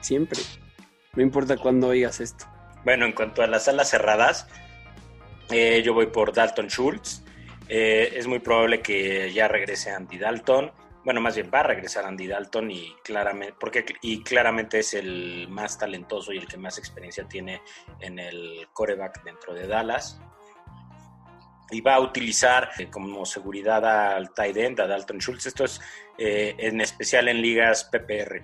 Siempre. 0.00 0.40
No 1.16 1.22
importa 1.22 1.58
cuándo 1.58 1.88
oigas 1.88 2.20
esto. 2.20 2.46
Bueno, 2.82 3.04
en 3.04 3.12
cuanto 3.12 3.42
a 3.42 3.46
las 3.46 3.68
alas 3.68 3.90
cerradas, 3.90 4.48
eh, 5.50 5.82
yo 5.84 5.92
voy 5.92 6.06
por 6.06 6.32
Dalton 6.32 6.68
Schultz. 6.68 7.23
Eh, 7.68 8.12
es 8.16 8.26
muy 8.26 8.40
probable 8.40 8.80
que 8.80 9.32
ya 9.32 9.48
regrese 9.48 9.90
Andy 9.90 10.18
Dalton. 10.18 10.72
Bueno, 11.04 11.20
más 11.20 11.34
bien 11.34 11.50
va 11.52 11.60
a 11.60 11.64
regresar 11.64 12.06
Andy 12.06 12.26
Dalton 12.26 12.70
y 12.70 12.94
claramente, 13.02 13.54
porque, 13.58 13.84
y 14.00 14.22
claramente 14.22 14.78
es 14.78 14.94
el 14.94 15.48
más 15.48 15.78
talentoso 15.78 16.32
y 16.32 16.38
el 16.38 16.46
que 16.46 16.56
más 16.56 16.78
experiencia 16.78 17.24
tiene 17.28 17.60
en 18.00 18.18
el 18.18 18.68
coreback 18.72 19.22
dentro 19.22 19.52
de 19.52 19.66
Dallas. 19.66 20.18
Y 21.70 21.80
va 21.80 21.94
a 21.94 22.00
utilizar 22.00 22.70
eh, 22.78 22.88
como 22.90 23.24
seguridad 23.26 23.84
al 23.84 24.32
tight 24.32 24.56
end, 24.56 24.80
a 24.80 24.86
Dalton 24.86 25.18
Schultz. 25.18 25.46
Esto 25.46 25.64
es 25.64 25.80
eh, 26.16 26.54
en 26.58 26.80
especial 26.80 27.28
en 27.28 27.40
ligas 27.40 27.84
PPR. 27.84 28.42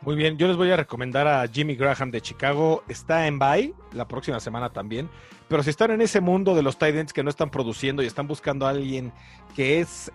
Muy 0.00 0.14
bien, 0.14 0.38
yo 0.38 0.46
les 0.46 0.56
voy 0.56 0.70
a 0.70 0.76
recomendar 0.76 1.26
a 1.26 1.46
Jimmy 1.48 1.74
Graham 1.74 2.12
de 2.12 2.20
Chicago. 2.20 2.84
Está 2.88 3.26
en 3.26 3.38
bye 3.40 3.74
la 3.92 4.06
próxima 4.06 4.38
semana 4.38 4.70
también. 4.70 5.10
Pero 5.48 5.62
si 5.64 5.70
están 5.70 5.90
en 5.90 6.00
ese 6.00 6.20
mundo 6.20 6.54
de 6.54 6.62
los 6.62 6.78
Titans 6.78 7.12
que 7.12 7.24
no 7.24 7.30
están 7.30 7.50
produciendo 7.50 8.02
y 8.02 8.06
están 8.06 8.28
buscando 8.28 8.66
a 8.66 8.70
alguien 8.70 9.12
que 9.56 9.80
es. 9.80 10.12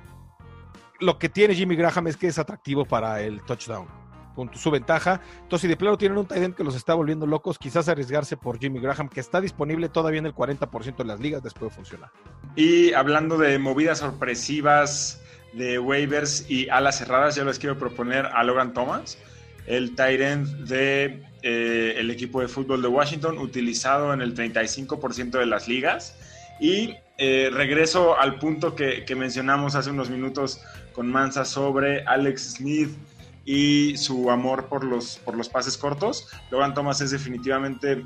Lo 1.00 1.20
que 1.20 1.28
tiene 1.28 1.54
Jimmy 1.54 1.76
Graham 1.76 2.08
es 2.08 2.16
que 2.16 2.28
es 2.28 2.40
atractivo 2.40 2.86
para 2.86 3.22
el 3.22 3.42
touchdown. 3.42 3.88
Punto, 4.36 4.58
su 4.58 4.72
ventaja. 4.72 5.20
Entonces, 5.42 5.64
si 5.64 5.68
de 5.68 5.76
plano 5.76 5.98
tienen 5.98 6.18
un 6.18 6.26
tight 6.26 6.56
que 6.56 6.64
los 6.64 6.76
está 6.76 6.94
volviendo 6.94 7.28
locos, 7.28 7.60
quizás 7.60 7.90
arriesgarse 7.90 8.38
por 8.38 8.58
Jimmy 8.58 8.80
Graham, 8.80 9.10
que 9.10 9.20
está 9.20 9.42
disponible 9.42 9.90
todavía 9.90 10.20
en 10.20 10.28
el 10.28 10.34
40% 10.34 10.96
de 10.96 11.04
las 11.04 11.20
ligas, 11.20 11.44
después 11.44 11.72
de 11.72 11.76
funcionar. 11.76 12.10
Y 12.56 12.94
hablando 12.94 13.38
de 13.38 13.60
movidas 13.60 14.00
sorpresivas 14.00 15.22
de 15.52 15.78
waivers 15.78 16.50
y 16.50 16.70
alas 16.70 17.00
cerradas, 17.00 17.36
yo 17.36 17.44
les 17.44 17.60
quiero 17.60 17.78
proponer 17.78 18.28
a 18.28 18.44
Logan 18.44 18.74
Thomas 18.74 19.18
el 19.68 19.96
tight 19.96 20.22
end 20.22 20.68
de 20.68 21.24
eh, 21.42 21.96
el 21.98 22.10
equipo 22.10 22.42
de 22.42 22.48
fútbol 22.48 22.82
de 22.82 22.88
Washington, 22.88 23.38
utilizado 23.38 24.14
en 24.14 24.22
el 24.22 24.34
35% 24.34 25.32
de 25.32 25.46
las 25.46 25.68
ligas. 25.68 26.16
Y 26.60 26.96
eh, 27.18 27.50
regreso 27.52 28.18
al 28.18 28.40
punto 28.40 28.76
que, 28.76 29.06
mencionamos 29.16 29.76
hace 29.76 29.90
unos 29.90 30.10
minutos 30.10 30.62
con 30.94 31.12
Mansa 31.12 31.46
sobre 31.46 32.04
Alex 32.06 32.54
Smith 32.56 32.90
y 33.46 33.98
su 33.98 34.32
amor 34.32 34.68
por 34.68 34.84
los, 34.84 35.18
por 35.18 35.36
los 35.36 35.50
pases 35.50 35.78
cortos. 35.78 36.30
Logan 36.50 36.74
Thomas 36.74 37.02
es 37.02 37.12
definitivamente 37.12 38.04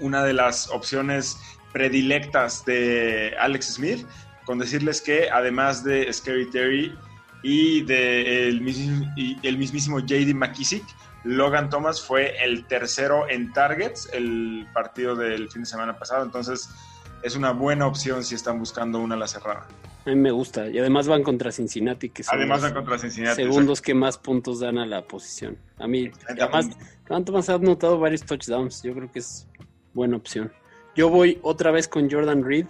una 0.00 0.22
de 0.22 0.32
las 0.32 0.70
opciones 0.70 1.36
predilectas 1.72 2.64
de 2.64 3.34
Alex 3.40 3.74
Smith, 3.74 4.06
con 4.44 4.58
decirles 4.58 5.00
que 5.00 5.30
además 5.30 5.82
de 5.84 6.12
Scary 6.12 6.48
Terry, 6.50 6.94
y 7.42 7.82
de 7.82 8.48
el, 8.48 8.60
mismísimo 8.60 10.00
JD 10.00 10.34
McKissick. 10.34 10.84
Logan 11.24 11.70
Thomas 11.70 12.00
fue 12.00 12.42
el 12.44 12.66
tercero 12.66 13.28
en 13.28 13.52
targets 13.52 14.08
el 14.12 14.66
partido 14.72 15.14
del 15.14 15.50
fin 15.50 15.62
de 15.62 15.66
semana 15.66 15.96
pasado, 15.96 16.24
entonces 16.24 16.68
es 17.22 17.36
una 17.36 17.52
buena 17.52 17.86
opción 17.86 18.24
si 18.24 18.34
están 18.34 18.58
buscando 18.58 18.98
una 18.98 19.14
a 19.14 19.18
la 19.18 19.28
cerrada. 19.28 19.68
A 20.04 20.10
mí 20.10 20.16
me 20.16 20.32
gusta. 20.32 20.68
Y 20.68 20.78
además 20.78 21.06
van 21.06 21.22
contra 21.22 21.52
Cincinnati, 21.52 22.08
que 22.08 22.24
son 22.24 22.36
además 22.36 22.62
van 22.62 22.74
contra 22.74 22.98
Cincinnati, 22.98 23.36
segundos 23.36 23.80
que 23.80 23.94
más 23.94 24.18
puntos 24.18 24.58
dan 24.58 24.78
a 24.78 24.86
la 24.86 25.02
posición. 25.02 25.56
A 25.78 25.86
mí, 25.86 26.10
además, 26.28 26.70
Thomas 27.06 27.48
ha 27.48 27.58
notado 27.58 27.98
varios 28.00 28.22
touchdowns. 28.22 28.82
Yo 28.82 28.94
creo 28.94 29.12
que 29.12 29.20
es 29.20 29.46
buena 29.94 30.16
opción. 30.16 30.52
Yo 30.96 31.08
voy 31.08 31.38
otra 31.42 31.70
vez 31.70 31.86
con 31.86 32.10
Jordan 32.10 32.44
Reed, 32.44 32.66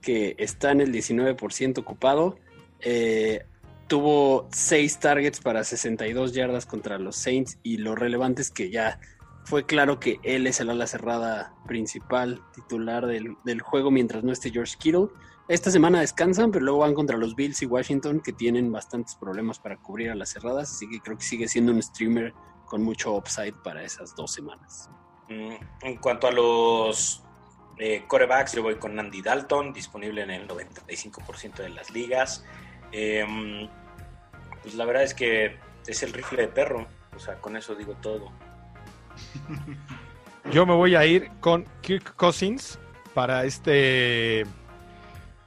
que 0.00 0.34
está 0.38 0.72
en 0.72 0.80
el 0.80 0.92
19% 0.92 1.78
ocupado. 1.78 2.36
Eh, 2.80 3.44
tuvo 3.92 4.48
seis 4.52 4.98
targets 5.00 5.38
para 5.42 5.64
62 5.64 6.32
yardas 6.32 6.64
contra 6.64 6.98
los 6.98 7.14
Saints 7.14 7.58
y 7.62 7.76
lo 7.76 7.94
relevante 7.94 8.40
es 8.40 8.50
que 8.50 8.70
ya 8.70 8.98
fue 9.44 9.66
claro 9.66 10.00
que 10.00 10.18
él 10.22 10.46
es 10.46 10.60
el 10.60 10.70
ala 10.70 10.86
cerrada 10.86 11.52
principal, 11.66 12.40
titular 12.54 13.04
del, 13.04 13.60
juego 13.60 13.90
mientras 13.90 14.24
no 14.24 14.32
esté 14.32 14.50
George 14.50 14.76
Kittle. 14.78 15.08
Esta 15.46 15.70
semana 15.70 16.00
descansan, 16.00 16.50
pero 16.50 16.64
luego 16.64 16.80
van 16.80 16.94
contra 16.94 17.18
los 17.18 17.36
Bills 17.36 17.60
y 17.60 17.66
Washington 17.66 18.20
que 18.20 18.32
tienen 18.32 18.72
bastantes 18.72 19.14
problemas 19.14 19.58
para 19.58 19.76
cubrir 19.76 20.10
a 20.10 20.14
las 20.14 20.30
cerradas, 20.30 20.70
así 20.70 20.88
que 20.88 20.98
creo 21.00 21.18
que 21.18 21.24
sigue 21.24 21.46
siendo 21.46 21.70
un 21.70 21.82
streamer 21.82 22.32
con 22.64 22.82
mucho 22.82 23.12
upside 23.14 23.52
para 23.62 23.84
esas 23.84 24.16
dos 24.16 24.32
semanas. 24.32 24.88
Mm, 25.28 25.56
en 25.82 25.96
cuanto 25.98 26.28
a 26.28 26.32
los 26.32 27.22
eh, 27.76 28.04
corebacks, 28.08 28.54
yo 28.54 28.62
voy 28.62 28.76
con 28.76 28.98
Andy 28.98 29.20
Dalton, 29.20 29.74
disponible 29.74 30.22
en 30.22 30.30
el 30.30 30.48
95% 30.48 31.56
de 31.56 31.68
las 31.68 31.90
ligas. 31.90 32.42
Em, 32.90 33.68
pues 34.62 34.74
la 34.74 34.84
verdad 34.84 35.02
es 35.02 35.14
que 35.14 35.56
es 35.86 36.02
el 36.02 36.12
rifle 36.12 36.42
de 36.42 36.48
perro. 36.48 36.86
O 37.14 37.18
sea, 37.18 37.34
con 37.36 37.56
eso 37.56 37.74
digo 37.74 37.94
todo. 38.00 38.30
Yo 40.50 40.66
me 40.66 40.74
voy 40.74 40.94
a 40.94 41.04
ir 41.04 41.30
con 41.40 41.66
Kirk 41.82 42.14
Cousins 42.16 42.78
para 43.14 43.44
este 43.44 44.44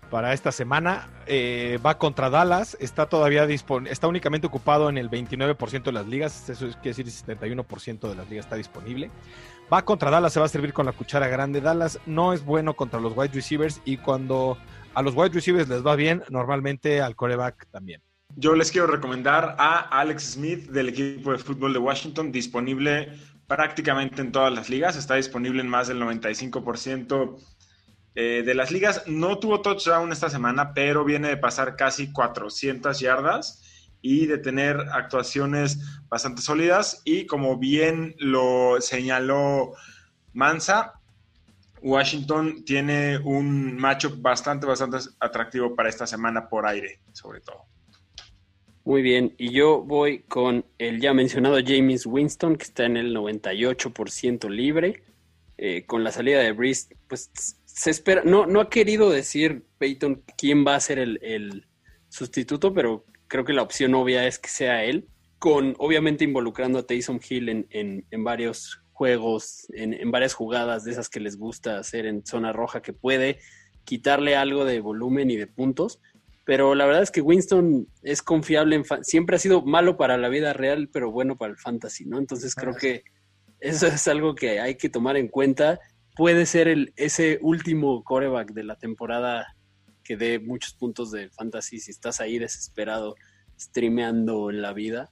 para 0.09 0.33
esta 0.33 0.51
semana. 0.51 1.09
Eh, 1.27 1.79
va 1.85 1.97
contra 1.97 2.29
Dallas, 2.29 2.77
está 2.79 3.07
todavía 3.07 3.47
disponible, 3.47 3.91
está 3.91 4.07
únicamente 4.07 4.47
ocupado 4.47 4.89
en 4.89 4.97
el 4.97 5.09
29% 5.09 5.83
de 5.83 5.91
las 5.91 6.05
ligas, 6.05 6.47
eso 6.49 6.67
quiere 6.81 7.03
decir 7.03 7.07
71% 7.07 8.07
de 8.07 8.15
las 8.15 8.29
ligas 8.29 8.45
está 8.45 8.55
disponible. 8.55 9.09
Va 9.73 9.83
contra 9.83 10.11
Dallas, 10.11 10.31
se 10.31 10.39
va 10.39 10.45
a 10.45 10.49
servir 10.49 10.71
con 10.71 10.85
la 10.85 10.91
cuchara 10.91 11.27
grande. 11.27 11.59
Dallas 11.59 11.99
no 12.05 12.33
es 12.33 12.45
bueno 12.45 12.75
contra 12.75 12.99
los 12.99 13.17
wide 13.17 13.33
receivers 13.33 13.81
y 13.83 13.97
cuando 13.97 14.57
a 14.93 15.01
los 15.01 15.15
wide 15.15 15.29
receivers 15.29 15.67
les 15.67 15.85
va 15.85 15.95
bien, 15.95 16.23
normalmente 16.29 17.01
al 17.01 17.15
coreback 17.15 17.67
también. 17.71 18.01
Yo 18.37 18.53
les 18.53 18.69
quiero 18.69 18.87
recomendar 18.87 19.55
a 19.57 19.79
Alex 19.79 20.33
Smith 20.33 20.69
del 20.69 20.89
equipo 20.89 21.31
de 21.31 21.37
fútbol 21.37 21.71
de 21.71 21.79
Washington, 21.79 22.33
disponible 22.33 23.17
prácticamente 23.47 24.21
en 24.21 24.33
todas 24.33 24.51
las 24.51 24.69
ligas, 24.69 24.97
está 24.97 25.15
disponible 25.15 25.61
en 25.61 25.69
más 25.69 25.87
del 25.87 26.01
95% 26.01 27.37
eh, 28.15 28.43
de 28.45 28.53
las 28.53 28.71
ligas. 28.71 29.03
No 29.07 29.39
tuvo 29.39 29.61
touchdown 29.61 30.11
esta 30.11 30.29
semana, 30.29 30.73
pero 30.73 31.05
viene 31.05 31.29
de 31.29 31.37
pasar 31.37 31.77
casi 31.77 32.11
400 32.11 32.99
yardas 32.99 33.89
y 34.01 34.25
de 34.25 34.37
tener 34.37 34.81
actuaciones 34.91 36.01
bastante 36.09 36.41
sólidas. 36.41 37.03
Y 37.05 37.27
como 37.27 37.57
bien 37.57 38.15
lo 38.19 38.81
señaló 38.81 39.75
Mansa, 40.33 40.99
Washington 41.81 42.65
tiene 42.65 43.17
un 43.17 43.77
matchup 43.77 44.21
bastante, 44.21 44.65
bastante 44.65 44.97
atractivo 45.21 45.73
para 45.73 45.87
esta 45.87 46.05
semana 46.05 46.49
por 46.49 46.67
aire, 46.67 46.99
sobre 47.13 47.39
todo. 47.39 47.74
Muy 48.85 49.01
bien, 49.01 49.33
y 49.39 49.49
yo 49.49 49.81
voy 49.81 50.19
con 50.19 50.63
el 50.77 51.01
ya 51.01 51.11
mencionado 51.11 51.57
James 51.65 52.05
Winston, 52.05 52.55
que 52.55 52.65
está 52.65 52.85
en 52.85 52.97
el 52.97 53.15
98% 53.15 54.47
libre. 54.47 55.01
Eh, 55.57 55.85
con 55.87 56.03
la 56.03 56.11
salida 56.11 56.39
de 56.39 56.51
Breeze, 56.51 56.95
pues 57.07 57.31
se 57.65 57.89
espera, 57.89 58.21
no, 58.23 58.45
no 58.45 58.61
ha 58.61 58.69
querido 58.69 59.09
decir 59.09 59.65
Peyton 59.79 60.21
quién 60.37 60.67
va 60.67 60.75
a 60.75 60.79
ser 60.79 60.99
el, 60.99 61.65
sustituto, 62.09 62.75
pero 62.75 63.05
creo 63.27 63.43
que 63.43 63.53
la 63.53 63.63
opción 63.63 63.95
obvia 63.95 64.27
es 64.27 64.37
que 64.37 64.49
sea 64.49 64.83
él, 64.83 65.07
con 65.39 65.73
obviamente 65.79 66.23
involucrando 66.23 66.77
a 66.77 66.85
Taysom 66.85 67.19
Hill 67.27 67.49
en, 67.49 68.05
en, 68.09 68.23
varios 68.23 68.81
juegos, 68.93 69.65
en, 69.73 69.93
en, 69.93 70.11
varias 70.11 70.35
jugadas 70.35 70.83
de 70.83 70.91
esas 70.91 71.09
que 71.09 71.19
les 71.19 71.37
gusta 71.37 71.79
hacer 71.79 72.05
en 72.05 72.23
zona 72.23 72.53
roja, 72.53 72.83
que 72.83 72.93
puede 72.93 73.39
quitarle 73.83 74.35
algo 74.35 74.63
de 74.63 74.79
volumen 74.79 75.31
y 75.31 75.37
de 75.37 75.47
puntos 75.47 75.99
pero 76.45 76.75
la 76.75 76.85
verdad 76.85 77.01
es 77.01 77.11
que 77.11 77.21
Winston 77.21 77.87
es 78.03 78.21
confiable, 78.21 78.75
en 78.75 78.85
siempre 79.03 79.35
ha 79.35 79.39
sido 79.39 79.63
malo 79.63 79.97
para 79.97 80.17
la 80.17 80.29
vida 80.29 80.53
real, 80.53 80.89
pero 80.93 81.11
bueno 81.11 81.37
para 81.37 81.51
el 81.51 81.57
fantasy, 81.57 82.05
¿no? 82.05 82.19
Entonces 82.19 82.53
creo 82.53 82.73
ah. 82.75 82.79
que 82.79 83.03
eso 83.59 83.87
es 83.87 84.07
algo 84.07 84.35
que 84.35 84.59
hay 84.59 84.75
que 84.75 84.89
tomar 84.89 85.17
en 85.17 85.27
cuenta. 85.27 85.79
Puede 86.15 86.45
ser 86.45 86.67
el, 86.67 86.93
ese 86.95 87.39
último 87.41 88.03
coreback 88.03 88.53
de 88.53 88.63
la 88.63 88.75
temporada 88.75 89.55
que 90.03 90.17
dé 90.17 90.39
muchos 90.39 90.75
puntos 90.75 91.11
de 91.11 91.29
fantasy. 91.31 91.79
Si 91.79 91.89
estás 91.89 92.21
ahí 92.21 92.37
desesperado, 92.37 93.15
streameando 93.59 94.51
en 94.51 94.61
la 94.61 94.71
vida, 94.71 95.09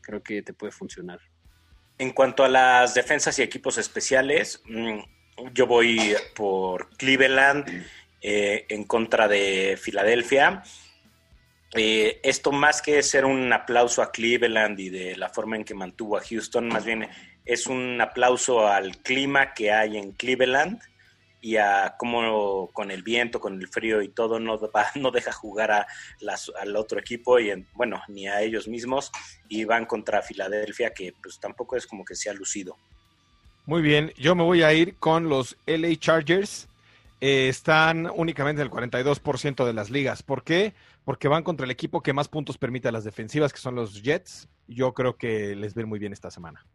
creo 0.00 0.22
que 0.22 0.42
te 0.42 0.52
puede 0.52 0.72
funcionar. 0.72 1.20
En 1.98 2.10
cuanto 2.10 2.42
a 2.42 2.48
las 2.48 2.94
defensas 2.94 3.38
y 3.38 3.42
equipos 3.42 3.78
especiales, 3.78 4.60
mm, 4.66 4.98
yo 5.54 5.68
voy 5.68 6.14
por 6.34 6.90
Cleveland 6.96 7.86
eh, 8.22 8.66
en 8.68 8.84
contra 8.84 9.26
de 9.26 9.76
Filadelfia. 9.80 10.62
Eh, 11.74 12.20
esto 12.22 12.52
más 12.52 12.82
que 12.82 13.02
ser 13.02 13.24
un 13.24 13.52
aplauso 13.52 14.02
a 14.02 14.12
Cleveland 14.12 14.78
y 14.78 14.90
de 14.90 15.16
la 15.16 15.28
forma 15.30 15.56
en 15.56 15.64
que 15.64 15.74
mantuvo 15.74 16.16
a 16.16 16.22
Houston, 16.22 16.68
más 16.68 16.84
bien 16.84 17.08
es 17.44 17.66
un 17.66 18.00
aplauso 18.00 18.68
al 18.68 18.98
clima 18.98 19.54
que 19.54 19.72
hay 19.72 19.96
en 19.96 20.12
Cleveland 20.12 20.80
y 21.40 21.56
a 21.56 21.96
cómo 21.98 22.70
con 22.72 22.90
el 22.90 23.02
viento, 23.02 23.40
con 23.40 23.60
el 23.60 23.68
frío 23.68 24.00
y 24.02 24.08
todo 24.08 24.38
no, 24.38 24.60
no 24.94 25.10
deja 25.10 25.32
jugar 25.32 25.72
a 25.72 25.86
al 26.60 26.76
otro 26.76 27.00
equipo 27.00 27.40
y 27.40 27.66
bueno, 27.74 28.02
ni 28.06 28.28
a 28.28 28.40
ellos 28.42 28.68
mismos 28.68 29.10
y 29.48 29.64
van 29.64 29.86
contra 29.86 30.22
Filadelfia 30.22 30.94
que 30.94 31.12
pues 31.20 31.40
tampoco 31.40 31.76
es 31.76 31.86
como 31.86 32.04
que 32.04 32.14
sea 32.14 32.32
lucido. 32.32 32.76
Muy 33.66 33.82
bien, 33.82 34.12
yo 34.16 34.34
me 34.34 34.42
voy 34.42 34.62
a 34.62 34.72
ir 34.72 34.96
con 34.96 35.28
los 35.28 35.56
LA 35.66 35.96
Chargers 35.96 36.68
eh, 37.22 37.48
están 37.48 38.10
únicamente 38.16 38.62
en 38.62 38.66
el 38.66 38.72
42% 38.72 39.64
de 39.64 39.72
las 39.72 39.90
ligas. 39.90 40.24
¿Por 40.24 40.42
qué? 40.42 40.74
Porque 41.04 41.28
van 41.28 41.44
contra 41.44 41.64
el 41.64 41.70
equipo 41.70 42.02
que 42.02 42.12
más 42.12 42.26
puntos 42.26 42.58
permite 42.58 42.88
a 42.88 42.92
las 42.92 43.04
defensivas, 43.04 43.52
que 43.52 43.60
son 43.60 43.76
los 43.76 44.02
Jets. 44.02 44.48
Yo 44.66 44.92
creo 44.92 45.16
que 45.16 45.54
les 45.54 45.72
ven 45.72 45.88
muy 45.88 46.00
bien 46.00 46.12
esta 46.12 46.32
semana. 46.32 46.66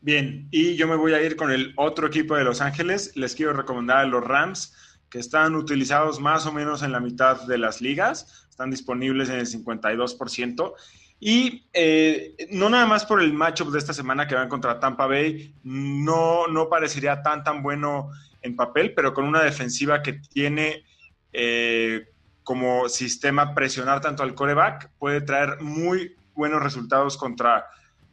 Bien, 0.00 0.46
y 0.52 0.76
yo 0.76 0.86
me 0.86 0.94
voy 0.94 1.14
a 1.14 1.22
ir 1.22 1.34
con 1.34 1.50
el 1.50 1.72
otro 1.74 2.06
equipo 2.06 2.36
de 2.36 2.44
Los 2.44 2.60
Ángeles. 2.60 3.16
Les 3.16 3.34
quiero 3.34 3.52
recomendar 3.54 3.96
a 3.96 4.04
los 4.04 4.22
Rams, 4.22 4.72
que 5.10 5.18
están 5.18 5.56
utilizados 5.56 6.20
más 6.20 6.46
o 6.46 6.52
menos 6.52 6.84
en 6.84 6.92
la 6.92 7.00
mitad 7.00 7.42
de 7.48 7.58
las 7.58 7.80
ligas. 7.80 8.46
Están 8.48 8.70
disponibles 8.70 9.30
en 9.30 9.40
el 9.40 9.46
52%. 9.48 10.74
Y 11.18 11.64
eh, 11.72 12.36
no 12.52 12.70
nada 12.70 12.86
más 12.86 13.04
por 13.04 13.20
el 13.20 13.32
matchup 13.32 13.72
de 13.72 13.80
esta 13.80 13.92
semana 13.92 14.28
que 14.28 14.36
van 14.36 14.48
contra 14.48 14.78
Tampa 14.78 15.08
Bay, 15.08 15.56
no, 15.64 16.46
no 16.46 16.68
parecería 16.68 17.20
tan 17.20 17.42
tan 17.42 17.64
bueno 17.64 18.12
en 18.42 18.56
papel, 18.56 18.94
pero 18.94 19.12
con 19.14 19.24
una 19.24 19.42
defensiva 19.42 20.02
que 20.02 20.14
tiene 20.14 20.84
eh, 21.32 22.08
como 22.42 22.88
sistema 22.88 23.54
presionar 23.54 24.00
tanto 24.00 24.22
al 24.22 24.34
coreback, 24.34 24.90
puede 24.98 25.20
traer 25.20 25.60
muy 25.60 26.16
buenos 26.34 26.62
resultados 26.62 27.16
contra 27.16 27.66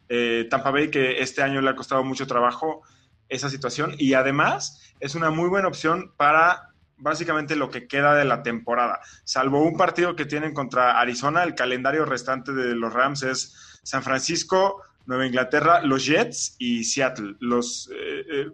eh, 0.09 0.47
Tampa 0.49 0.71
Bay, 0.71 0.89
que 0.89 1.21
este 1.21 1.41
año 1.41 1.61
le 1.61 1.69
ha 1.69 1.75
costado 1.75 2.03
mucho 2.03 2.27
trabajo 2.27 2.81
esa 3.29 3.49
situación. 3.49 3.95
Y 3.97 4.13
además 4.13 4.93
es 4.99 5.15
una 5.15 5.29
muy 5.29 5.49
buena 5.49 5.67
opción 5.67 6.11
para 6.17 6.69
básicamente 6.97 7.55
lo 7.55 7.69
que 7.69 7.88
queda 7.88 8.15
de 8.15 8.25
la 8.25 8.43
temporada. 8.43 8.99
Salvo 9.23 9.63
un 9.63 9.77
partido 9.77 10.15
que 10.15 10.25
tienen 10.25 10.53
contra 10.53 10.99
Arizona, 10.99 11.43
el 11.43 11.55
calendario 11.55 12.05
restante 12.05 12.53
de 12.53 12.75
los 12.75 12.93
Rams 12.93 13.23
es 13.23 13.79
San 13.83 14.03
Francisco, 14.03 14.81
Nueva 15.05 15.27
Inglaterra, 15.27 15.81
los 15.81 16.05
Jets 16.05 16.55
y 16.57 16.83
Seattle, 16.83 17.35
los, 17.39 17.89
eh, 17.93 18.25
eh, 18.27 18.45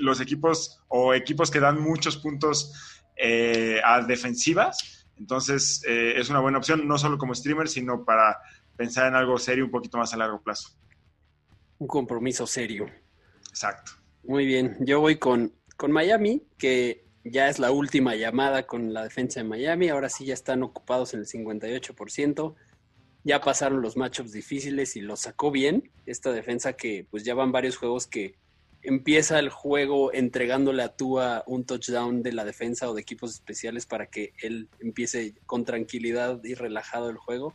los 0.00 0.20
equipos 0.20 0.82
o 0.88 1.14
equipos 1.14 1.50
que 1.50 1.60
dan 1.60 1.80
muchos 1.80 2.16
puntos 2.16 2.72
eh, 3.16 3.80
a 3.84 4.02
defensivas. 4.02 5.06
Entonces 5.16 5.82
es 5.86 6.30
una 6.30 6.40
buena 6.40 6.56
opción, 6.56 6.88
no 6.88 6.96
solo 6.96 7.18
como 7.18 7.34
streamer, 7.34 7.68
sino 7.68 8.06
para 8.06 8.38
pensar 8.74 9.06
en 9.06 9.14
algo 9.14 9.36
serio 9.36 9.66
un 9.66 9.70
poquito 9.70 9.98
más 9.98 10.14
a 10.14 10.16
largo 10.16 10.40
plazo. 10.40 10.70
Un 11.78 11.86
compromiso 11.86 12.46
serio. 12.46 12.86
Exacto. 13.50 13.92
Muy 14.24 14.46
bien, 14.46 14.78
yo 14.80 15.00
voy 15.00 15.18
con, 15.18 15.52
con 15.76 15.92
Miami, 15.92 16.42
que 16.56 17.04
ya 17.22 17.50
es 17.50 17.58
la 17.58 17.70
última 17.70 18.14
llamada 18.14 18.66
con 18.66 18.94
la 18.94 19.04
defensa 19.04 19.40
de 19.40 19.44
Miami, 19.44 19.90
ahora 19.90 20.08
sí 20.08 20.24
ya 20.24 20.32
están 20.32 20.62
ocupados 20.62 21.12
en 21.12 21.20
el 21.20 21.26
58% 21.26 22.54
ya 23.24 23.40
pasaron 23.40 23.82
los 23.82 23.96
matchups 23.96 24.32
difíciles 24.32 24.96
y 24.96 25.00
los 25.00 25.20
sacó 25.20 25.50
bien. 25.50 25.90
Esta 26.06 26.32
defensa 26.32 26.72
que 26.74 27.06
pues 27.10 27.24
ya 27.24 27.34
van 27.34 27.52
varios 27.52 27.76
juegos 27.76 28.06
que 28.06 28.34
empieza 28.82 29.38
el 29.38 29.50
juego 29.50 30.12
entregándole 30.12 30.82
a 30.82 30.96
Tua 30.96 31.44
un 31.46 31.64
touchdown 31.64 32.22
de 32.22 32.32
la 32.32 32.44
defensa 32.44 32.88
o 32.88 32.94
de 32.94 33.02
equipos 33.02 33.34
especiales 33.34 33.86
para 33.86 34.06
que 34.06 34.32
él 34.42 34.68
empiece 34.80 35.34
con 35.44 35.64
tranquilidad 35.64 36.42
y 36.44 36.54
relajado 36.54 37.10
el 37.10 37.18
juego. 37.18 37.54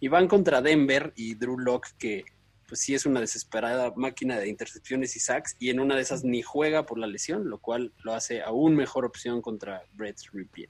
Y 0.00 0.08
van 0.08 0.28
contra 0.28 0.60
Denver 0.60 1.12
y 1.16 1.34
Drew 1.34 1.58
Locke 1.58 1.88
que 1.98 2.24
pues 2.68 2.80
sí 2.80 2.94
es 2.94 3.06
una 3.06 3.20
desesperada 3.20 3.92
máquina 3.96 4.38
de 4.38 4.48
intercepciones 4.48 5.14
y 5.16 5.20
sacks 5.20 5.56
y 5.58 5.70
en 5.70 5.80
una 5.80 5.94
de 5.94 6.02
esas 6.02 6.24
ni 6.24 6.42
juega 6.42 6.84
por 6.84 6.98
la 6.98 7.06
lesión, 7.06 7.48
lo 7.48 7.58
cual 7.58 7.92
lo 8.02 8.12
hace 8.12 8.42
aún 8.42 8.74
mejor 8.74 9.04
opción 9.04 9.40
contra 9.40 9.84
Brett 9.92 10.18
Ripien. 10.32 10.68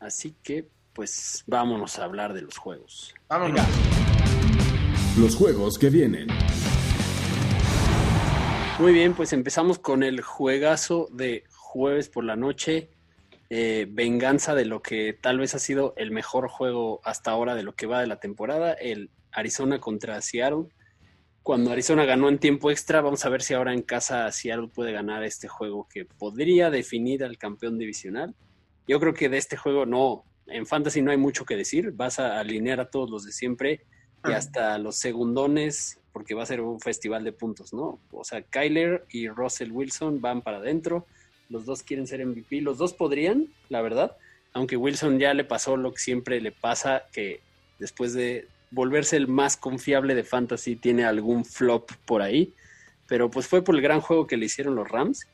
Así 0.00 0.34
que 0.42 0.68
pues 0.96 1.44
vámonos 1.46 1.98
a 1.98 2.04
hablar 2.04 2.32
de 2.32 2.40
los 2.40 2.56
juegos. 2.56 3.14
Vámonos. 3.28 3.60
Los 5.18 5.36
juegos 5.36 5.78
que 5.78 5.90
vienen. 5.90 6.28
Muy 8.78 8.94
bien, 8.94 9.12
pues 9.12 9.34
empezamos 9.34 9.78
con 9.78 10.02
el 10.02 10.22
juegazo 10.22 11.08
de 11.12 11.44
jueves 11.54 12.08
por 12.08 12.24
la 12.24 12.34
noche. 12.34 12.88
Eh, 13.50 13.86
venganza 13.90 14.54
de 14.54 14.64
lo 14.64 14.80
que 14.80 15.12
tal 15.12 15.38
vez 15.38 15.54
ha 15.54 15.58
sido 15.58 15.92
el 15.98 16.10
mejor 16.12 16.48
juego 16.48 17.00
hasta 17.04 17.30
ahora 17.30 17.54
de 17.54 17.62
lo 17.62 17.74
que 17.74 17.86
va 17.86 18.00
de 18.00 18.06
la 18.06 18.18
temporada, 18.18 18.72
el 18.72 19.10
Arizona 19.32 19.78
contra 19.78 20.20
Seattle. 20.22 20.68
Cuando 21.42 21.72
Arizona 21.72 22.06
ganó 22.06 22.30
en 22.30 22.38
tiempo 22.38 22.70
extra, 22.70 23.02
vamos 23.02 23.24
a 23.24 23.28
ver 23.28 23.42
si 23.42 23.52
ahora 23.52 23.74
en 23.74 23.82
casa 23.82 24.32
Seattle 24.32 24.68
puede 24.68 24.92
ganar 24.92 25.24
este 25.24 25.46
juego 25.46 25.86
que 25.88 26.06
podría 26.06 26.70
definir 26.70 27.22
al 27.22 27.36
campeón 27.36 27.78
divisional. 27.78 28.34
Yo 28.88 28.98
creo 28.98 29.12
que 29.12 29.28
de 29.28 29.36
este 29.36 29.56
juego 29.56 29.84
no, 29.84 30.24
en 30.46 30.66
fantasy 30.66 31.02
no 31.02 31.10
hay 31.10 31.16
mucho 31.16 31.44
que 31.44 31.56
decir, 31.56 31.92
vas 31.92 32.18
a 32.18 32.38
alinear 32.38 32.80
a 32.80 32.90
todos 32.90 33.10
los 33.10 33.24
de 33.24 33.32
siempre 33.32 33.80
y 34.24 34.32
ah. 34.32 34.36
hasta 34.36 34.78
los 34.78 34.96
segundones, 34.96 35.98
porque 36.12 36.34
va 36.34 36.42
a 36.42 36.46
ser 36.46 36.60
un 36.60 36.80
festival 36.80 37.24
de 37.24 37.32
puntos, 37.32 37.72
¿no? 37.72 37.98
O 38.10 38.24
sea, 38.24 38.42
Kyler 38.42 39.04
y 39.10 39.28
Russell 39.28 39.70
Wilson 39.72 40.20
van 40.20 40.42
para 40.42 40.58
adentro, 40.58 41.06
los 41.48 41.64
dos 41.64 41.82
quieren 41.82 42.06
ser 42.06 42.24
MVP, 42.24 42.60
los 42.60 42.78
dos 42.78 42.92
podrían, 42.92 43.48
la 43.68 43.82
verdad, 43.82 44.16
aunque 44.52 44.76
Wilson 44.76 45.18
ya 45.18 45.34
le 45.34 45.44
pasó 45.44 45.76
lo 45.76 45.92
que 45.92 45.98
siempre 45.98 46.40
le 46.40 46.52
pasa, 46.52 47.04
que 47.12 47.40
después 47.78 48.14
de 48.14 48.48
volverse 48.70 49.16
el 49.16 49.28
más 49.28 49.56
confiable 49.56 50.14
de 50.14 50.24
fantasy, 50.24 50.76
tiene 50.76 51.04
algún 51.04 51.44
flop 51.44 51.90
por 52.06 52.22
ahí, 52.22 52.54
pero 53.06 53.30
pues 53.30 53.46
fue 53.46 53.62
por 53.62 53.74
el 53.74 53.82
gran 53.82 54.00
juego 54.00 54.26
que 54.26 54.36
le 54.36 54.46
hicieron 54.46 54.74
los 54.74 54.88
Rams. 54.88 55.26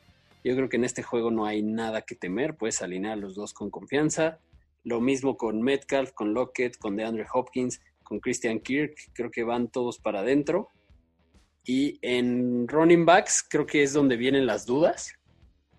Yo 0.43 0.55
creo 0.55 0.69
que 0.69 0.77
en 0.77 0.83
este 0.83 1.03
juego 1.03 1.31
no 1.31 1.45
hay 1.45 1.63
nada 1.63 2.01
que 2.01 2.15
temer, 2.15 2.55
puedes 2.55 2.81
alinear 2.81 3.13
a 3.13 3.21
los 3.21 3.35
dos 3.35 3.53
con 3.53 3.69
confianza. 3.69 4.39
Lo 4.83 5.01
mismo 5.01 5.37
con 5.37 5.61
Metcalf, 5.61 6.11
con 6.11 6.33
Lockett, 6.33 6.77
con 6.77 6.95
DeAndre 6.95 7.25
Hopkins, 7.33 7.81
con 8.03 8.19
Christian 8.19 8.59
Kirk, 8.59 8.95
creo 9.13 9.31
que 9.31 9.43
van 9.43 9.69
todos 9.69 9.97
para 9.97 10.19
adentro. 10.19 10.69
Y 11.65 11.97
en 12.01 12.67
running 12.67 13.05
backs 13.05 13.43
creo 13.49 13.65
que 13.65 13.83
es 13.83 13.93
donde 13.93 14.17
vienen 14.17 14.45
las 14.45 14.65
dudas. 14.65 15.13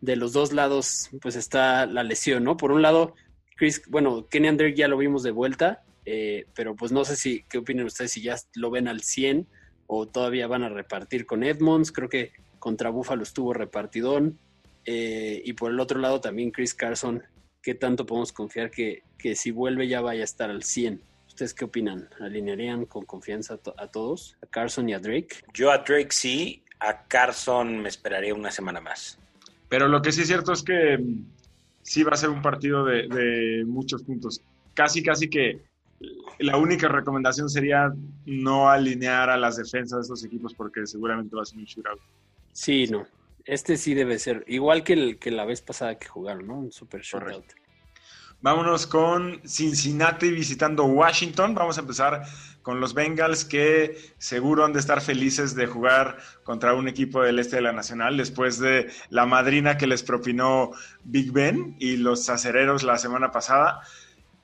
De 0.01 0.17
los 0.17 0.33
dos 0.33 0.53
lados 0.53 1.11
pues 1.21 1.37
está 1.37 1.87
la 1.87 2.03
lesión, 2.03 2.45
¿no? 2.45 2.57
Por 2.57 2.73
un 2.73 2.83
lado, 2.83 3.15
Chris, 3.57 3.83
bueno, 3.89 4.27
Kenny 4.29 4.49
Andre 4.49 4.75
ya 4.75 4.89
lo 4.89 4.97
vimos 4.97 5.23
de 5.23 5.31
vuelta, 5.31 5.85
eh, 6.07 6.47
pero 6.55 6.75
pues 6.75 6.93
no 6.93 7.05
sé 7.05 7.17
si, 7.17 7.45
¿qué 7.49 7.59
opinan 7.59 7.87
ustedes? 7.87 8.13
Si 8.13 8.23
ya 8.23 8.37
lo 8.55 8.71
ven 8.71 8.89
al 8.89 9.03
100 9.03 9.47
o 9.87 10.07
todavía 10.09 10.47
van 10.47 10.63
a 10.63 10.69
repartir 10.69 11.27
con 11.27 11.43
Edmonds. 11.43 11.93
Creo 11.93 12.09
que 12.09 12.33
contra 12.59 12.91
Buffalo 12.91 13.23
estuvo 13.23 13.53
repartidón. 13.53 14.39
Eh, 14.87 15.43
y 15.45 15.53
por 15.55 15.71
el 15.71 15.81
otro 15.81 15.99
lado 15.99 16.21
también 16.21 16.51
Chris 16.51 16.75
Carson, 16.75 17.23
¿qué 17.65 17.75
tanto 17.75 18.05
podemos 18.05 18.33
confiar 18.33 18.71
que, 18.71 19.03
que 19.19 19.35
si 19.35 19.51
vuelve 19.51 19.89
ya 19.89 20.03
vaya 20.03 20.21
a 20.21 20.25
estar 20.25 20.51
al 20.51 20.63
100? 20.63 21.01
¿Ustedes 21.27 21.55
qué 21.55 21.65
opinan? 21.65 22.09
¿Alinearían 22.21 22.85
con 22.85 23.05
confianza 23.07 23.59
a 23.79 23.89
todos? 23.89 24.37
¿A 24.43 24.47
Carson 24.47 24.89
y 24.89 24.95
a 24.95 25.01
Drake? 25.01 25.43
Yo 25.55 25.73
a 25.73 25.79
Drake 25.79 26.11
sí, 26.11 26.63
a 26.79 27.07
Carson 27.09 27.81
me 27.81 27.89
esperaría 27.89 28.35
una 28.35 28.51
semana 28.51 28.81
más. 28.81 29.19
Pero 29.69 29.89
lo 29.89 30.03
que 30.03 30.13
sí 30.13 30.21
es 30.21 30.29
cierto 30.29 30.53
es 30.53 30.63
que 30.63 30.99
mm, 30.99 31.25
sí 31.83 32.03
va 32.05 32.13
a 32.13 32.17
ser 32.17 32.29
un 32.29 32.43
partido 32.43 32.85
de, 32.85 33.65
muchos 33.67 34.03
puntos. 34.03 34.43
Casi, 34.75 35.03
casi 35.03 35.31
que 35.31 35.63
la 36.39 36.59
única 36.59 36.87
recomendación 36.87 37.49
sería 37.49 37.93
no 38.27 38.69
alinear 38.69 39.31
a 39.31 39.39
las 39.39 39.57
defensas 39.57 40.01
de 40.01 40.03
estos 40.03 40.25
equipos 40.25 40.53
porque 40.55 40.87
seguramente 40.87 41.35
va 41.35 41.43
a 41.43 41.47
ser 41.47 41.59
un 41.59 41.65
shootout. 41.65 41.99
Sí, 42.53 42.87
no. 42.89 43.07
Este 43.45 43.77
sí 43.77 43.95
debe 43.95 44.19
ser 44.19 44.45
igual 44.47 44.85
que, 44.85 44.95
el, 44.95 45.19
que 45.19 45.31
la 45.31 45.45
vez 45.45 45.61
pasada 45.61 45.99
que 45.99 46.09
jugaron, 46.09 46.47
¿no? 46.47 46.59
Un 46.59 46.73
super 46.73 47.03
shootout. 47.03 47.45
Vámonos 48.41 48.87
con 48.87 49.41
Cincinnati 49.47 50.31
visitando 50.31 50.85
Washington. 50.85 51.55
Vamos 51.55 51.79
a 51.79 51.81
empezar 51.81 52.25
con 52.61 52.79
los 52.79 52.93
Bengals 52.93 53.45
que 53.45 53.97
seguro 54.19 54.65
han 54.65 54.75
de 54.75 54.81
estar 54.81 55.01
felices 55.01 55.55
de 55.55 55.67
jugar 55.67 56.19
contra 56.43 56.75
un 56.75 56.87
equipo 56.89 57.23
del 57.23 57.39
este 57.39 57.57
de 57.57 57.63
la 57.63 57.73
Nacional 57.73 58.17
después 58.19 58.59
de 58.59 58.91
la 59.09 59.25
madrina 59.25 59.79
que 59.79 59.87
les 59.87 60.03
propinó 60.03 60.73
Big 61.05 61.33
Ben 61.33 61.77
y 61.79 61.97
los 61.97 62.29
acereros 62.29 62.83
la 62.83 62.99
semana 62.99 63.31
pasada. 63.31 63.81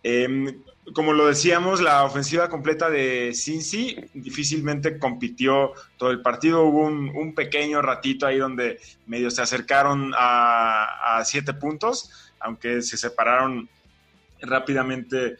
Em, 0.02 0.62
como 0.94 1.12
lo 1.12 1.26
decíamos, 1.26 1.80
la 1.80 2.04
ofensiva 2.04 2.48
completa 2.48 2.90
de 2.90 3.32
Cincy 3.34 3.96
difícilmente 4.14 4.98
compitió 4.98 5.72
todo 5.96 6.10
el 6.10 6.22
partido. 6.22 6.64
Hubo 6.64 6.86
un, 6.86 7.34
pequeño 7.34 7.80
ratito 7.80 8.26
ahí 8.26 8.38
donde 8.38 8.80
medio 9.06 9.30
se 9.30 9.42
acercaron 9.42 10.12
a, 10.16 11.18
a 11.18 11.24
siete 11.24 11.54
puntos, 11.54 12.32
aunque 12.40 12.82
se 12.82 12.96
separaron 12.96 13.68
rápidamente 14.42 15.36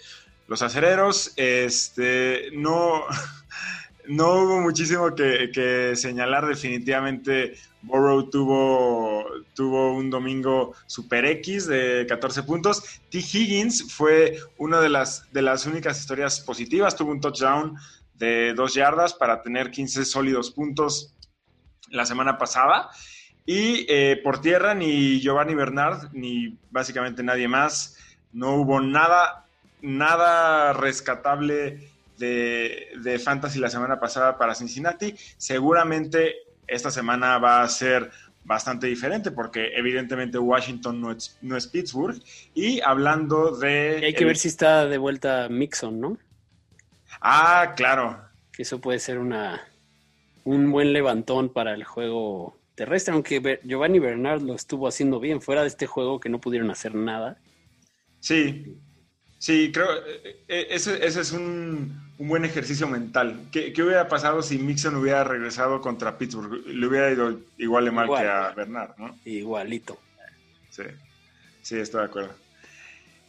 los 0.47 0.63
acereros. 0.63 1.33
Este, 1.37 2.51
no, 2.53 3.05
no 4.11 4.43
hubo 4.43 4.61
muchísimo 4.61 5.15
que, 5.15 5.93
señalar. 5.95 6.47
Definitivamente, 6.47 7.55
Borough 7.83 8.29
tuvo, 8.31 9.25
tuvo 9.55 9.95
un 9.95 10.11
domingo 10.11 10.75
super 10.87 11.25
X 11.25 11.67
de 11.67 12.07
14 12.09 12.43
puntos. 12.43 12.83
T. 13.11 13.19
Higgins 13.19 13.93
fue 13.93 14.39
una 14.59 14.81
de 14.81 14.89
las, 14.89 15.33
de 15.33 15.43
las 15.43 15.65
únicas 15.67 16.01
historias 16.01 16.41
positivas. 16.41 16.97
Tuvo 16.97 17.13
un 17.13 17.21
touchdown 17.21 17.77
de 18.15 18.53
dos 18.55 18.75
yardas 18.75 19.15
para 19.15 19.43
tener 19.43 19.71
15 19.71 20.05
sólidos 20.05 20.51
puntos 20.51 21.15
la 21.91 22.05
semana 22.05 22.37
pasada. 22.37 22.91
Y 23.47 23.87
eh, 23.89 24.21
por 24.23 24.41
tierra, 24.41 24.75
ni 24.75 25.21
Giovanni 25.21 25.55
Bernard, 25.55 26.13
ni 26.13 26.59
básicamente 26.71 27.23
nadie 27.23 27.49
más 27.49 27.97
no 28.33 28.55
hubo 28.57 28.81
nada, 28.81 29.47
nada 29.83 30.73
rescatable 30.73 31.90
de, 32.21 32.91
de, 33.03 33.19
Fantasy 33.19 33.59
la 33.59 33.71
semana 33.71 33.99
pasada 33.99 34.39
para 34.39 34.55
Cincinnati. 34.55 35.15
Seguramente 35.37 36.37
esta 36.67 36.91
semana 36.91 37.39
va 37.39 37.63
a 37.63 37.69
ser 37.69 38.11
bastante 38.45 38.87
diferente 38.87 39.31
porque 39.31 39.73
evidentemente 39.75 40.39
Washington 40.39 41.01
no 41.01 41.13
es, 41.13 41.39
no 41.43 41.57
es 41.57 41.67
Pittsburgh. 41.67 42.23
Y 42.55 42.81
hablando 42.83 43.57
de... 43.57 44.03
hay 44.05 44.15
que 44.15 44.25
ver 44.25 44.37
si 44.37 44.49
está 44.49 44.87
de 44.87 44.99
vuelta 44.99 45.49
Mixon, 45.49 46.01
¿no? 46.01 46.19
Ah, 47.21 47.73
claro. 47.77 48.23
Que 48.53 48.63
eso 48.63 48.81
puede 48.81 48.99
ser 48.99 49.19
una, 49.19 49.61
un 50.45 50.71
buen 50.71 50.93
levantón 50.93 51.53
para 51.53 51.75
el 51.75 51.85
juego 51.85 52.57
terrestre, 52.75 53.15
aunque 53.15 53.61
Giovanni 53.65 53.99
Bernard 53.99 54.43
lo 54.43 54.55
estuvo 54.55 54.89
haciendo 54.89 55.21
bien 55.21 55.41
fuera 55.41 55.63
de 55.63 55.69
este 55.69 55.87
juego 55.87 56.21
que 56.21 56.29
no 56.29 56.41
pudieron 56.41 56.71
hacer 56.71 56.95
nada. 56.95 57.39
Sí, 58.21 58.79
sí, 59.39 59.71
creo 59.73 59.87
eh, 60.07 60.45
eh, 60.49 60.67
ese, 60.71 61.05
ese 61.05 61.21
es 61.21 61.33
un, 61.33 62.10
buen 62.29 62.45
ejercicio 62.45 62.87
mental. 62.87 63.49
¿Qué, 63.51 63.73
hubiera 63.83 64.09
pasado 64.09 64.43
si 64.43 64.59
Mixon 64.59 64.95
hubiera 64.97 65.25
regresado 65.25 65.81
contra 65.81 66.19
Pittsburgh? 66.19 66.67
Le 66.67 66.87
hubiera 66.87 67.11
ido 67.11 67.41
igual 67.57 67.87
de 67.87 67.91
mal 67.91 68.09
que 68.09 68.29
a 68.29 68.51
Bernard, 68.51 68.97
¿no? 68.99 69.19
Igualito. 69.25 69.99
Sí, 70.69 70.83
sí, 71.63 71.79
estoy 71.79 72.01
de 72.01 72.07
acuerdo. 72.07 72.35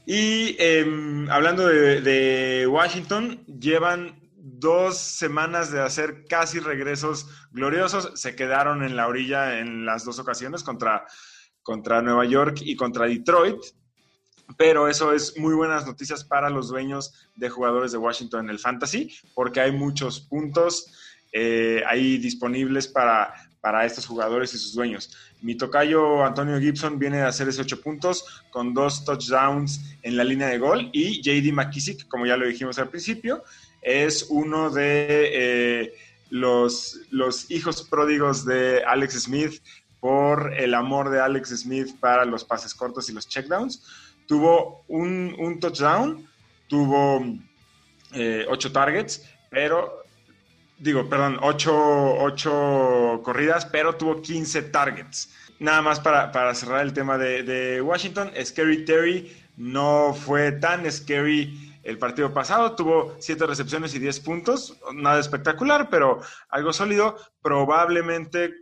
Y 0.05 0.55
em, 0.59 1.29
hablando 1.29 1.67
de, 1.67 2.01
de, 2.01 2.67
Washington, 2.67 3.45
llevan 3.45 4.19
dos 4.35 4.97
semanas 4.97 5.71
de 5.71 5.79
hacer 5.79 6.25
casi 6.27 6.59
regresos 6.59 7.27
gloriosos. 7.51 8.19
Se 8.19 8.35
quedaron 8.35 8.83
en 8.83 8.95
la 8.95 9.07
orilla 9.07 9.59
en 9.59 9.85
las 9.85 10.03
dos 10.03 10.19
ocasiones 10.19 10.63
contra, 10.63 11.05
contra 11.63 12.01
Nueva 12.01 12.25
York 12.25 12.57
y 12.61 12.75
contra 12.75 13.05
Detroit 13.05 13.61
pero 14.57 14.87
eso 14.87 15.13
es 15.13 15.37
muy 15.37 15.53
buenas 15.53 15.85
noticias 15.85 16.23
para 16.23 16.49
los 16.49 16.69
dueños 16.69 17.13
de 17.35 17.49
jugadores 17.49 17.91
de 17.91 17.97
Washington 17.97 18.45
en 18.45 18.49
el 18.51 18.59
Fantasy, 18.59 19.13
porque 19.33 19.61
hay 19.61 19.71
muchos 19.71 20.19
puntos 20.19 20.91
eh, 21.31 21.83
ahí 21.87 22.17
disponibles 22.17 22.87
para, 22.87 23.33
para 23.61 23.85
estos 23.85 24.05
jugadores 24.05 24.53
y 24.53 24.57
sus 24.57 24.73
dueños. 24.73 25.15
Mi 25.41 25.55
tocayo 25.55 26.23
Antonio 26.25 26.59
Gibson 26.59 26.99
viene 26.99 27.21
a 27.21 27.27
hacer 27.27 27.47
esos 27.47 27.65
ocho 27.65 27.81
puntos 27.81 28.43
con 28.51 28.73
dos 28.73 29.05
touchdowns 29.05 29.81
en 30.01 30.17
la 30.17 30.23
línea 30.23 30.47
de 30.47 30.57
gol 30.57 30.89
y 30.91 31.21
JD 31.21 31.53
McKissick, 31.53 32.07
como 32.07 32.25
ya 32.25 32.37
lo 32.37 32.47
dijimos 32.47 32.77
al 32.79 32.89
principio, 32.89 33.43
es 33.81 34.27
uno 34.29 34.69
de 34.69 35.29
eh, 35.33 35.93
los, 36.29 36.99
los 37.09 37.49
hijos 37.49 37.83
pródigos 37.83 38.45
de 38.45 38.83
Alex 38.83 39.23
Smith 39.23 39.61
por 39.99 40.53
el 40.53 40.73
amor 40.73 41.09
de 41.09 41.21
Alex 41.21 41.49
Smith 41.49 41.95
para 41.99 42.25
los 42.25 42.43
pases 42.43 42.73
cortos 42.73 43.09
y 43.09 43.13
los 43.13 43.27
checkdowns 43.27 43.83
tuvo 44.31 44.85
un, 44.87 45.57
touchdown, 45.59 46.25
tuvo 46.69 47.21
eh, 48.13 48.45
ocho 48.47 48.71
targets, 48.71 49.29
pero, 49.49 50.05
digo, 50.79 51.09
perdón, 51.09 51.37
ocho, 51.41 53.19
corridas, 53.25 53.65
pero 53.65 53.95
tuvo 53.97 54.21
15 54.21 54.61
targets. 54.71 55.33
Nada 55.59 55.81
más 55.81 55.99
para, 55.99 56.55
cerrar 56.55 56.79
el 56.79 56.93
tema 56.93 57.17
de, 57.17 57.81
Washington, 57.81 58.31
Scary 58.41 58.85
Terry 58.85 59.35
no 59.57 60.13
fue 60.13 60.53
tan 60.53 60.89
scary 60.89 61.77
el 61.83 61.97
partido 61.97 62.33
pasado, 62.33 62.73
tuvo 62.73 63.17
siete 63.19 63.45
recepciones 63.45 63.93
y 63.95 63.99
10 63.99 64.21
puntos, 64.21 64.77
nada 64.93 65.19
espectacular, 65.19 65.89
pero 65.89 66.21
algo 66.47 66.71
sólido. 66.71 67.17
Probablemente 67.41 68.53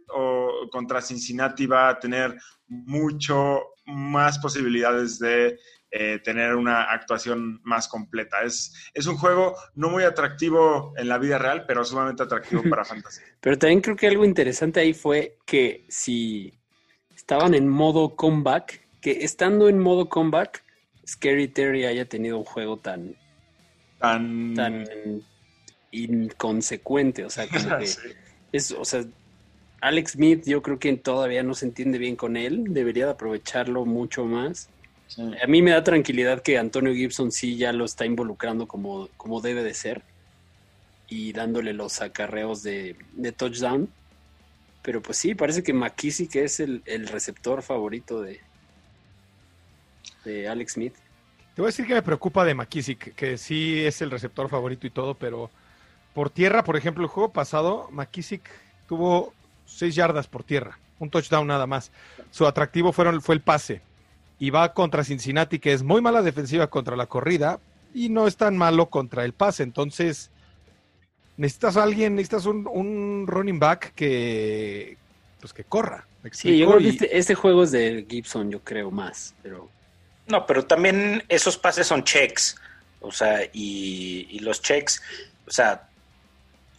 contra 0.71 0.99
Cincinnati 0.99 1.67
va 1.67 1.89
a 1.89 1.99
tener 1.99 2.39
mucho 2.69 3.62
más 3.89 4.39
posibilidades 4.39 5.19
de 5.19 5.60
eh, 5.91 6.19
tener 6.23 6.56
una 6.56 6.84
actuación 6.84 7.60
más 7.63 7.88
completa. 7.88 8.43
Es, 8.43 8.73
es 8.93 9.08
un 9.08 9.17
juego 9.17 9.56
no 9.75 9.89
muy 9.89 10.04
atractivo 10.04 10.93
en 10.97 11.10
la 11.10 11.17
vida 11.17 11.38
real, 11.39 11.65
pero 11.65 11.84
sumamente 11.84 12.23
atractivo 12.23 12.63
para 12.69 12.86
fantasy. 12.86 13.21
Pero 13.39 13.58
también 13.58 13.82
creo 13.82 13.95
que 13.95 14.08
algo 14.08 14.23
interesante 14.23 14.80
ahí 14.80 14.93
fue 14.93 15.38
que 15.45 15.86
si 15.89 16.54
estaban 17.15 17.54
en 17.54 17.67
modo 17.67 18.15
comeback, 18.15 18.88
que 19.02 19.23
estando 19.23 19.67
en 19.67 19.80
modo 19.80 20.10
comeback, 20.10 20.63
Scary 21.08 21.47
Terry 21.47 21.86
haya 21.86 22.06
tenido 22.06 22.38
un 22.38 22.45
juego 22.45 22.78
tan 22.78 23.15
tan, 23.99 24.54
tan 24.56 24.86
inconsecuente, 25.91 27.25
o 27.25 27.30
sea, 27.30 27.47
como 27.47 27.78
que 27.80 27.86
es, 28.52 28.71
o 28.71 28.86
sea, 28.86 29.04
Alex 29.82 30.12
Smith 30.13 30.44
yo 30.46 30.62
creo 30.62 30.80
que 30.80 30.96
todavía 30.98 31.44
no 31.44 31.54
se 31.54 31.65
entiende 31.65 31.98
bien 31.98 32.15
con 32.15 32.38
él, 32.38 32.65
debería 32.70 33.06
de 33.06 33.12
aprovecharlo 33.12 33.86
mucho 33.86 34.26
más. 34.26 34.70
A 35.42 35.48
mí 35.48 35.62
me 35.62 35.72
da 35.72 35.84
tranquilidad 35.84 36.42
que 36.42 36.58
Antonio 36.58 36.94
Gibson 36.94 37.32
sí 37.32 37.58
ya 37.58 37.74
lo 37.74 37.86
está 37.86 38.06
involucrando 38.06 38.68
como, 38.68 39.10
como 39.18 39.42
debe 39.42 39.63
de 39.63 39.74
ser 39.74 40.04
y 41.08 41.34
dándole 41.34 41.74
los 41.74 42.02
acarreos 42.02 42.62
de, 42.62 42.96
touchdown. 43.36 43.89
Pero 44.84 45.02
pues 45.02 45.18
sí, 45.18 45.34
parece 45.34 45.63
que 45.63 45.74
McKissick 45.74 46.36
es 46.36 46.60
el, 46.60 46.84
el 46.86 47.08
receptor 47.08 47.63
favorito 47.63 48.22
de, 48.22 48.39
de 50.26 50.48
Alex 50.48 50.74
Smith. 50.74 50.94
Te 51.56 51.62
voy 51.62 51.68
a 51.68 51.72
decir 51.72 51.88
que 51.88 51.94
me 51.94 52.02
preocupa 52.02 52.46
de 52.46 52.54
McKissick, 52.54 53.15
que 53.15 53.38
sí 53.38 53.84
es 53.84 54.02
el 54.02 54.12
receptor 54.12 54.48
favorito 54.50 54.88
y 54.88 54.92
todo, 54.92 55.15
pero 55.15 55.50
Por 56.13 56.30
tierra, 56.30 56.63
por 56.63 56.78
ejemplo, 56.78 57.04
el 57.04 57.10
juego 57.10 57.34
pasado, 57.34 57.89
McKissick 57.92 58.50
tuvo 58.88 59.34
6 59.69 59.95
yardas 59.95 60.27
por 60.27 60.43
tierra, 60.43 60.79
un 60.99 61.10
touchdown 61.10 61.47
nada 61.47 61.67
más. 61.67 61.91
Su 62.32 62.45
atractivo 62.47 62.91
fueron, 62.91 63.21
fue 63.21 63.36
el 63.36 63.41
pase. 63.41 63.82
Y 64.39 64.51
va 64.51 64.73
contra 64.73 65.03
Cincinnati, 65.03 65.60
que 65.60 65.73
es 65.73 65.84
muy 65.84 66.01
mala 66.01 66.21
defensiva 66.21 66.67
contra 66.69 66.95
la 66.95 67.08
corrida 67.08 67.60
y 67.93 68.10
no 68.10 68.25
es 68.27 68.38
tan 68.38 68.58
malo 68.58 68.86
contra 68.89 69.25
el 69.25 69.34
pase. 69.34 69.63
Entonces, 69.63 70.32
necesitas 71.38 71.75
a 71.77 71.84
alguien, 71.84 72.15
necesitas 72.15 72.45
un, 72.45 72.67
un 72.67 73.25
running 73.27 73.60
back 73.60 73.93
que, 73.95 74.97
pues 75.41 75.53
que 75.53 75.63
corra. 75.65 76.05
¿me 76.23 76.29
Sí, 76.34 76.58
yo 76.58 76.77
que 76.77 76.84
Y- 76.84 76.89
este, 76.89 77.17
este 77.17 77.36
juego 77.36 77.63
es 77.63 77.71
de 77.71 78.05
Gibson, 78.10 78.49
yo 78.51 78.62
creo 78.62 78.91
más, 78.91 79.34
pero 79.43 79.69
No, 80.27 80.45
pero 80.45 80.63
también 80.65 81.23
esos 81.27 81.58
pases 81.58 81.88
son 81.88 82.03
checks. 82.03 82.55
O 83.01 83.12
sea, 83.12 83.43
y, 83.53 84.27
y 84.29 84.39
los 84.39 84.62
checks, 84.62 85.01
o 85.47 85.51
sea, 85.51 85.88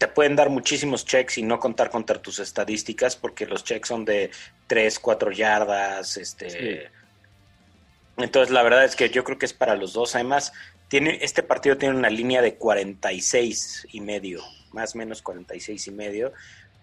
te 0.01 0.09
pueden 0.09 0.35
dar 0.35 0.49
muchísimos 0.49 1.05
checks 1.05 1.37
y 1.37 1.43
no 1.43 1.61
contar 1.61 1.91
contra 1.91 2.23
tus 2.23 2.39
estadísticas 2.39 3.17
porque 3.17 3.45
los 3.45 3.65
checks 3.65 3.87
son 3.87 4.07
de 4.07 4.31
3, 4.67 4.99
4 4.99 5.31
yardas. 5.31 6.17
Este, 6.17 6.49
Sí. 6.51 6.79
Entonces, 8.17 8.51
la 8.51 8.63
verdad 8.63 8.83
es 8.85 8.97
que 8.97 9.11
yo 9.11 9.25
creo 9.25 9.37
que 9.37 9.45
es 9.45 9.53
para 9.53 9.75
los 9.77 9.93
dos. 9.93 10.15
Además, 10.15 10.55
tiene, 10.89 11.19
este 11.21 11.43
partido 11.43 11.77
tiene 11.77 11.95
una 11.97 12.09
línea 12.09 12.41
de 12.41 12.55
46 12.55 13.89
y 13.93 14.01
medio, 14.01 14.43
más 14.73 14.95
o 14.95 14.99
menos 14.99 15.21
46 15.21 15.89
y 15.89 15.91
medio. 15.91 16.33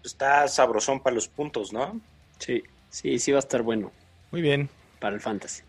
Pues 0.00 0.12
está 0.12 0.46
sabrosón 0.46 1.00
para 1.00 1.14
los 1.14 1.26
puntos, 1.26 1.72
¿no? 1.72 2.00
sí, 2.38 2.62
sí, 2.88 3.18
sí 3.18 3.32
va 3.32 3.38
a 3.38 3.40
estar 3.40 3.62
bueno 3.62 3.90
Muy 4.30 4.42
bien. 4.42 4.68
para 5.00 5.16
el 5.16 5.20
fantasy. 5.20 5.62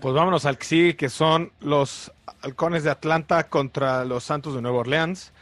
Pues 0.00 0.14
vámonos 0.14 0.46
al 0.46 0.56
que 0.56 0.64
sigue, 0.64 0.96
que 0.96 1.10
son 1.10 1.52
los 1.60 2.10
halcones 2.40 2.84
de 2.84 2.90
Atlanta 2.90 3.48
contra 3.48 4.04
los 4.06 4.24
Santos 4.24 4.54
de 4.54 4.62
Nueva 4.62 4.78
Orleans. 4.78 5.32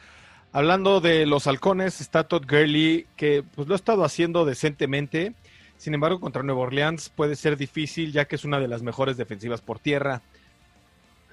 Hablando 0.52 1.00
de 1.00 1.26
los 1.26 1.46
halcones, 1.46 2.00
está 2.00 2.24
Todd 2.24 2.44
Gurley, 2.48 3.06
que 3.16 3.44
pues 3.54 3.68
lo 3.68 3.74
ha 3.74 3.76
estado 3.76 4.04
haciendo 4.04 4.44
decentemente. 4.44 5.34
Sin 5.76 5.94
embargo, 5.94 6.20
contra 6.20 6.42
Nueva 6.42 6.62
Orleans 6.62 7.10
puede 7.10 7.36
ser 7.36 7.56
difícil, 7.56 8.12
ya 8.12 8.24
que 8.24 8.36
es 8.36 8.44
una 8.44 8.58
de 8.58 8.68
las 8.68 8.82
mejores 8.82 9.16
defensivas 9.16 9.60
por 9.60 9.78
tierra. 9.78 10.22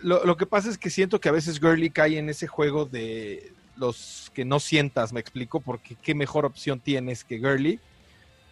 Lo, 0.02 0.26
lo 0.26 0.36
que 0.36 0.46
pasa 0.46 0.70
es 0.70 0.78
que 0.78 0.90
siento 0.90 1.20
que 1.20 1.30
a 1.30 1.32
veces 1.32 1.62
Gurley 1.62 1.90
cae 1.90 2.18
en 2.18 2.30
ese 2.30 2.46
juego 2.46 2.86
de 2.86 3.54
los 3.78 4.32
que 4.34 4.46
no 4.46 4.60
sientas, 4.60 5.14
me 5.14 5.20
explico, 5.20 5.62
porque 5.62 5.96
qué 5.96 6.14
mejor 6.14 6.46
opción 6.46 6.80
tienes 6.80 7.24
que 7.24 7.40
Gurley. 7.40 7.80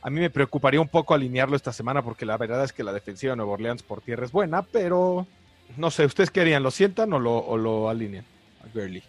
A 0.01 0.09
mí 0.09 0.19
me 0.19 0.29
preocuparía 0.29 0.81
un 0.81 0.87
poco 0.87 1.13
alinearlo 1.13 1.55
esta 1.55 1.71
semana 1.71 2.01
porque 2.01 2.25
la 2.25 2.37
verdad 2.37 2.63
es 2.63 2.73
que 2.73 2.83
la 2.83 2.93
defensiva 2.93 3.31
de 3.31 3.37
Nueva 3.37 3.53
Orleans 3.53 3.83
por 3.83 4.01
tierra 4.01 4.25
es 4.25 4.31
buena, 4.31 4.61
pero 4.63 5.27
no 5.77 5.91
sé, 5.91 6.05
¿ustedes 6.05 6.31
qué 6.31 6.41
harían? 6.41 6.63
¿Lo 6.63 6.71
sientan 6.71 7.13
o 7.13 7.19
lo, 7.19 7.37
o 7.37 7.57
lo 7.57 7.89
alinean 7.89 8.25
a 8.63 8.67
Gurley? 8.73 9.03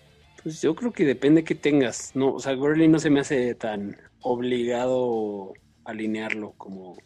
Pues 0.45 0.61
yo 0.61 0.75
creo 0.75 0.93
que 0.93 1.07
depende 1.07 1.43
que 1.43 1.55
tengas. 1.55 2.15
No, 2.15 2.35
o 2.35 2.39
sea, 2.39 2.53
Gurley 2.53 2.87
no 2.87 2.99
se 2.99 3.09
me 3.09 3.21
hace 3.21 3.55
tan 3.55 3.97
obligado 4.21 5.55
alinearlo 5.87 6.53
como, 6.59 6.99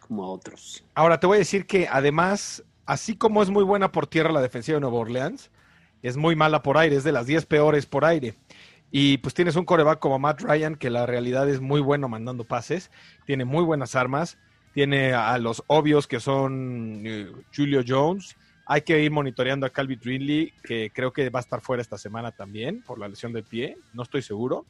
como 0.00 0.24
a 0.24 0.28
otros. 0.30 0.84
Ahora 0.96 1.20
te 1.20 1.28
voy 1.28 1.36
a 1.36 1.38
decir 1.38 1.66
que 1.66 1.86
además, 1.88 2.64
así 2.84 3.16
como 3.16 3.44
es 3.44 3.50
muy 3.50 3.62
buena 3.62 3.92
por 3.92 4.08
tierra 4.08 4.32
la 4.32 4.42
defensiva 4.42 4.74
de 4.74 4.80
Nueva 4.80 4.98
Orleans, 4.98 5.52
es 6.02 6.16
muy 6.16 6.34
mala 6.34 6.64
por 6.64 6.78
aire, 6.78 6.96
es 6.96 7.04
de 7.04 7.12
las 7.12 7.28
10 7.28 7.46
peores 7.46 7.86
por 7.86 8.04
aire. 8.04 8.34
Y 8.90 9.18
pues 9.18 9.32
tienes 9.32 9.54
un 9.54 9.64
coreback 9.64 10.00
como 10.00 10.18
Matt 10.18 10.40
Ryan, 10.40 10.74
que 10.74 10.90
la 10.90 11.06
realidad 11.06 11.48
es 11.48 11.60
muy 11.60 11.80
bueno 11.80 12.08
mandando 12.08 12.42
pases, 12.42 12.90
tiene 13.24 13.44
muy 13.44 13.62
buenas 13.62 13.94
armas, 13.94 14.36
tiene 14.74 15.14
a 15.14 15.38
los 15.38 15.62
obvios 15.68 16.08
que 16.08 16.18
son 16.18 17.02
eh, 17.06 17.30
Julio 17.54 17.84
Jones. 17.86 18.36
Hay 18.66 18.82
que 18.82 19.00
ir 19.00 19.10
monitoreando 19.12 19.64
a 19.64 19.70
Calvin 19.70 20.00
Ridley, 20.02 20.52
que 20.62 20.90
creo 20.92 21.12
que 21.12 21.30
va 21.30 21.38
a 21.38 21.42
estar 21.42 21.60
fuera 21.60 21.80
esta 21.80 21.96
semana 21.96 22.32
también 22.32 22.82
por 22.82 22.98
la 22.98 23.08
lesión 23.08 23.32
del 23.32 23.44
pie, 23.44 23.76
no 23.94 24.02
estoy 24.02 24.22
seguro. 24.22 24.66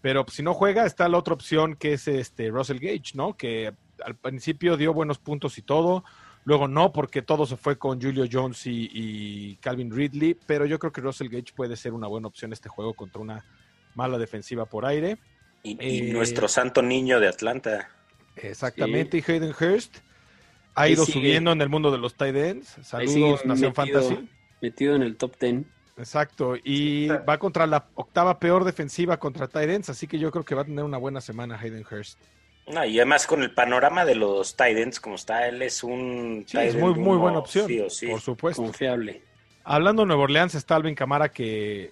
Pero 0.00 0.24
pues, 0.24 0.36
si 0.36 0.42
no 0.42 0.54
juega, 0.54 0.86
está 0.86 1.08
la 1.08 1.18
otra 1.18 1.34
opción 1.34 1.76
que 1.76 1.94
es 1.94 2.08
este 2.08 2.50
Russell 2.50 2.78
Gage, 2.78 3.12
¿no? 3.14 3.36
Que 3.36 3.72
al 4.04 4.16
principio 4.16 4.76
dio 4.76 4.92
buenos 4.92 5.18
puntos 5.18 5.56
y 5.58 5.62
todo, 5.62 6.04
luego 6.44 6.66
no, 6.66 6.92
porque 6.92 7.22
todo 7.22 7.46
se 7.46 7.56
fue 7.56 7.78
con 7.78 8.00
Julio 8.00 8.26
Jones 8.30 8.66
y, 8.66 8.90
y 8.92 9.56
Calvin 9.56 9.94
Ridley, 9.94 10.36
pero 10.46 10.66
yo 10.66 10.78
creo 10.78 10.92
que 10.92 11.00
Russell 11.00 11.28
Gage 11.28 11.52
puede 11.54 11.76
ser 11.76 11.92
una 11.92 12.06
buena 12.06 12.28
opción 12.28 12.52
este 12.52 12.68
juego 12.68 12.94
contra 12.94 13.20
una 13.20 13.44
mala 13.94 14.18
defensiva 14.18 14.66
por 14.66 14.84
aire. 14.84 15.18
Y, 15.62 15.72
y 15.80 16.08
Eh, 16.08 16.12
nuestro 16.12 16.48
santo 16.48 16.82
niño 16.82 17.20
de 17.20 17.28
Atlanta. 17.28 17.88
Exactamente, 18.36 19.18
y 19.18 19.30
Hayden 19.30 19.54
Hurst 19.58 19.98
ha 20.74 20.82
Ahí 20.82 20.92
ido 20.92 21.04
sigue. 21.04 21.18
subiendo 21.20 21.52
en 21.52 21.60
el 21.60 21.68
mundo 21.68 21.90
de 21.90 21.98
los 21.98 22.14
tight 22.14 22.34
ends. 22.36 22.76
Saludos, 22.82 23.44
Nación 23.44 23.72
metido- 23.76 24.00
Fantasy. 24.02 24.28
Metido 24.60 24.94
en 24.96 25.02
el 25.02 25.16
top 25.16 25.36
10. 25.38 25.64
Exacto, 25.96 26.56
y 26.64 27.06
va 27.06 27.38
contra 27.38 27.66
la 27.68 27.86
octava 27.94 28.38
peor 28.40 28.64
defensiva 28.64 29.16
contra 29.18 29.46
tight 29.46 29.70
ends, 29.70 29.90
así 29.90 30.08
que 30.08 30.18
yo 30.18 30.30
creo 30.32 30.44
que 30.44 30.54
va 30.56 30.62
a 30.62 30.64
tener 30.64 30.84
una 30.84 30.98
buena 30.98 31.20
semana 31.20 31.56
Hayden 31.60 31.84
Hurst. 31.88 32.18
No, 32.66 32.84
y 32.84 32.96
además 32.98 33.26
con 33.26 33.42
el 33.42 33.52
panorama 33.54 34.04
de 34.04 34.14
los 34.16 34.56
Titans 34.56 34.98
como 34.98 35.16
está, 35.16 35.46
él 35.46 35.60
es 35.62 35.84
un 35.84 36.44
Sí, 36.48 36.56
es 36.58 36.72
tight 36.72 36.82
muy, 36.82 36.94
muy 36.94 37.16
buena 37.18 37.38
opción, 37.38 37.66
sí 37.68 37.78
o 37.78 37.90
sí. 37.90 38.06
por 38.08 38.20
supuesto. 38.20 38.62
Confiable. 38.62 39.22
Hablando 39.62 40.02
de 40.02 40.06
Nueva 40.06 40.22
Orleans, 40.24 40.54
está 40.54 40.74
Alvin 40.76 40.94
Camara 40.94 41.28
que 41.30 41.90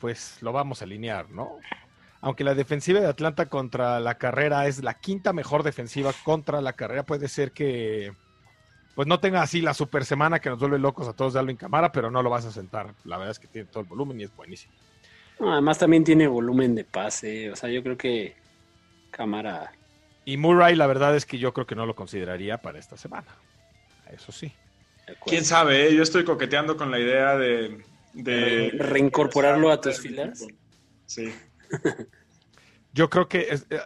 pues 0.00 0.38
lo 0.40 0.52
vamos 0.52 0.80
a 0.80 0.84
alinear, 0.84 1.28
¿no? 1.30 1.58
Aunque 2.22 2.44
la 2.44 2.54
defensiva 2.54 3.00
de 3.00 3.08
Atlanta 3.08 3.46
contra 3.50 4.00
la 4.00 4.16
carrera 4.16 4.66
es 4.66 4.82
la 4.82 4.94
quinta 4.94 5.32
mejor 5.32 5.62
defensiva 5.64 6.12
contra 6.24 6.60
la 6.62 6.72
carrera, 6.72 7.02
puede 7.02 7.28
ser 7.28 7.52
que 7.52 8.12
pues 8.94 9.08
no 9.08 9.20
tenga 9.20 9.42
así 9.42 9.60
la 9.60 9.74
super 9.74 10.04
semana 10.04 10.38
que 10.40 10.48
nos 10.50 10.58
vuelve 10.58 10.78
locos 10.78 11.08
a 11.08 11.14
todos 11.14 11.32
de 11.34 11.40
Alvin 11.40 11.56
Camara, 11.56 11.90
pero 11.92 12.10
no 12.10 12.22
lo 12.22 12.30
vas 12.30 12.44
a 12.44 12.52
sentar. 12.52 12.94
La 13.04 13.16
verdad 13.16 13.32
es 13.32 13.38
que 13.38 13.48
tiene 13.48 13.66
todo 13.68 13.82
el 13.82 13.88
volumen 13.88 14.20
y 14.20 14.24
es 14.24 14.36
buenísimo. 14.36 14.72
No, 15.40 15.50
además 15.52 15.78
también 15.78 16.04
tiene 16.04 16.26
volumen 16.28 16.74
de 16.74 16.84
pase. 16.84 17.50
O 17.50 17.56
sea, 17.56 17.68
yo 17.70 17.82
creo 17.82 17.96
que 17.96 18.36
Cámara. 19.10 19.72
Y 20.24 20.36
Murray, 20.36 20.76
la 20.76 20.86
verdad 20.86 21.16
es 21.16 21.26
que 21.26 21.38
yo 21.38 21.52
creo 21.52 21.66
que 21.66 21.74
no 21.74 21.86
lo 21.86 21.94
consideraría 21.96 22.58
para 22.58 22.78
esta 22.78 22.96
semana. 22.96 23.28
Eso 24.12 24.30
sí. 24.30 24.52
¿Quién 25.26 25.44
sabe? 25.44 25.88
eh? 25.88 25.96
Yo 25.96 26.02
estoy 26.02 26.24
coqueteando 26.24 26.76
con 26.76 26.90
la 26.92 27.00
idea 27.00 27.36
de... 27.36 27.82
de- 28.12 28.70
Re- 28.74 28.78
reincorporarlo 28.78 29.72
a 29.72 29.80
tus 29.80 29.98
filas. 30.00 30.46
Sí. 31.06 31.32
Yo 32.92 33.08
creo 33.08 33.28
que 33.28 33.48
es- 33.50 33.66
eh, 33.70 33.80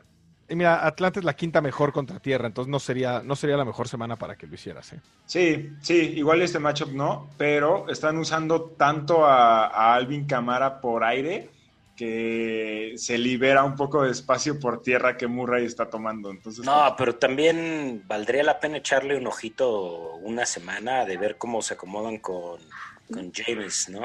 mira, 0.55 0.87
Atlanta 0.87 1.21
es 1.21 1.25
la 1.25 1.35
quinta 1.37 1.61
mejor 1.61 1.93
contra 1.93 2.19
tierra, 2.21 2.47
entonces 2.47 2.71
no 2.71 2.79
sería, 2.81 3.23
no 3.23 3.37
sería 3.37 3.57
la 3.57 3.65
mejor 3.65 3.89
semana 3.89 4.17
para 4.17 4.37
que 4.37 4.47
lo 4.47 4.55
hicieras. 4.55 4.93
¿eh? 4.93 5.01
Sí, 5.27 5.71
sí, 5.81 5.95
igual 6.17 6.43
este 6.43 6.59
matchup 6.59 6.91
no, 6.93 7.31
pero 7.37 7.89
están 7.89 8.17
usando 8.19 8.63
tanto 8.77 9.25
a, 9.25 9.67
a 9.67 9.95
Alvin 9.95 10.27
Camara 10.27 10.81
por 10.81 11.05
aire 11.05 11.51
que 11.97 12.93
se 12.97 13.17
libera 13.17 13.65
un 13.65 13.75
poco 13.75 14.03
de 14.03 14.11
espacio 14.11 14.61
por 14.61 14.83
tierra 14.83 15.17
que 15.17 15.27
Murray 15.27 15.65
está 15.65 15.89
tomando. 15.89 16.31
Entonces, 16.31 16.63
No, 16.65 16.95
pero 16.99 17.15
también 17.17 18.03
valdría 18.07 18.43
la 18.43 18.61
pena 18.61 18.77
echarle 18.79 19.17
un 19.17 19.27
ojito 19.27 20.15
una 20.17 20.45
semana 20.45 21.07
de 21.07 21.17
ver 21.17 21.39
cómo 21.39 21.63
se 21.63 21.73
acomodan 21.73 22.19
con, 22.19 22.61
con 23.11 23.33
James, 23.33 23.89
¿no? 23.89 24.03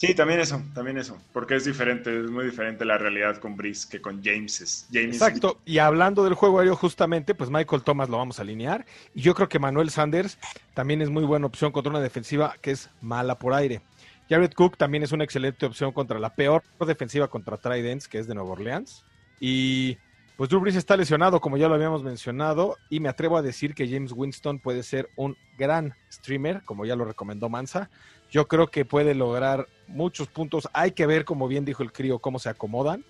Sí, 0.00 0.14
también 0.14 0.40
eso, 0.40 0.62
también 0.74 0.96
eso, 0.96 1.20
porque 1.32 1.56
es 1.56 1.66
diferente, 1.66 2.24
es 2.24 2.30
muy 2.30 2.46
diferente 2.46 2.84
la 2.84 2.96
realidad 2.96 3.36
con 3.36 3.56
Brice 3.56 3.86
que 3.88 4.00
con 4.00 4.24
James. 4.24 4.88
Exacto. 4.92 5.58
Y 5.66 5.78
hablando 5.78 6.24
del 6.24 6.34
juego 6.34 6.58
aéreo, 6.58 6.74
justamente, 6.74 7.34
pues 7.34 7.50
Michael 7.50 7.82
Thomas 7.82 8.08
lo 8.08 8.16
vamos 8.16 8.38
a 8.38 8.42
alinear. 8.42 8.86
Y 9.14 9.20
yo 9.20 9.34
creo 9.34 9.48
que 9.48 9.58
Manuel 9.58 9.90
Sanders 9.90 10.38
también 10.72 11.02
es 11.02 11.10
muy 11.10 11.24
buena 11.24 11.46
opción 11.46 11.70
contra 11.70 11.90
una 11.90 12.00
defensiva 12.00 12.56
que 12.62 12.70
es 12.70 12.88
mala 13.02 13.38
por 13.38 13.52
aire. 13.52 13.82
Jared 14.30 14.52
Cook 14.52 14.76
también 14.76 15.02
es 15.02 15.12
una 15.12 15.24
excelente 15.24 15.66
opción 15.66 15.92
contra 15.92 16.18
la 16.18 16.34
peor 16.34 16.62
defensiva 16.86 17.28
contra 17.28 17.56
Tridents, 17.56 18.08
que 18.08 18.20
es 18.20 18.26
de 18.26 18.34
Nueva 18.34 18.52
Orleans. 18.52 19.04
Y 19.40 19.98
pues 20.36 20.48
Drew 20.48 20.60
Brees 20.60 20.76
está 20.76 20.96
lesionado, 20.96 21.40
como 21.40 21.58
ya 21.58 21.68
lo 21.68 21.74
habíamos 21.74 22.02
mencionado, 22.02 22.78
y 22.88 23.00
me 23.00 23.10
atrevo 23.10 23.36
a 23.36 23.42
decir 23.42 23.74
que 23.74 23.86
James 23.86 24.12
Winston 24.12 24.58
puede 24.58 24.82
ser 24.82 25.10
un 25.16 25.36
gran 25.58 25.94
streamer, 26.10 26.62
como 26.64 26.86
ya 26.86 26.96
lo 26.96 27.04
recomendó 27.04 27.50
Mansa. 27.50 27.90
Yo 28.30 28.46
creo 28.48 28.68
que 28.68 28.84
puede 28.84 29.14
lograr 29.14 29.66
muchos 29.88 30.28
puntos. 30.28 30.68
Hay 30.72 30.92
que 30.92 31.06
ver, 31.06 31.24
como 31.24 31.48
bien 31.48 31.64
dijo 31.64 31.82
el 31.82 31.92
crío, 31.92 32.18
cómo 32.18 32.38
se 32.38 32.48
acomodan. 32.48 33.04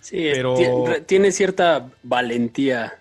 Sí, 0.00 0.30
Pero- 0.32 0.56
tiene 1.06 1.32
cierta 1.32 1.90
valentía 2.02 3.00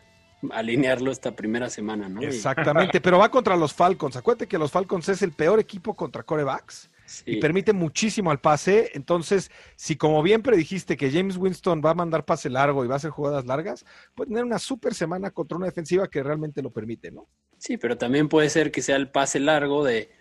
alinearlo 0.51 1.11
esta 1.11 1.35
primera 1.35 1.69
semana, 1.69 2.07
¿no? 2.09 2.21
Exactamente, 2.21 3.01
pero 3.01 3.19
va 3.19 3.29
contra 3.29 3.55
los 3.55 3.73
Falcons. 3.73 4.15
Acuérdate 4.15 4.47
que 4.47 4.57
los 4.57 4.71
Falcons 4.71 5.09
es 5.09 5.21
el 5.21 5.31
peor 5.31 5.59
equipo 5.59 5.95
contra 5.95 6.23
corebacks 6.23 6.89
sí. 7.05 7.23
y 7.25 7.35
permite 7.37 7.73
muchísimo 7.73 8.31
al 8.31 8.39
pase. 8.39 8.91
Entonces, 8.93 9.51
si 9.75 9.95
como 9.95 10.21
bien 10.21 10.41
predijiste 10.41 10.95
que 10.95 11.11
James 11.11 11.37
Winston 11.37 11.81
va 11.83 11.91
a 11.91 11.95
mandar 11.95 12.23
pase 12.25 12.49
largo 12.49 12.85
y 12.85 12.87
va 12.87 12.95
a 12.95 12.97
hacer 12.97 13.11
jugadas 13.11 13.45
largas, 13.45 13.85
puede 14.15 14.29
tener 14.29 14.43
una 14.43 14.59
super 14.59 14.93
semana 14.93 15.31
contra 15.31 15.57
una 15.57 15.65
defensiva 15.65 16.07
que 16.07 16.21
realmente 16.23 16.61
lo 16.61 16.71
permite, 16.71 17.11
¿no? 17.11 17.27
Sí, 17.57 17.77
pero 17.77 17.97
también 17.97 18.29
puede 18.29 18.49
ser 18.49 18.71
que 18.71 18.81
sea 18.81 18.95
el 18.95 19.09
pase 19.09 19.39
largo 19.39 19.83
de 19.83 20.11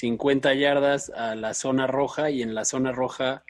50 0.00 0.52
yardas 0.52 1.08
a 1.10 1.34
la 1.34 1.54
zona 1.54 1.86
roja 1.86 2.28
y 2.30 2.42
en 2.42 2.54
la 2.54 2.66
zona 2.66 2.92
roja 2.92 3.44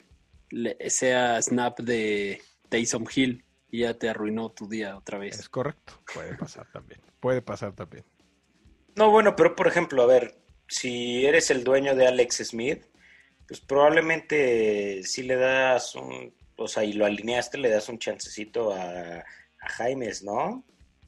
le- 0.51 0.77
sea 0.91 1.43
snap 1.43 1.81
de 1.81 2.41
Taysom 2.69 3.05
Hill 3.13 3.45
y 3.69 3.81
ya 3.81 3.95
te 3.95 4.09
arruinó 4.09 4.51
tu 4.51 4.69
día 4.69 4.97
otra 4.97 5.19
Es 5.27 5.39
vez. 5.39 5.49
correcto. 5.49 5.95
Puede 6.15 6.37
pasar 6.37 6.71
también. 6.73 7.01
Puede 7.19 7.43
pasar 7.43 7.75
también. 7.75 8.05
No, 8.95 9.11
bueno, 9.11 9.35
pero 9.35 9.57
por 9.57 9.67
ejemplo, 9.67 10.03
a 10.03 10.07
ver, 10.07 10.37
si 10.69 11.27
eres 11.27 11.51
el 11.51 11.65
dueño 11.65 11.97
de 11.97 12.07
Alex 12.07 12.37
Smith, 12.49 12.85
pues 13.49 13.61
probablemente 13.61 15.03
si 15.03 15.25
le 15.25 15.35
das 15.35 15.97
un, 15.97 16.33
o 16.57 16.69
sea, 16.69 16.85
y 16.85 16.93
lo 16.93 17.07
alineaste, 17.07 17.59
le 17.59 17.71
das 17.71 17.89
un 17.89 17.99
chancecito 17.99 18.73
a, 18.73 19.19
a 19.19 19.69
Jaimes, 19.69 20.23
¿no? 20.23 20.65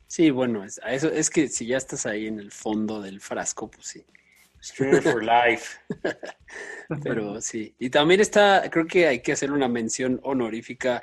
Sí, 0.09 0.30
bueno, 0.30 0.64
es, 0.64 0.80
a 0.82 0.93
eso, 0.95 1.09
es 1.12 1.30
que 1.30 1.49
si 1.49 1.66
ya 1.66 1.76
estás 1.76 2.07
ahí 2.07 2.26
en 2.26 2.41
el 2.41 2.51
fondo 2.51 3.01
del 3.01 3.20
frasco, 3.20 3.70
pues 3.70 3.86
sí. 3.86 4.05
Streamer 4.61 5.02
for 5.02 5.22
life. 5.22 5.78
Pero 7.02 7.40
sí. 7.40 7.74
Y 7.78 7.90
también 7.90 8.20
está, 8.20 8.68
creo 8.70 8.86
que 8.86 9.06
hay 9.06 9.20
que 9.20 9.32
hacer 9.32 9.52
una 9.52 9.68
mención 9.68 10.20
honorífica 10.22 11.02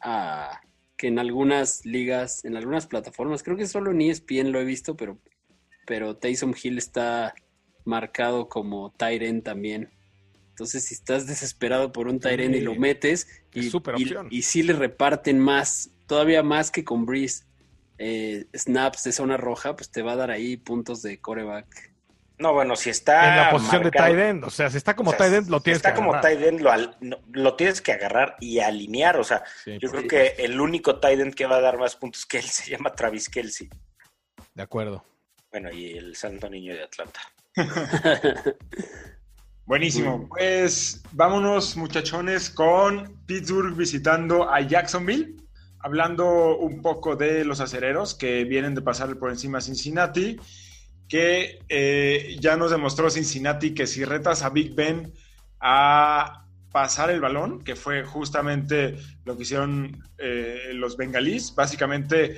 a 0.00 0.60
que 0.96 1.08
en 1.08 1.18
algunas 1.18 1.84
ligas, 1.84 2.44
en 2.44 2.56
algunas 2.56 2.86
plataformas, 2.86 3.42
creo 3.42 3.56
que 3.56 3.66
solo 3.66 3.90
en 3.90 4.00
ESPN 4.00 4.52
lo 4.52 4.60
he 4.60 4.64
visto, 4.64 4.96
pero, 4.96 5.18
pero 5.86 6.16
Taysom 6.16 6.54
Hill 6.60 6.78
está 6.78 7.34
marcado 7.84 8.48
como 8.48 8.92
Tyren 8.92 9.42
también. 9.42 9.90
Entonces, 10.50 10.84
si 10.84 10.94
estás 10.94 11.26
desesperado 11.26 11.90
por 11.90 12.06
un 12.06 12.20
Tyren 12.20 12.54
y 12.54 12.60
lo 12.60 12.76
metes, 12.76 13.26
Es 13.52 13.74
y, 13.74 13.78
y, 13.96 14.38
y 14.38 14.42
sí 14.42 14.62
le 14.62 14.72
reparten 14.72 15.40
más, 15.40 15.90
todavía 16.06 16.44
más 16.44 16.70
que 16.70 16.84
con 16.84 17.06
Breeze, 17.06 17.44
eh, 17.98 18.46
snaps 18.54 19.04
de 19.04 19.12
zona 19.12 19.36
roja, 19.36 19.76
pues 19.76 19.90
te 19.90 20.02
va 20.02 20.12
a 20.12 20.16
dar 20.16 20.30
ahí 20.30 20.56
puntos 20.56 21.02
de 21.02 21.20
coreback. 21.20 21.93
No, 22.38 22.52
bueno, 22.52 22.74
si 22.74 22.90
está. 22.90 23.30
en 23.30 23.36
la 23.36 23.50
posición 23.50 23.82
marcado- 23.84 24.06
de 24.06 24.12
tight 24.16 24.28
end. 24.30 24.44
O 24.44 24.50
sea, 24.50 24.68
si 24.68 24.76
está 24.76 24.96
como 24.96 25.10
o 25.10 25.12
sea, 25.12 25.18
tight 25.18 25.34
end, 25.34 25.48
lo 25.50 25.58
si 25.58 25.64
tienes 25.64 25.76
está 25.78 25.90
que 25.92 25.96
como 25.96 26.20
tight 26.20 26.42
end, 26.42 26.60
lo, 26.60 26.72
al- 26.72 26.96
no, 27.00 27.18
lo 27.32 27.54
tienes 27.54 27.80
que 27.80 27.92
agarrar 27.92 28.36
y 28.40 28.58
alinear. 28.58 29.16
O 29.18 29.24
sea, 29.24 29.44
Sí, 29.64 29.78
yo 29.80 29.88
por 29.90 30.06
creo 30.06 30.08
que 30.08 30.42
el 30.44 30.60
único 30.60 30.98
tight 30.98 31.20
end 31.20 31.34
que 31.34 31.46
va 31.46 31.56
a 31.56 31.60
dar 31.60 31.78
más 31.78 31.94
puntos 31.96 32.26
que 32.26 32.38
él 32.38 32.44
se 32.48 32.70
llama 32.70 32.92
Travis 32.92 33.28
Kelsey. 33.28 33.68
De 34.52 34.62
acuerdo. 34.62 35.04
Bueno, 35.50 35.70
y 35.72 35.96
el 35.96 36.16
santo 36.16 36.50
niño 36.50 36.74
de 36.74 36.82
Atlanta. 36.82 37.20
Buenísimo. 39.66 40.28
Pues 40.28 41.02
vámonos, 41.12 41.76
muchachones, 41.76 42.50
con 42.50 43.16
Pittsburgh 43.26 43.74
visitando 43.76 44.50
a 44.50 44.60
Jacksonville. 44.60 45.36
Hablando 45.80 46.56
un 46.58 46.80
poco 46.82 47.14
de 47.16 47.44
los 47.44 47.60
acereros 47.60 48.14
que 48.14 48.44
vienen 48.44 48.74
de 48.74 48.82
pasar 48.82 49.16
por 49.18 49.30
encima 49.30 49.58
a 49.58 49.60
Cincinnati, 49.60 50.38
que 51.08 51.60
eh, 51.68 52.36
ya 52.40 52.56
nos 52.56 52.70
demostró 52.70 53.10
Cincinnati 53.10 53.74
que 53.74 53.86
si 53.86 54.04
retas 54.04 54.42
a 54.42 54.50
Big 54.50 54.74
Ben 54.74 55.12
a 55.60 56.44
pasar 56.72 57.10
el 57.10 57.20
balón, 57.20 57.62
que 57.62 57.76
fue 57.76 58.04
justamente 58.04 58.96
lo 59.24 59.36
que 59.36 59.42
hicieron 59.42 60.02
eh, 60.18 60.70
los 60.74 60.96
bengalíes, 60.96 61.54
básicamente 61.54 62.36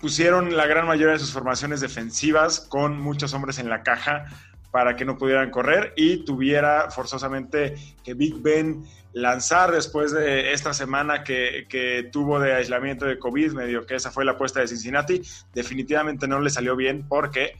pusieron 0.00 0.56
la 0.56 0.66
gran 0.66 0.86
mayoría 0.86 1.14
de 1.14 1.18
sus 1.18 1.32
formaciones 1.32 1.80
defensivas 1.80 2.60
con 2.60 3.00
muchos 3.00 3.34
hombres 3.34 3.58
en 3.58 3.68
la 3.68 3.82
caja 3.82 4.26
para 4.74 4.96
que 4.96 5.04
no 5.04 5.16
pudieran 5.16 5.52
correr 5.52 5.92
y 5.94 6.24
tuviera 6.24 6.90
forzosamente 6.90 7.76
que 8.02 8.14
Big 8.14 8.42
Ben 8.42 8.82
lanzar 9.12 9.70
después 9.70 10.10
de 10.10 10.52
esta 10.52 10.74
semana 10.74 11.22
que, 11.22 11.66
que, 11.68 12.08
tuvo 12.10 12.40
de 12.40 12.54
aislamiento 12.54 13.04
de 13.06 13.16
COVID, 13.16 13.52
medio 13.52 13.86
que 13.86 13.94
esa 13.94 14.10
fue 14.10 14.24
la 14.24 14.32
apuesta 14.32 14.58
de 14.58 14.66
Cincinnati, 14.66 15.22
definitivamente 15.52 16.26
no 16.26 16.40
le 16.40 16.50
salió 16.50 16.74
bien 16.74 17.06
porque 17.08 17.52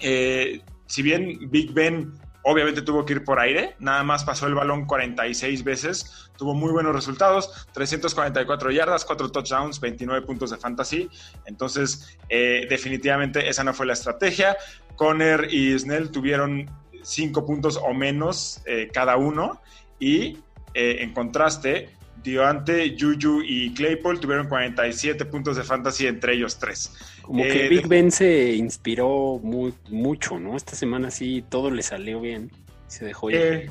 eh, 0.00 0.60
si 0.86 1.02
bien 1.02 1.48
Big 1.48 1.72
Ben 1.72 2.12
obviamente 2.42 2.82
tuvo 2.82 3.04
que 3.04 3.14
ir 3.14 3.24
por 3.24 3.38
aire, 3.38 3.76
nada 3.78 4.02
más 4.02 4.24
pasó 4.24 4.46
el 4.46 4.54
balón 4.54 4.86
46 4.86 5.64
veces, 5.64 6.30
tuvo 6.36 6.54
muy 6.54 6.72
buenos 6.72 6.94
resultados, 6.94 7.66
344 7.72 8.70
yardas, 8.70 9.04
4 9.04 9.30
touchdowns, 9.30 9.80
29 9.80 10.26
puntos 10.26 10.50
de 10.50 10.56
fantasy, 10.56 11.10
entonces 11.46 12.18
eh, 12.28 12.66
definitivamente 12.68 13.48
esa 13.48 13.64
no 13.64 13.74
fue 13.74 13.86
la 13.86 13.92
estrategia. 13.92 14.56
Conner 14.96 15.48
y 15.50 15.78
Snell 15.78 16.10
tuvieron 16.10 16.70
5 17.02 17.46
puntos 17.46 17.76
o 17.76 17.94
menos 17.94 18.60
eh, 18.66 18.90
cada 18.92 19.16
uno 19.16 19.60
y 19.98 20.38
eh, 20.74 20.98
en 21.00 21.12
contraste, 21.12 21.90
Dioante, 22.22 22.96
Juju 22.98 23.42
y 23.42 23.72
Claypool 23.72 24.20
tuvieron 24.20 24.48
47 24.48 25.24
puntos 25.24 25.56
de 25.56 25.62
fantasy 25.62 26.06
entre 26.06 26.34
ellos 26.34 26.58
tres. 26.58 26.92
Como 27.22 27.42
que 27.42 27.66
Eh, 27.66 27.68
Big 27.68 27.86
Ben 27.86 28.10
se 28.10 28.54
inspiró 28.54 29.38
muy, 29.42 29.74
mucho, 29.88 30.38
¿no? 30.38 30.56
Esta 30.56 30.74
semana 30.74 31.10
sí 31.10 31.44
todo 31.48 31.70
le 31.70 31.82
salió 31.82 32.20
bien. 32.20 32.50
Se 32.86 33.04
dejó 33.04 33.30
ir. 33.30 33.36
Eh, 33.36 33.70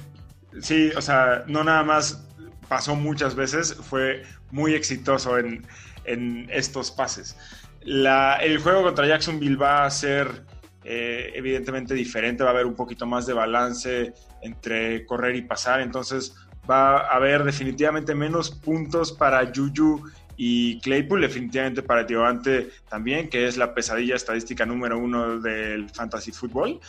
sí, 0.62 0.92
o 0.96 1.02
sea, 1.02 1.44
no 1.48 1.64
nada 1.64 1.84
más 1.84 2.26
pasó 2.68 2.96
muchas 2.96 3.36
veces, 3.36 3.74
fue 3.76 4.24
muy 4.52 4.74
exitoso 4.76 5.38
en, 5.38 5.66
en 6.06 6.48
estos 6.52 6.92
pases. 6.92 7.36
La, 7.82 8.36
el 8.36 8.60
juego 8.60 8.84
contra 8.84 9.08
Jacksonville 9.08 9.56
va 9.56 9.86
a 9.86 9.90
ser 9.90 10.44
eh, 10.84 11.32
evidentemente 11.36 11.94
diferente, 11.94 12.44
va 12.44 12.52
a 12.52 12.54
haber 12.54 12.66
un 12.66 12.76
poquito 12.76 13.06
más 13.06 13.26
de 13.26 13.34
balance 13.34 14.14
entre 14.42 15.06
correr 15.06 15.36
y 15.36 15.42
pasar, 15.42 15.82
entonces 15.82 16.36
va 16.70 16.98
a 16.98 17.16
haber 17.16 17.44
definitivamente 17.44 18.14
menos 18.14 18.52
puntos 18.52 19.12
para 19.12 19.52
Juju 19.54 20.04
y 20.42 20.80
Claypool, 20.80 21.20
definitivamente 21.20 21.84
para 21.84 22.06
Diovante 22.06 22.70
también, 22.88 23.28
que 23.28 23.46
es 23.46 23.58
la 23.58 23.74
pesadilla 23.74 24.16
estadística 24.16 24.66
número 24.66 24.98
uno 24.98 25.38
del 25.42 25.90
fantasy 25.90 26.32
fútbol. 26.32 26.80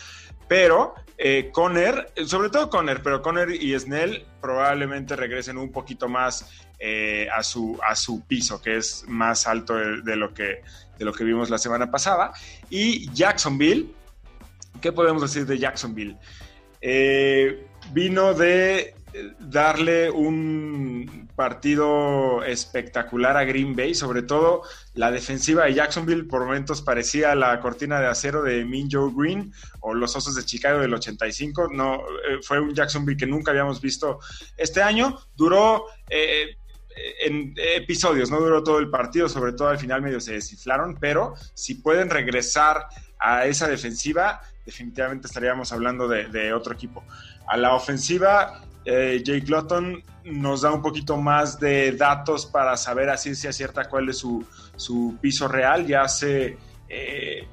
Pero 0.46 0.94
eh, 1.18 1.51
Conner, 1.53 2.12
sobre 2.26 2.48
todo 2.51 2.70
Conner, 2.70 3.03
pero 3.03 3.22
Conner 3.22 3.51
y 3.51 3.76
Snell 3.76 4.24
probablemente 4.40 5.16
regresen 5.16 5.59
un 5.59 5.72
poquito 5.72 6.09
más 6.09 6.48
eh, 6.78 7.26
a, 7.34 7.42
su, 7.42 7.76
a 7.84 7.96
su 7.96 8.24
piso, 8.24 8.62
que 8.62 8.76
es 8.76 9.05
más 9.09 9.48
alto 9.48 9.74
de, 9.74 10.03
de, 10.03 10.14
lo 10.14 10.32
que, 10.32 10.62
de 10.96 11.05
lo 11.05 11.12
que 11.12 11.24
vimos 11.24 11.51
la 11.51 11.59
semana 11.59 11.90
pasada. 11.90 12.32
Y 12.70 13.12
Jacksonville, 13.12 13.92
¿qué 14.80 14.92
podemos 14.92 15.22
decir 15.22 15.44
de 15.44 15.59
Jacksonville? 15.59 16.16
Eh, 16.80 17.66
vino 17.92 18.32
de 18.32 18.94
darle 19.38 20.11
un 20.11 21.28
partido 21.34 22.44
espectacular 22.44 23.36
a 23.36 23.44
Green 23.44 23.74
Bay, 23.74 23.94
sobre 23.94 24.22
todo 24.22 24.62
la 24.94 25.11
defensiva 25.11 25.64
de 25.64 25.74
Jacksonville 25.74 26.24
por 26.24 26.44
momentos 26.44 26.82
parecía 26.82 27.34
la 27.34 27.61
cortina 27.61 28.00
de 28.00 28.06
acero 28.06 28.42
de 28.42 28.64
Min 28.64 28.88
Joe 28.90 29.11
Green 29.14 29.52
o 29.80 29.94
los 29.94 30.14
Osos 30.14 30.34
de 30.34 30.44
Chicago 30.44 30.80
del 30.80 30.94
85, 30.94 31.68
no 31.72 31.96
eh, 31.96 32.38
fue 32.42 32.61
un 32.61 32.74
Jacksonville 32.74 33.16
que 33.16 33.26
nunca 33.26 33.50
habíamos 33.50 33.80
visto 33.80 34.20
este 34.56 34.82
año, 34.82 35.18
duró 35.36 35.86
eh, 36.08 36.56
en 37.22 37.54
episodios, 37.56 38.30
no 38.30 38.40
duró 38.40 38.62
todo 38.62 38.78
el 38.78 38.90
partido, 38.90 39.28
sobre 39.28 39.52
todo 39.52 39.68
al 39.68 39.78
final 39.78 40.02
medio 40.02 40.20
se 40.20 40.34
desciflaron, 40.34 40.98
pero 41.00 41.34
si 41.54 41.76
pueden 41.76 42.11
regresar 42.11 42.86
a 43.18 43.46
esa 43.46 43.68
defensiva, 43.68 44.40
definitivamente 44.66 45.26
estaríamos 45.26 45.72
hablando 45.72 46.08
de 46.08 46.52
otro 46.52 46.74
equipo. 46.74 47.04
A 47.46 47.56
la 47.56 47.74
ofensiva, 47.74 48.62
eh, 48.93 49.22
Jake 49.22 49.47
Lotton 49.47 50.03
nos 50.24 50.62
da 50.62 50.72
un 50.72 50.82
poquito 50.82 51.16
más 51.16 51.61
de 51.61 51.93
datos 51.93 52.45
para 52.45 52.76
saber 52.76 53.09
a 53.09 53.16
ciencia 53.16 53.53
cierta 53.53 53.84
cuál 53.88 54.09
es 54.09 54.18
su, 54.18 54.45
su 54.74 55.16
piso 55.20 55.47
real. 55.47 55.86
Ya 55.86 56.09
se, 56.09 56.59
eh, 56.88 57.47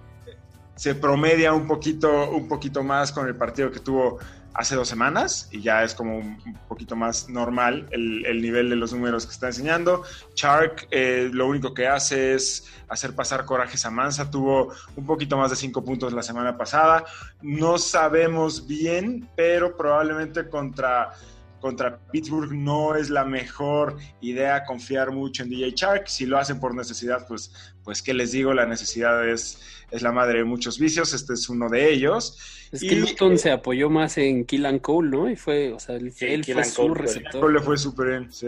se 0.75 0.95
promedia 0.95 1.53
un 1.53 1.67
poquito, 1.67 2.31
un 2.31 2.47
poquito 2.47 2.81
más 2.81 3.11
con 3.11 3.27
el 3.27 3.35
partido 3.35 3.69
que 3.69 3.79
tuvo 3.79 4.17
hace 4.57 4.75
dos 4.75 4.89
semanas 4.89 5.47
y 5.51 5.61
ya 5.61 5.83
es 5.83 5.93
como 5.93 6.17
un, 6.17 6.57
poquito 6.67 6.95
más 6.95 7.29
normal 7.29 7.87
el, 7.91 8.25
el, 8.25 8.41
nivel 8.41 8.71
de 8.71 8.75
los 8.75 8.91
números 8.91 9.25
que 9.27 9.31
está 9.31 9.47
enseñando. 9.47 10.03
Chark 10.33 10.87
eh, 10.89 11.29
lo 11.31 11.47
único 11.47 11.75
que 11.75 11.87
hace 11.87 12.33
es 12.33 12.65
hacer 12.89 13.13
pasar 13.13 13.45
corajes 13.45 13.85
a 13.85 13.91
Mansa, 13.91 14.31
tuvo 14.31 14.73
un 14.95 15.05
poquito 15.05 15.37
más 15.37 15.51
de 15.51 15.55
cinco 15.55 15.83
puntos 15.83 16.11
la 16.11 16.23
semana 16.23 16.57
pasada. 16.57 17.05
No 17.41 17.77
sabemos 17.77 18.65
bien, 18.65 19.29
pero 19.35 19.77
probablemente 19.77 20.49
contra, 20.49 21.13
contra 21.59 21.99
Pittsburgh 22.11 22.51
no 22.53 22.95
es 22.95 23.09
la 23.09 23.25
mejor 23.25 23.97
idea 24.21 24.63
confiar 24.63 25.11
mucho 25.11 25.43
en 25.43 25.49
DJ 25.49 25.73
Chark. 25.73 26.07
Si 26.07 26.25
lo 26.25 26.37
hacen 26.37 26.59
por 26.59 26.75
necesidad, 26.75 27.25
pues, 27.27 27.73
pues 27.83 28.01
qué 28.01 28.13
les 28.13 28.31
digo, 28.31 28.53
la 28.53 28.65
necesidad 28.65 29.27
es, 29.27 29.59
es 29.91 30.01
la 30.01 30.11
madre 30.11 30.39
de 30.39 30.43
muchos 30.45 30.79
vicios, 30.79 31.13
este 31.13 31.33
es 31.33 31.49
uno 31.49 31.69
de 31.69 31.91
ellos. 31.91 32.67
Es 32.71 32.81
que 32.81 32.87
y, 32.87 32.95
Luton 32.95 33.33
eh, 33.33 33.37
se 33.37 33.51
apoyó 33.51 33.89
más 33.89 34.17
en 34.17 34.45
Killan 34.45 34.79
Cole, 34.79 35.09
¿no? 35.09 35.29
Y 35.29 35.35
fue, 35.35 35.71
o 35.73 35.79
sea, 35.79 35.95
él, 35.95 36.11
sí, 36.11 36.25
él 36.25 36.43
fue 36.43 36.63
su 36.63 36.81
Cole, 36.81 37.01
receptor. 37.01 37.41
Cole 37.41 37.59
le 37.59 37.65
fue 37.65 37.77
súper 37.77 38.07
bien, 38.07 38.31
sí. 38.31 38.47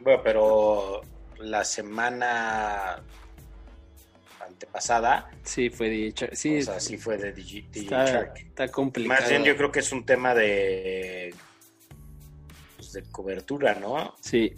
Bueno, 0.00 0.20
pero 0.22 1.00
la 1.40 1.64
semana 1.64 3.02
antepasada. 4.46 5.30
Sí, 5.42 5.70
fue 5.70 5.88
DJ 5.88 6.12
Chark. 6.12 6.34
Sí, 6.34 6.58
o 6.58 6.62
sea, 6.62 6.78
sí 6.78 6.98
fue 6.98 7.16
de 7.16 7.32
DJ, 7.32 7.66
DJ 7.72 7.80
está, 7.84 8.04
Chark. 8.04 8.36
Está 8.38 8.68
complicado. 8.68 9.20
Más 9.20 9.28
bien 9.28 9.42
yo 9.44 9.56
creo 9.56 9.72
que 9.72 9.80
es 9.80 9.90
un 9.92 10.04
tema 10.04 10.34
de, 10.34 11.34
de 12.94 13.02
cobertura, 13.02 13.74
¿no? 13.74 14.14
Sí. 14.20 14.54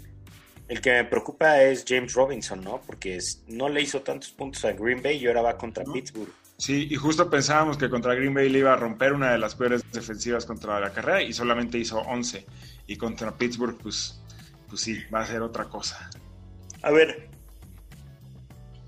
El 0.69 0.81
que 0.81 0.91
me 0.91 1.05
preocupa 1.05 1.63
es 1.63 1.85
James 1.87 2.13
Robinson, 2.15 2.63
¿no? 2.63 2.81
Porque 2.87 3.17
es, 3.17 3.43
no 3.49 3.69
le 3.69 3.83
hizo 3.83 4.03
tantos 4.03 4.31
puntos 4.31 4.65
a 4.65 4.73
Green 4.73 5.03
Bay 5.03 5.17
y 5.17 5.27
ahora 5.27 5.43
va 5.43 5.59
contra 5.59 5.83
¿no? 5.83 5.93
Pittsburgh. 5.93 6.33
Sí, 6.59 6.89
y 6.91 6.97
justo 6.97 7.29
pensábamos 7.29 7.77
que 7.77 7.91
contra 7.91 8.15
Green 8.15 8.33
Bay 8.33 8.49
le 8.49 8.61
iba 8.61 8.73
a 8.73 8.77
romper 8.77 9.13
una 9.13 9.33
de 9.33 9.39
las 9.39 9.55
peores 9.55 9.83
defensivas 9.93 10.47
contra 10.47 10.81
la 10.81 10.93
carrera 10.93 11.23
y 11.23 11.33
solamente 11.33 11.79
hizo 11.79 11.99
11. 11.99 12.47
Y 12.87 12.97
contra 12.97 13.37
Pittsburgh, 13.37 13.77
pues, 13.77 14.21
pues 14.69 14.81
sí, 14.81 14.99
va 15.13 15.21
a 15.21 15.27
ser 15.27 15.43
otra 15.43 15.65
cosa. 15.65 16.09
A 16.83 16.91
ver, 16.91 17.29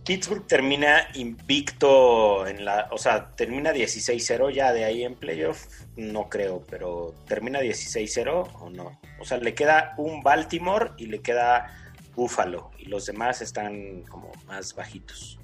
Pittsburgh 0.09 0.47
termina 0.47 1.07
invicto 1.17 2.47
en 2.47 2.65
la, 2.65 2.89
o 2.93 2.97
sea, 2.97 3.37
termina 3.37 3.75
16-0 3.75 4.51
ya 4.55 4.73
de 4.73 4.87
ahí 4.87 5.05
en 5.05 5.15
playoff, 5.15 5.67
no 5.97 6.31
creo, 6.31 6.65
pero 6.67 7.15
termina 7.27 7.61
16-0 7.61 8.53
o 8.59 8.71
no. 8.71 8.99
O 9.21 9.27
sea, 9.27 9.37
le 9.37 9.53
queda 9.55 9.93
un 9.99 10.23
Baltimore 10.23 10.93
y 10.97 11.09
le 11.09 11.21
queda 11.21 11.77
Buffalo 12.17 12.71
y 12.79 12.87
los 12.87 13.05
demás 13.05 13.43
están 13.43 14.01
como 14.05 14.33
más 14.47 14.75
bajitos. 14.75 15.39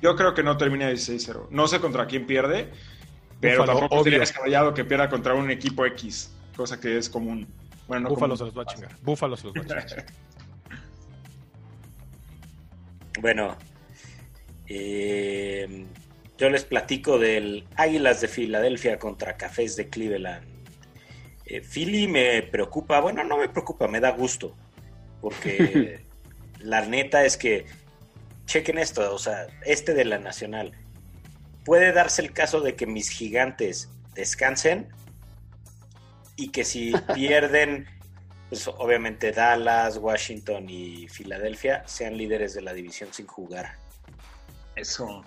Yo 0.00 0.16
creo 0.16 0.32
que 0.32 0.42
no 0.42 0.56
termina 0.56 0.90
16-0. 0.90 1.48
No 1.50 1.68
sé 1.68 1.80
contra 1.80 2.06
quién 2.06 2.26
pierde, 2.26 2.70
pero 3.38 3.66
tampoco 3.66 4.02
sería 4.02 4.20
descabellado 4.20 4.72
que 4.72 4.86
pierda 4.86 5.10
contra 5.10 5.34
un 5.34 5.50
equipo 5.50 5.84
X, 5.84 6.32
cosa 6.56 6.80
que 6.80 6.96
es 6.96 7.10
común. 7.10 7.46
Bueno, 7.86 8.08
Búfalo 8.08 8.34
se 8.34 8.44
los 8.44 8.56
va 8.56 8.62
a 8.62 8.64
chingar. 8.64 8.96
Búfalo 9.02 9.36
se 9.36 9.48
los 9.48 9.54
va 9.54 9.60
a 9.60 9.84
chingar. 9.84 10.06
bueno, 13.20 13.56
eh, 14.66 15.86
yo 16.36 16.50
les 16.50 16.64
platico 16.64 17.18
del 17.18 17.66
Águilas 17.76 18.20
de 18.20 18.28
Filadelfia 18.28 18.98
contra 18.98 19.36
Cafés 19.36 19.76
de 19.76 19.88
Cleveland. 19.88 20.46
Eh, 21.46 21.62
Philly 21.62 22.06
me 22.06 22.42
preocupa, 22.42 23.00
bueno, 23.00 23.24
no 23.24 23.38
me 23.38 23.48
preocupa, 23.48 23.88
me 23.88 24.00
da 24.00 24.10
gusto, 24.10 24.54
porque 25.20 26.00
la 26.60 26.82
neta 26.82 27.24
es 27.24 27.36
que, 27.36 27.66
chequen 28.46 28.78
esto, 28.78 29.14
o 29.14 29.18
sea, 29.18 29.46
este 29.64 29.94
de 29.94 30.04
la 30.04 30.18
Nacional, 30.18 30.72
puede 31.64 31.92
darse 31.92 32.22
el 32.22 32.32
caso 32.32 32.60
de 32.60 32.76
que 32.76 32.86
mis 32.86 33.10
gigantes 33.10 33.90
descansen 34.14 34.88
y 36.36 36.50
que 36.50 36.64
si 36.64 36.92
pierden, 37.14 37.86
pues 38.48 38.66
obviamente 38.68 39.32
Dallas, 39.32 39.98
Washington 39.98 40.68
y 40.68 41.08
Filadelfia 41.08 41.82
sean 41.86 42.16
líderes 42.16 42.54
de 42.54 42.62
la 42.62 42.72
división 42.72 43.12
sin 43.12 43.26
jugar. 43.26 43.76
Eso. 44.74 45.24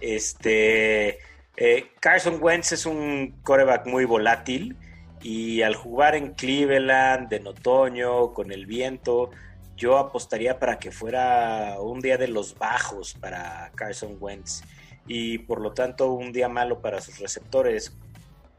Este 0.00 1.18
eh, 1.56 1.92
Carson 2.00 2.38
Wentz 2.42 2.72
es 2.72 2.84
un 2.84 3.38
coreback 3.42 3.86
muy 3.86 4.04
volátil 4.04 4.76
y 5.22 5.62
al 5.62 5.76
jugar 5.76 6.16
en 6.16 6.34
Cleveland 6.34 7.32
en 7.32 7.46
otoño 7.46 8.34
con 8.34 8.50
el 8.50 8.66
viento, 8.66 9.30
yo 9.76 9.96
apostaría 9.98 10.58
para 10.58 10.78
que 10.78 10.90
fuera 10.90 11.76
un 11.80 12.00
día 12.00 12.18
de 12.18 12.28
los 12.28 12.58
bajos 12.58 13.14
para 13.14 13.70
Carson 13.74 14.16
Wentz 14.20 14.62
y 15.06 15.38
por 15.38 15.60
lo 15.60 15.72
tanto 15.72 16.12
un 16.12 16.32
día 16.32 16.48
malo 16.48 16.80
para 16.80 17.00
sus 17.00 17.18
receptores 17.20 17.96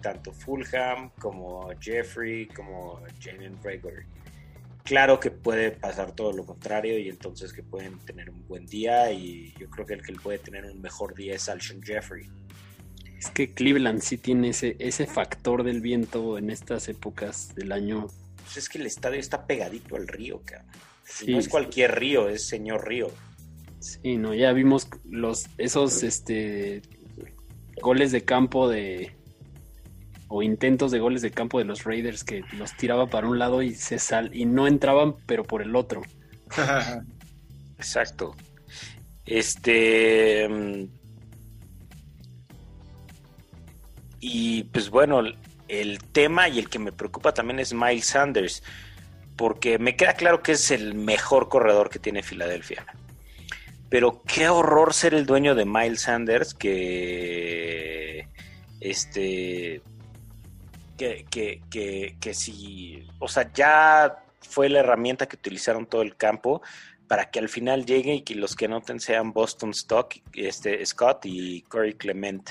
tanto 0.05 0.31
Fulham 0.31 1.09
como 1.17 1.71
Jeffrey 1.81 2.45
como 2.45 3.01
Jalen 3.19 3.57
Rager. 3.63 4.05
Claro 4.83 5.19
que 5.19 5.31
puede 5.31 5.71
pasar 5.71 6.11
todo 6.11 6.31
lo 6.31 6.45
contrario 6.45 6.99
y 6.99 7.09
entonces 7.09 7.51
que 7.51 7.63
pueden 7.63 7.97
tener 8.05 8.29
un 8.29 8.47
buen 8.47 8.67
día 8.67 9.11
y 9.11 9.51
yo 9.59 9.67
creo 9.67 9.87
que 9.87 9.95
el 9.95 10.03
que 10.03 10.13
puede 10.13 10.37
tener 10.37 10.63
un 10.65 10.79
mejor 10.79 11.15
día 11.15 11.33
es 11.33 11.49
Alshon 11.49 11.81
Jeffrey. 11.81 12.29
Es 13.17 13.31
que 13.31 13.55
Cleveland 13.55 14.01
sí 14.01 14.19
tiene 14.19 14.49
ese, 14.49 14.75
ese 14.77 15.07
factor 15.07 15.63
del 15.63 15.81
viento 15.81 16.37
en 16.37 16.51
estas 16.51 16.87
épocas 16.87 17.55
del 17.55 17.71
año. 17.71 18.05
Pues 18.43 18.57
es 18.57 18.69
que 18.69 18.77
el 18.77 18.85
estadio 18.85 19.19
está 19.19 19.47
pegadito 19.47 19.95
al 19.95 20.07
río, 20.07 20.43
cabrón. 20.45 20.69
no 21.27 21.39
es 21.39 21.49
cualquier 21.49 21.97
río, 21.97 22.29
es 22.29 22.45
señor 22.45 22.87
río. 22.87 23.09
Sí, 23.79 24.17
no, 24.17 24.35
ya 24.35 24.53
vimos 24.53 24.87
los 25.03 25.47
esos 25.57 26.03
este 26.03 26.83
goles 27.81 28.11
de 28.11 28.23
campo 28.23 28.69
de 28.69 29.14
o 30.27 30.41
intentos 30.41 30.91
de 30.91 30.99
goles 30.99 31.21
de 31.21 31.31
campo 31.31 31.59
de 31.59 31.65
los 31.65 31.83
Raiders 31.83 32.23
que 32.23 32.43
los 32.57 32.75
tiraba 32.75 33.07
para 33.07 33.27
un 33.27 33.39
lado 33.39 33.61
y 33.61 33.75
se 33.75 33.99
sal 33.99 34.31
y 34.33 34.45
no 34.45 34.67
entraban, 34.67 35.15
pero 35.25 35.43
por 35.43 35.61
el 35.61 35.75
otro. 35.75 36.01
Exacto. 37.77 38.35
Este 39.25 40.47
mm, 40.47 40.85
y 44.19 44.63
pues 44.63 44.89
bueno, 44.89 45.21
el 45.67 45.99
tema 45.99 46.49
y 46.49 46.57
el 46.59 46.69
que 46.69 46.79
me 46.79 46.91
preocupa 46.91 47.33
también 47.33 47.59
es 47.59 47.73
Miles 47.73 48.07
Sanders, 48.07 48.63
porque 49.35 49.77
me 49.77 49.95
queda 49.95 50.13
claro 50.13 50.41
que 50.41 50.53
es 50.53 50.71
el 50.71 50.95
mejor 50.95 51.49
corredor 51.49 51.89
que 51.89 51.99
tiene 51.99 52.23
Filadelfia. 52.23 52.85
Pero 53.89 54.23
qué 54.23 54.49
horror 54.49 54.93
ser 54.93 55.13
el 55.13 55.27
dueño 55.27 55.53
de 55.53 55.65
Miles 55.65 56.01
Sanders 56.01 56.55
que 56.55 58.27
este 58.79 59.83
que, 60.97 61.25
que, 61.29 62.15
que, 62.19 62.33
si, 62.33 63.07
o 63.19 63.27
sea, 63.27 63.51
ya 63.53 64.23
fue 64.41 64.69
la 64.69 64.79
herramienta 64.79 65.27
que 65.27 65.35
utilizaron 65.35 65.85
todo 65.85 66.01
el 66.01 66.15
campo 66.15 66.61
para 67.07 67.29
que 67.29 67.39
al 67.39 67.49
final 67.49 67.85
llegue 67.85 68.15
y 68.15 68.21
que 68.21 68.35
los 68.35 68.55
que 68.55 68.65
anoten 68.65 68.99
sean 68.99 69.31
Boston 69.31 69.71
Stock, 69.71 70.15
este, 70.33 70.83
Scott 70.85 71.25
y 71.25 71.61
Corey 71.63 71.93
Clement. 71.93 72.49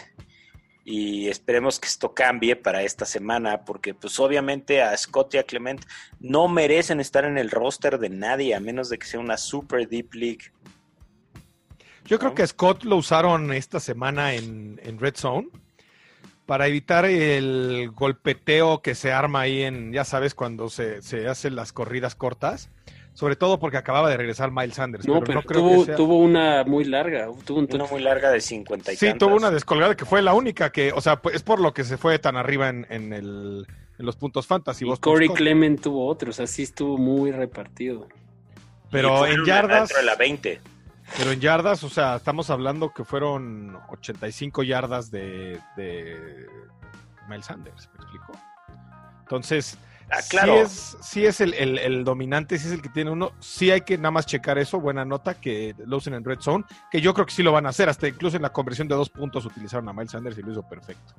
Y 0.85 1.29
esperemos 1.29 1.81
que 1.81 1.89
esto 1.89 2.13
cambie 2.13 2.57
para 2.57 2.83
esta 2.83 3.07
semana, 3.07 3.65
porque 3.65 3.95
pues 3.95 4.21
obviamente 4.21 4.83
a 4.83 4.95
Scott 4.97 5.35
y 5.35 5.39
a 5.39 5.45
Clement 5.45 5.83
no 6.21 6.47
merecen 6.47 7.01
estar 7.01 7.25
en 7.25 7.39
el 7.39 7.51
roster 7.51 7.99
de 7.99 8.11
nadie, 8.11 8.55
a 8.55 8.61
menos 8.61 8.91
de 8.91 8.99
que 8.99 9.07
sea 9.07 9.19
una 9.19 9.39
super 9.39 9.89
deep 9.89 10.13
league. 10.13 10.53
Yo 12.05 12.19
creo 12.19 12.35
que 12.35 12.47
Scott 12.47 12.85
lo 12.85 12.97
usaron 12.97 13.51
esta 13.53 13.81
semana 13.81 14.35
en, 14.35 14.79
en 14.85 14.99
Red 14.99 15.17
Zone 15.17 15.49
para 16.47 16.67
evitar 16.67 17.05
el 17.05 17.91
golpeteo 17.95 18.83
que 18.83 18.95
se 18.95 19.13
arma 19.13 19.41
ahí 19.41 19.63
en, 19.63 19.93
ya 19.93 20.05
sabes, 20.05 20.35
cuando 20.35 20.69
se, 20.69 21.01
hacen 21.29 21.57
las 21.57 21.73
corridas 21.73 22.15
cortas. 22.15 22.71
Sobre 23.15 23.37
todo 23.37 23.61
porque 23.61 23.77
acababa 23.77 24.11
de 24.11 24.17
regresar 24.17 24.51
Miles 24.51 24.75
Sanders. 24.75 25.07
No, 25.07 25.21
pero, 25.21 25.41
tuvo, 25.43 25.87
tuvo, 25.95 26.19
una 26.19 26.65
muy 26.65 26.85
larga. 26.85 27.29
Tuvo 27.45 27.61
una 27.61 27.85
muy 27.87 28.03
larga 28.03 28.33
de 28.33 28.41
50 28.41 28.93
y 28.93 28.97
Sí, 28.97 29.15
tuvo 29.17 29.37
una 29.37 29.53
descolgada 29.53 29.97
que 29.97 30.05
fue 30.05 30.21
la 30.21 30.35
única 30.35 30.73
que, 30.73 30.91
o 30.93 31.01
sea, 31.01 31.21
es 31.33 31.45
por 31.45 31.61
lo 31.61 31.73
que 31.73 31.85
se 31.85 31.97
fue 31.97 32.19
tan 32.19 32.37
arriba 32.37 32.69
en, 32.71 32.85
el, 32.91 33.69
en 34.01 34.05
los 34.05 34.17
puntos 34.17 34.49
fantasy. 34.49 34.85
Y 34.85 34.97
Corey 34.97 35.29
Clement 35.29 35.81
tuvo 35.81 36.09
otro, 36.09 36.31
o 36.31 36.33
sea, 36.33 36.49
sí 36.49 36.65
estuvo 36.65 36.99
muy 36.99 37.31
repartido. 37.31 38.09
Pero 38.91 39.27
en 39.27 39.45
yardas... 39.45 39.91
Dentro 39.91 39.99
de 39.99 40.05
la 40.05 40.17
20. 40.17 40.61
Pero 41.19 41.33
en 41.33 41.41
yardas, 41.41 41.85
o 41.85 41.89
sea, 41.89 42.17
estamos 42.17 42.51
hablando 42.51 42.93
que 42.93 43.05
fueron 43.05 43.79
85 43.89 44.63
yardas 44.63 45.11
de, 45.11 45.61
de 45.77 46.49
Miles 47.29 47.47
Sanders, 47.47 47.89
¿me 47.93 48.05
explico? 48.05 48.33
Entonces, 49.21 49.79
ah, 50.11 50.19
claro. 50.29 50.67
sí 50.69 51.25
es, 51.25 51.41
el, 51.41 52.05
dominante, 52.05 52.59
sí 52.59 52.67
es 52.67 52.73
el 52.73 52.83
que 52.83 52.89
tiene 52.89 53.11
uno. 53.11 53.33
Sí 53.41 53.71
hay 53.71 53.83
que 53.83 53.97
nada 53.97 54.11
más 54.11 54.27
checar 54.27 54.59
eso, 54.59 54.81
buena 54.81 55.05
nota, 55.05 55.35
que 55.35 55.75
lo 55.87 55.99
usen 55.99 56.15
en 56.15 56.25
Red 56.25 56.41
Zone, 56.41 56.65
que 56.91 57.01
yo 57.01 57.15
creo 57.15 57.27
que 57.27 57.33
sí 57.33 57.43
lo 57.43 57.53
van 57.53 57.67
a 57.67 57.71
hacer. 57.71 57.89
Hasta 57.89 58.09
incluso 58.09 58.37
en 58.37 58.43
la 58.43 58.53
conversión 58.53 58.89
de 58.89 58.95
dos 58.95 59.11
puntos 59.11 59.45
utilizaron 59.47 59.89
a 59.89 59.93
Miles 59.93 60.11
Sanders 60.11 60.39
y 60.39 60.43
lo 60.43 60.53
hizo 60.53 60.63
perfecto. 60.69 61.15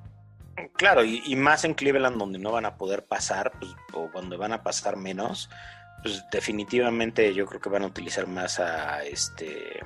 Claro, 0.78 1.04
y, 1.04 1.22
y 1.26 1.36
más 1.36 1.64
en 1.64 1.74
Cleveland 1.74 2.18
donde 2.18 2.40
no 2.40 2.52
van 2.52 2.66
a 2.66 2.76
poder 2.76 3.06
pasar, 3.06 3.52
pues, 3.60 3.76
o 3.94 4.10
donde 4.14 4.38
van 4.38 4.54
a 4.54 4.64
pasar 4.64 4.98
menos 4.98 5.50
pues 6.06 6.24
definitivamente 6.30 7.34
yo 7.34 7.48
creo 7.48 7.60
que 7.60 7.68
van 7.68 7.82
a 7.82 7.88
utilizar 7.88 8.28
más 8.28 8.60
a 8.60 9.04
este 9.04 9.80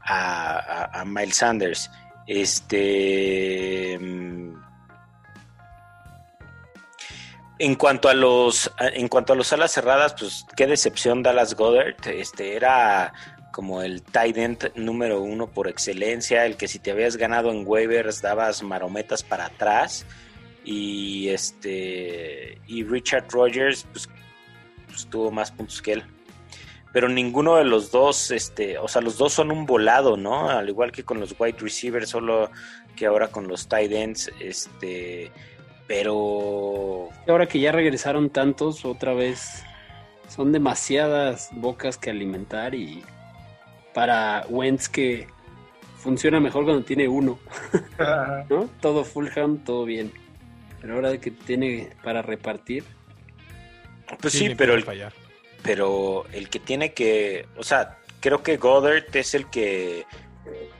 a, 0.00 1.04
Miles 1.04 1.36
Sanders. 1.36 1.90
Este 2.26 3.98
mm, 4.00 4.54
en 7.58 7.74
cuanto 7.74 8.08
a 8.08 8.14
los 8.14 8.72
en 8.80 9.08
cuanto 9.08 9.34
a 9.34 9.36
alas 9.36 9.72
cerradas, 9.72 10.14
pues 10.18 10.46
qué 10.56 10.66
decepción 10.66 11.22
Dallas 11.22 11.54
Goddard. 11.54 11.96
Este 12.06 12.56
era 12.56 13.12
como 13.52 13.82
el 13.82 14.02
tight 14.02 14.38
end 14.38 14.72
número 14.76 15.20
uno 15.20 15.46
por 15.50 15.68
excelencia, 15.68 16.46
el 16.46 16.56
que 16.56 16.68
si 16.68 16.78
te 16.78 16.92
habías 16.92 17.18
ganado 17.18 17.50
en 17.50 17.64
waivers 17.66 18.22
dabas 18.22 18.62
marometas 18.62 19.22
para 19.22 19.44
atrás 19.44 20.06
y 20.64 21.28
este 21.28 22.62
y 22.66 22.82
Richard 22.82 23.26
Rogers, 23.28 23.86
pues 23.92 24.08
pues, 24.96 25.10
tuvo 25.10 25.30
más 25.30 25.52
puntos 25.52 25.82
que 25.82 25.92
él. 25.92 26.04
Pero 26.92 27.08
ninguno 27.08 27.56
de 27.56 27.64
los 27.64 27.90
dos, 27.90 28.30
este, 28.30 28.78
o 28.78 28.88
sea, 28.88 29.02
los 29.02 29.18
dos 29.18 29.34
son 29.34 29.50
un 29.50 29.66
volado, 29.66 30.16
¿no? 30.16 30.48
Al 30.48 30.68
igual 30.68 30.92
que 30.92 31.04
con 31.04 31.20
los 31.20 31.34
wide 31.38 31.58
receivers, 31.58 32.08
solo 32.08 32.50
que 32.94 33.04
ahora 33.04 33.28
con 33.28 33.46
los 33.46 33.68
tight 33.68 33.92
ends, 33.92 34.30
este, 34.40 35.30
pero... 35.86 37.10
Ahora 37.28 37.46
que 37.46 37.60
ya 37.60 37.72
regresaron 37.72 38.30
tantos, 38.30 38.86
otra 38.86 39.12
vez 39.12 39.62
son 40.28 40.52
demasiadas 40.52 41.50
bocas 41.52 41.98
que 41.98 42.10
alimentar 42.10 42.74
y 42.74 43.04
para 43.92 44.46
Wentz 44.48 44.88
que 44.88 45.26
funciona 45.98 46.40
mejor 46.40 46.64
cuando 46.64 46.82
tiene 46.82 47.08
uno, 47.08 47.38
¿no? 48.48 48.70
Todo 48.80 49.04
Fulham, 49.04 49.58
todo 49.58 49.84
bien. 49.84 50.10
Pero 50.80 50.94
ahora 50.94 51.18
que 51.18 51.30
tiene 51.30 51.90
para 52.02 52.22
repartir, 52.22 52.84
pues 54.20 54.32
sí, 54.32 54.54
pero 54.56 54.74
el, 54.74 54.84
pero 55.62 56.24
el 56.32 56.48
que 56.48 56.60
tiene 56.60 56.92
que, 56.92 57.46
o 57.56 57.62
sea, 57.62 57.98
creo 58.20 58.42
que 58.42 58.56
Goddard 58.56 59.04
es 59.14 59.34
el 59.34 59.48
que 59.50 60.04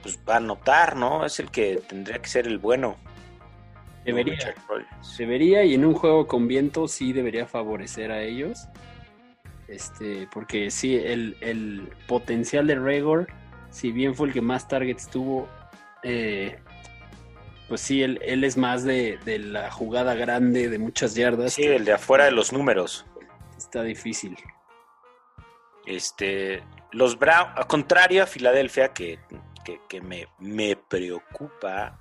pues, 0.01 0.19
va 0.27 0.37
a 0.37 0.39
notar, 0.39 0.95
¿no? 0.95 1.25
Es 1.25 1.39
el 1.39 1.51
que 1.51 1.81
tendría 1.87 2.19
que 2.19 2.29
ser 2.29 2.47
el 2.47 2.57
bueno. 2.57 2.97
Debería. 4.05 4.55
Debería 5.17 5.65
y 5.65 5.73
en 5.73 5.83
un 5.83 5.93
juego 5.93 6.27
con 6.27 6.47
viento 6.47 6.87
sí 6.87 7.11
debería 7.11 7.45
favorecer 7.45 8.11
a 8.11 8.21
ellos. 8.21 8.67
Este, 9.67 10.29
porque 10.31 10.71
sí, 10.71 10.95
el, 10.95 11.35
el 11.41 11.89
potencial 12.07 12.67
de 12.67 12.75
Regor, 12.75 13.27
si 13.69 13.91
bien 13.91 14.15
fue 14.15 14.27
el 14.27 14.33
que 14.33 14.39
más 14.39 14.69
targets 14.69 15.09
tuvo, 15.09 15.49
eh, 16.03 16.57
pues 17.67 17.81
sí, 17.81 18.01
él, 18.01 18.19
él 18.23 18.45
es 18.45 18.55
más 18.55 18.85
de, 18.85 19.19
de 19.25 19.39
la 19.39 19.69
jugada 19.69 20.15
grande, 20.15 20.69
de 20.69 20.79
muchas 20.79 21.15
yardas. 21.15 21.53
Sí, 21.53 21.63
el 21.63 21.83
de 21.83 21.91
afuera 21.91 22.23
de 22.23 22.31
los 22.31 22.53
números. 22.53 23.05
Está 23.57 23.83
difícil. 23.83 24.37
Este, 25.85 26.63
los 26.91 27.17
Brown, 27.17 27.47
a 27.55 27.65
contrario 27.65 28.23
a 28.23 28.27
Filadelfia, 28.27 28.93
que, 28.93 29.19
que, 29.63 29.79
que 29.87 30.01
me, 30.01 30.27
me 30.39 30.75
preocupa, 30.75 31.99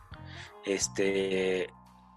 este, 0.65 1.69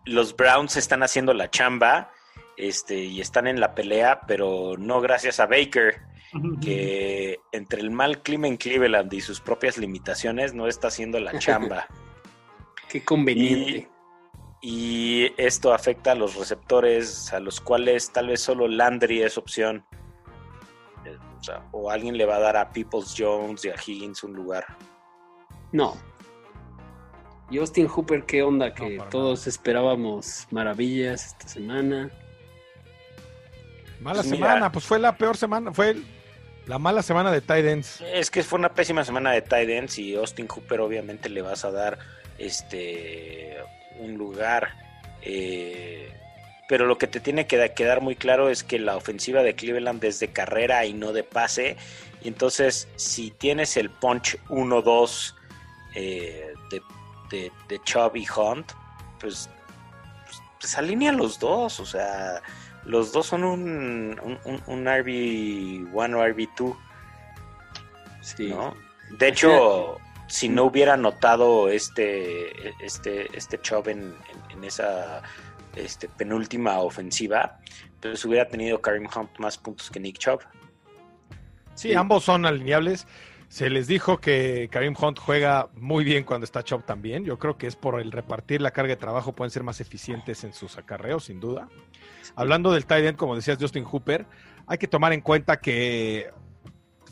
los 0.05 0.35
Browns 0.35 0.75
están 0.77 1.03
haciendo 1.03 1.33
la 1.33 1.49
chamba 1.49 2.11
este, 2.57 2.97
y 2.97 3.21
están 3.21 3.47
en 3.47 3.59
la 3.59 3.75
pelea, 3.75 4.21
pero 4.27 4.75
no 4.77 4.99
gracias 4.99 5.39
a 5.39 5.45
Baker, 5.45 6.01
que 6.61 7.39
entre 7.51 7.81
el 7.81 7.89
mal 7.89 8.21
clima 8.21 8.47
en 8.47 8.57
Cleveland 8.57 9.11
y 9.13 9.21
sus 9.21 9.39
propias 9.39 9.77
limitaciones 9.77 10.53
no 10.53 10.67
está 10.67 10.89
haciendo 10.89 11.19
la 11.19 11.37
chamba. 11.39 11.87
Qué 12.89 13.03
conveniente. 13.03 13.71
Y, 13.71 13.87
y 14.62 15.32
esto 15.38 15.74
afecta 15.74 16.12
a 16.12 16.16
los 16.16 16.36
receptores, 16.36 17.32
a 17.34 17.39
los 17.39 17.62
cuales 17.62 18.12
tal 18.12 18.28
vez 18.28 18.41
solo 18.41 18.68
Landry 18.68 19.22
es 19.24 19.38
opción. 19.38 19.86
Eh, 21.05 21.18
O, 21.39 21.43
sea, 21.43 21.64
o 21.72 21.89
alguien 21.89 22.18
le 22.18 22.26
va 22.26 22.36
a 22.36 22.39
dar 22.39 22.57
a 22.57 22.70
Peoples 22.72 23.16
Jones 23.18 23.64
y 23.64 23.70
a 23.70 23.76
Higgins 23.76 24.24
un 24.24 24.34
lugar. 24.34 24.66
No. 25.72 25.95
Y 27.49 27.57
Austin 27.57 27.88
Hooper, 27.88 28.26
¿qué 28.26 28.43
onda? 28.43 28.74
Que 28.74 29.01
todos 29.10 29.47
esperábamos 29.47 30.47
maravillas 30.51 31.26
esta 31.28 31.47
semana. 31.47 32.12
Mala 34.01 34.22
Pues 34.22 34.32
mira. 34.32 34.47
semana, 34.47 34.72
pues 34.72 34.86
fue 34.86 34.99
la 34.99 35.18
peor 35.18 35.36
semana, 35.38 35.74
fue 35.74 35.91
el- 35.91 36.05
la 36.68 36.78
mala 36.78 37.01
semana 37.01 37.32
de 37.32 37.41
tight 37.41 37.66
ends. 37.66 38.01
Es 38.01 38.30
que 38.30 38.43
fue 38.43 38.60
una 38.60 38.74
pésima 38.74 39.03
semana 39.03 39.32
de 39.32 39.41
tight 39.41 39.70
ends 39.70 39.97
y 39.97 40.16
Austin 40.16 40.47
Hooper 40.47 40.82
obviamente 40.82 41.28
le 41.30 41.41
vas 41.41 41.66
a 41.66 41.72
dar 41.72 41.97
este 42.38 43.57
un 43.97 44.15
lugar. 44.17 44.69
eh, 45.21 46.13
pero 46.69 46.85
lo 46.85 46.97
que 46.99 47.07
te 47.07 47.19
tiene 47.19 47.47
que 47.47 47.57
da- 47.57 47.73
quedar 47.73 47.99
muy 47.99 48.15
claro 48.15 48.47
es 48.49 48.63
que 48.63 48.77
la 48.77 48.95
ofensiva 48.95 49.41
de 49.41 49.55
Cleveland 49.55 50.03
es 50.03 50.19
de 50.19 50.27
carrera 50.27 50.85
y 50.85 50.93
no 50.93 51.13
de 51.13 51.23
pase. 51.23 51.77
Y 52.21 52.27
entonces, 52.27 52.87
si 52.95 53.31
tienes 53.31 53.75
el 53.75 53.89
punch 53.89 54.37
1-2 54.49 55.33
eh, 55.95 56.53
de, 56.69 56.81
de, 57.31 57.51
de 57.67 57.79
Chubb 57.83 58.15
y 58.17 58.27
Hunt, 58.29 58.71
pues, 59.19 59.49
pues, 60.25 60.37
pues 60.61 60.77
alinea 60.77 61.11
los 61.11 61.39
dos. 61.39 61.79
O 61.79 61.85
sea, 61.87 62.39
los 62.85 63.11
dos 63.11 63.25
son 63.25 63.43
un, 63.43 64.19
un, 64.21 64.39
un- 64.45 64.63
un 64.67 64.85
RB1 64.85 65.91
o 66.15 66.23
RB2. 66.23 66.77
Sí. 68.21 68.47
¿no? 68.49 68.75
De 69.17 69.29
hecho, 69.29 69.97
si 70.30 70.47
no 70.47 70.65
hubiera 70.65 70.95
notado 70.95 71.69
este, 71.69 72.69
este, 72.84 73.36
este 73.36 73.59
Chubb 73.59 73.89
en, 73.89 74.15
esa 74.63 75.21
este, 75.75 76.07
penúltima 76.07 76.80
ofensiva, 76.80 77.59
pues 77.99 78.23
hubiera 78.25 78.47
tenido 78.47 78.82
Karim 78.82 79.07
Hunt 79.13 79.39
más 79.39 79.57
puntos 79.57 79.89
que 79.89 79.99
Nick 79.99 80.19
Chubb. 80.19 80.41
Sí, 81.73 81.93
ambos 81.93 82.23
son 82.25 82.45
alineables. 82.45 83.07
Se 83.47 83.69
les 83.71 83.88
dijo 83.88 84.19
que 84.19 84.69
Karim 84.71 84.93
Hunt 85.01 85.17
juega 85.17 85.69
muy 85.73 86.03
bien 86.03 86.23
cuando 86.23 86.45
está 86.45 86.63
Chop 86.63 86.86
también. 86.86 87.25
Yo 87.25 87.39
creo 87.39 87.57
que 87.57 87.65
es 87.65 87.75
por 87.75 87.99
el 87.99 88.11
repartir 88.11 88.61
la 88.61 88.71
carga 88.71 88.93
de 88.93 88.97
trabajo, 88.97 89.34
pueden 89.34 89.49
ser 89.49 89.63
más 89.63 89.82
eficientes 89.82 90.43
en 90.43 90.53
sus 90.53 90.77
acarreos, 90.77 91.23
sin 91.25 91.39
duda. 91.39 91.67
Hablando 92.36 92.71
del 92.71 92.86
tight 92.86 93.05
end, 93.05 93.17
como 93.17 93.36
decías 93.36 93.57
Justin 93.59 93.86
Hooper, 93.86 94.27
hay 94.67 94.77
que 94.77 94.88
tomar 94.88 95.13
en 95.13 95.21
cuenta 95.21 95.59
que 95.59 96.30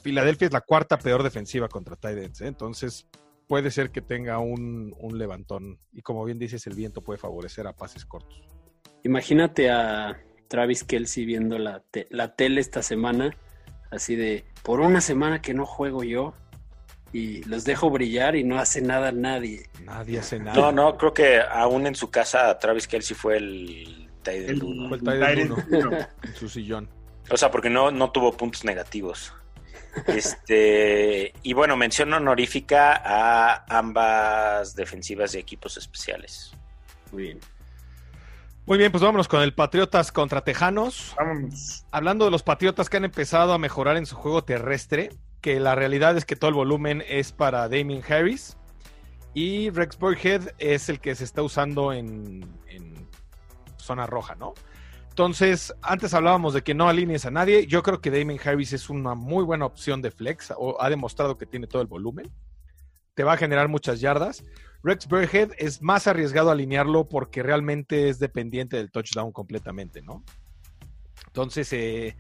Filadelfia 0.07 0.45
es 0.47 0.53
la 0.53 0.61
cuarta 0.61 0.97
peor 0.97 1.21
defensiva 1.23 1.67
contra 1.67 1.95
tight 1.97 2.17
ends, 2.19 2.41
¿eh? 2.41 2.47
entonces 2.47 3.07
puede 3.47 3.71
ser 3.71 3.91
que 3.91 4.01
tenga 4.01 4.39
un, 4.39 4.93
un 4.97 5.17
levantón. 5.17 5.79
Y 5.91 6.01
como 6.01 6.23
bien 6.23 6.39
dices, 6.39 6.65
el 6.67 6.75
viento 6.75 7.01
puede 7.01 7.19
favorecer 7.19 7.67
a 7.67 7.73
pases 7.73 8.05
cortos. 8.05 8.41
Imagínate 9.03 9.69
a 9.69 10.17
Travis 10.47 10.83
Kelsey 10.83 11.25
viendo 11.25 11.57
la, 11.57 11.81
te- 11.91 12.07
la 12.09 12.35
tele 12.35 12.61
esta 12.61 12.81
semana, 12.83 13.35
así 13.91 14.15
de, 14.15 14.45
por 14.63 14.79
una 14.79 15.01
semana 15.01 15.41
que 15.41 15.53
no 15.53 15.65
juego 15.65 16.03
yo 16.03 16.33
y 17.13 17.43
los 17.43 17.63
dejo 17.63 17.89
brillar 17.89 18.35
y 18.35 18.43
no 18.43 18.59
hace 18.59 18.81
nada 18.81 19.11
nadie. 19.11 19.69
Nadie 19.83 20.19
hace 20.19 20.39
nada. 20.39 20.57
No, 20.59 20.71
no, 20.71 20.97
creo 20.97 21.13
que 21.13 21.39
aún 21.41 21.85
en 21.87 21.95
su 21.95 22.09
casa 22.11 22.57
Travis 22.59 22.87
Kelsey 22.87 23.15
fue 23.15 23.37
el 23.37 24.09
tight 24.23 24.41
end 24.41 24.49
El- 24.49 24.63
uno. 24.63 24.87
Fue 24.89 24.97
el 24.97 25.03
tight 25.03 25.37
end 25.39 25.55
Tight 25.55 25.83
uno. 25.85 25.97
end. 25.97 26.07
en 26.23 26.35
su 26.35 26.49
sillón. 26.49 26.89
O 27.29 27.37
sea, 27.37 27.51
porque 27.51 27.69
no, 27.69 27.91
no 27.91 28.11
tuvo 28.11 28.31
puntos 28.31 28.63
negativos. 28.65 29.33
Este, 30.05 31.33
y 31.43 31.53
bueno, 31.53 31.75
mención 31.75 32.13
honorífica 32.13 33.01
a 33.03 33.65
ambas 33.69 34.75
defensivas 34.75 35.31
de 35.31 35.39
equipos 35.39 35.77
especiales. 35.77 36.51
Muy 37.11 37.23
bien. 37.23 37.39
Muy 38.65 38.77
bien, 38.77 38.91
pues 38.91 39.01
vámonos 39.01 39.27
con 39.27 39.41
el 39.41 39.53
Patriotas 39.53 40.11
contra 40.11 40.41
Tejanos. 40.41 41.13
Vámonos. 41.17 41.85
Hablando 41.91 42.25
de 42.25 42.31
los 42.31 42.43
Patriotas 42.43 42.89
que 42.89 42.97
han 42.97 43.05
empezado 43.05 43.53
a 43.53 43.57
mejorar 43.57 43.95
en 43.95 44.05
su 44.05 44.15
juego 44.15 44.43
terrestre, 44.43 45.11
que 45.41 45.59
la 45.59 45.73
realidad 45.75 46.17
es 46.17 46.25
que 46.25 46.35
todo 46.35 46.49
el 46.49 46.55
volumen 46.55 47.03
es 47.07 47.31
para 47.31 47.69
Damien 47.69 48.03
Harris 48.07 48.57
y 49.33 49.69
Rex 49.69 49.97
Burkhead 49.97 50.53
es 50.57 50.89
el 50.89 50.99
que 50.99 51.15
se 51.15 51.23
está 51.23 51.43
usando 51.43 51.93
en, 51.93 52.43
en 52.67 53.07
zona 53.77 54.05
roja, 54.05 54.35
¿no? 54.35 54.53
Entonces, 55.17 55.73
antes 55.81 56.13
hablábamos 56.13 56.53
de 56.53 56.61
que 56.61 56.75
no 56.75 56.87
alinees 56.87 57.25
a 57.25 57.31
nadie. 57.31 57.65
Yo 57.65 57.81
creo 57.81 58.01
que 58.01 58.11
Damien 58.11 58.39
Harris 58.45 58.71
es 58.73 58.87
una 58.87 59.15
muy 59.15 59.43
buena 59.43 59.65
opción 59.65 59.99
de 59.99 60.11
flex, 60.11 60.53
o 60.55 60.79
ha 60.79 60.91
demostrado 60.91 61.39
que 61.39 61.47
tiene 61.47 61.65
todo 61.65 61.81
el 61.81 61.87
volumen. 61.87 62.31
Te 63.15 63.23
va 63.23 63.33
a 63.33 63.37
generar 63.37 63.67
muchas 63.67 63.99
yardas. 63.99 64.43
Rex 64.83 65.07
Burkhead 65.07 65.53
es 65.57 65.81
más 65.81 66.05
arriesgado 66.05 66.51
alinearlo 66.51 67.09
porque 67.09 67.41
realmente 67.41 68.09
es 68.09 68.19
dependiente 68.19 68.77
del 68.77 68.91
touchdown 68.91 69.31
completamente, 69.31 70.03
¿no? 70.03 70.23
Entonces, 71.25 71.73
eh, 71.73 72.15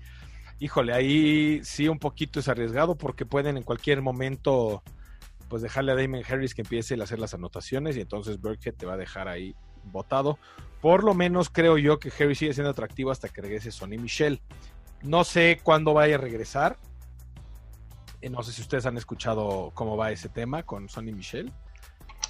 híjole, 0.57 0.91
ahí 0.91 1.59
sí 1.63 1.87
un 1.87 1.99
poquito 1.99 2.39
es 2.39 2.47
arriesgado 2.47 2.97
porque 2.97 3.27
pueden 3.27 3.57
en 3.57 3.63
cualquier 3.63 4.01
momento 4.01 4.81
pues 5.49 5.61
dejarle 5.61 5.91
a 5.91 5.95
Damon 5.95 6.23
Harris 6.27 6.55
que 6.55 6.63
empiece 6.63 6.95
a 6.95 7.03
hacer 7.03 7.19
las 7.19 7.35
anotaciones 7.35 7.95
y 7.95 8.01
entonces 8.01 8.41
Burkhead 8.41 8.73
te 8.73 8.87
va 8.87 8.93
a 8.93 8.97
dejar 8.97 9.27
ahí 9.27 9.55
botado. 9.83 10.39
Por 10.81 11.03
lo 11.03 11.13
menos 11.13 11.49
creo 11.49 11.77
yo 11.77 11.99
que 11.99 12.11
Harris 12.19 12.37
sigue 12.39 12.53
siendo 12.53 12.69
atractivo 12.71 13.11
hasta 13.11 13.29
que 13.29 13.41
regrese 13.41 13.71
Sonny 13.71 13.97
Michel. 13.97 14.41
No 15.01 15.23
sé 15.23 15.59
cuándo 15.63 15.93
vaya 15.93 16.15
a 16.15 16.17
regresar. 16.19 16.77
Eh, 18.21 18.29
No 18.29 18.43
sé 18.43 18.51
si 18.51 18.61
ustedes 18.61 18.85
han 18.85 18.97
escuchado 18.97 19.71
cómo 19.73 19.97
va 19.97 20.11
ese 20.11 20.29
tema 20.29 20.63
con 20.63 20.89
Sonny 20.89 21.11
Michel. 21.13 21.51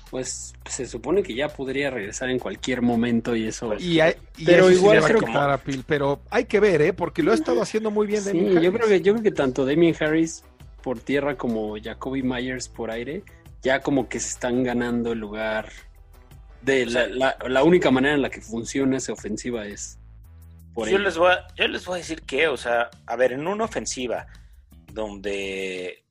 Pues 0.10 0.54
se 0.66 0.86
supone 0.86 1.22
que 1.22 1.36
ya 1.36 1.50
podría 1.50 1.90
regresar 1.90 2.30
en 2.30 2.40
cualquier 2.40 2.82
momento 2.82 3.36
y 3.36 3.48
eso. 3.48 3.74
Y, 3.78 4.00
hay- 4.00 4.16
y 4.38 4.46
Pero 4.46 4.70
eso 4.70 4.80
igual 4.80 4.96
le 4.96 5.02
va 5.02 5.06
a 5.06 5.10
creo 5.10 5.20
que- 5.22 5.32
a 5.38 5.58
Phil, 5.58 5.84
pero 5.86 6.22
hay 6.30 6.46
que 6.46 6.62
ver, 6.62 6.82
¿eh? 6.82 6.94
Porque 6.94 7.22
lo 7.24 7.32
ha 7.34 7.36
estado 7.36 7.62
haciendo 7.62 7.92
muy 7.92 8.08
bien. 8.08 8.22
Sí, 8.22 8.30
Damien 8.30 8.62
yo 8.62 8.72
creo 8.72 8.88
que 8.88 9.02
yo 9.02 9.14
creo 9.14 9.24
que 9.24 9.32
tanto 9.32 9.66
Damien 9.66 9.94
Harris 10.00 10.46
por 10.82 11.00
tierra 11.00 11.36
como 11.36 11.76
Jacoby 11.82 12.24
Myers 12.24 12.70
por 12.70 12.90
aire 12.92 13.24
ya 13.62 13.82
como 13.82 14.08
que 14.08 14.20
se 14.22 14.30
están 14.30 14.64
ganando 14.64 15.12
el 15.12 15.20
lugar 15.20 15.70
de 16.68 16.86
la, 16.86 17.08
la- 17.08 17.38
la 17.48 17.64
única 17.64 17.90
manera 17.90 18.14
en 18.14 18.22
la 18.22 18.30
que 18.30 18.42
funciona 18.42 18.98
esa 18.98 19.14
ofensiva 19.14 19.66
es 19.66 19.98
por 20.74 20.88
yo 20.88 21.00
les, 21.00 21.18
voy 21.18 21.32
a, 21.32 21.48
yo 21.56 21.68
les 21.68 21.84
voy 21.86 21.96
a 21.96 21.98
decir 21.98 22.22
que, 22.22 22.48
o 22.48 22.58
sea, 22.58 22.90
a 23.08 23.16
ver, 23.16 23.32
en 23.34 23.48
una 23.48 23.64
ofensiva 23.64 24.28
donde 24.94 26.04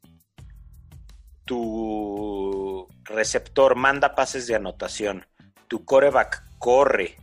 tu 1.44 2.88
receptor 3.04 3.76
manda 3.76 4.14
pases 4.14 4.46
de 4.46 4.56
anotación, 4.56 5.26
tu 5.68 5.84
coreback 5.84 6.42
corre 6.58 7.16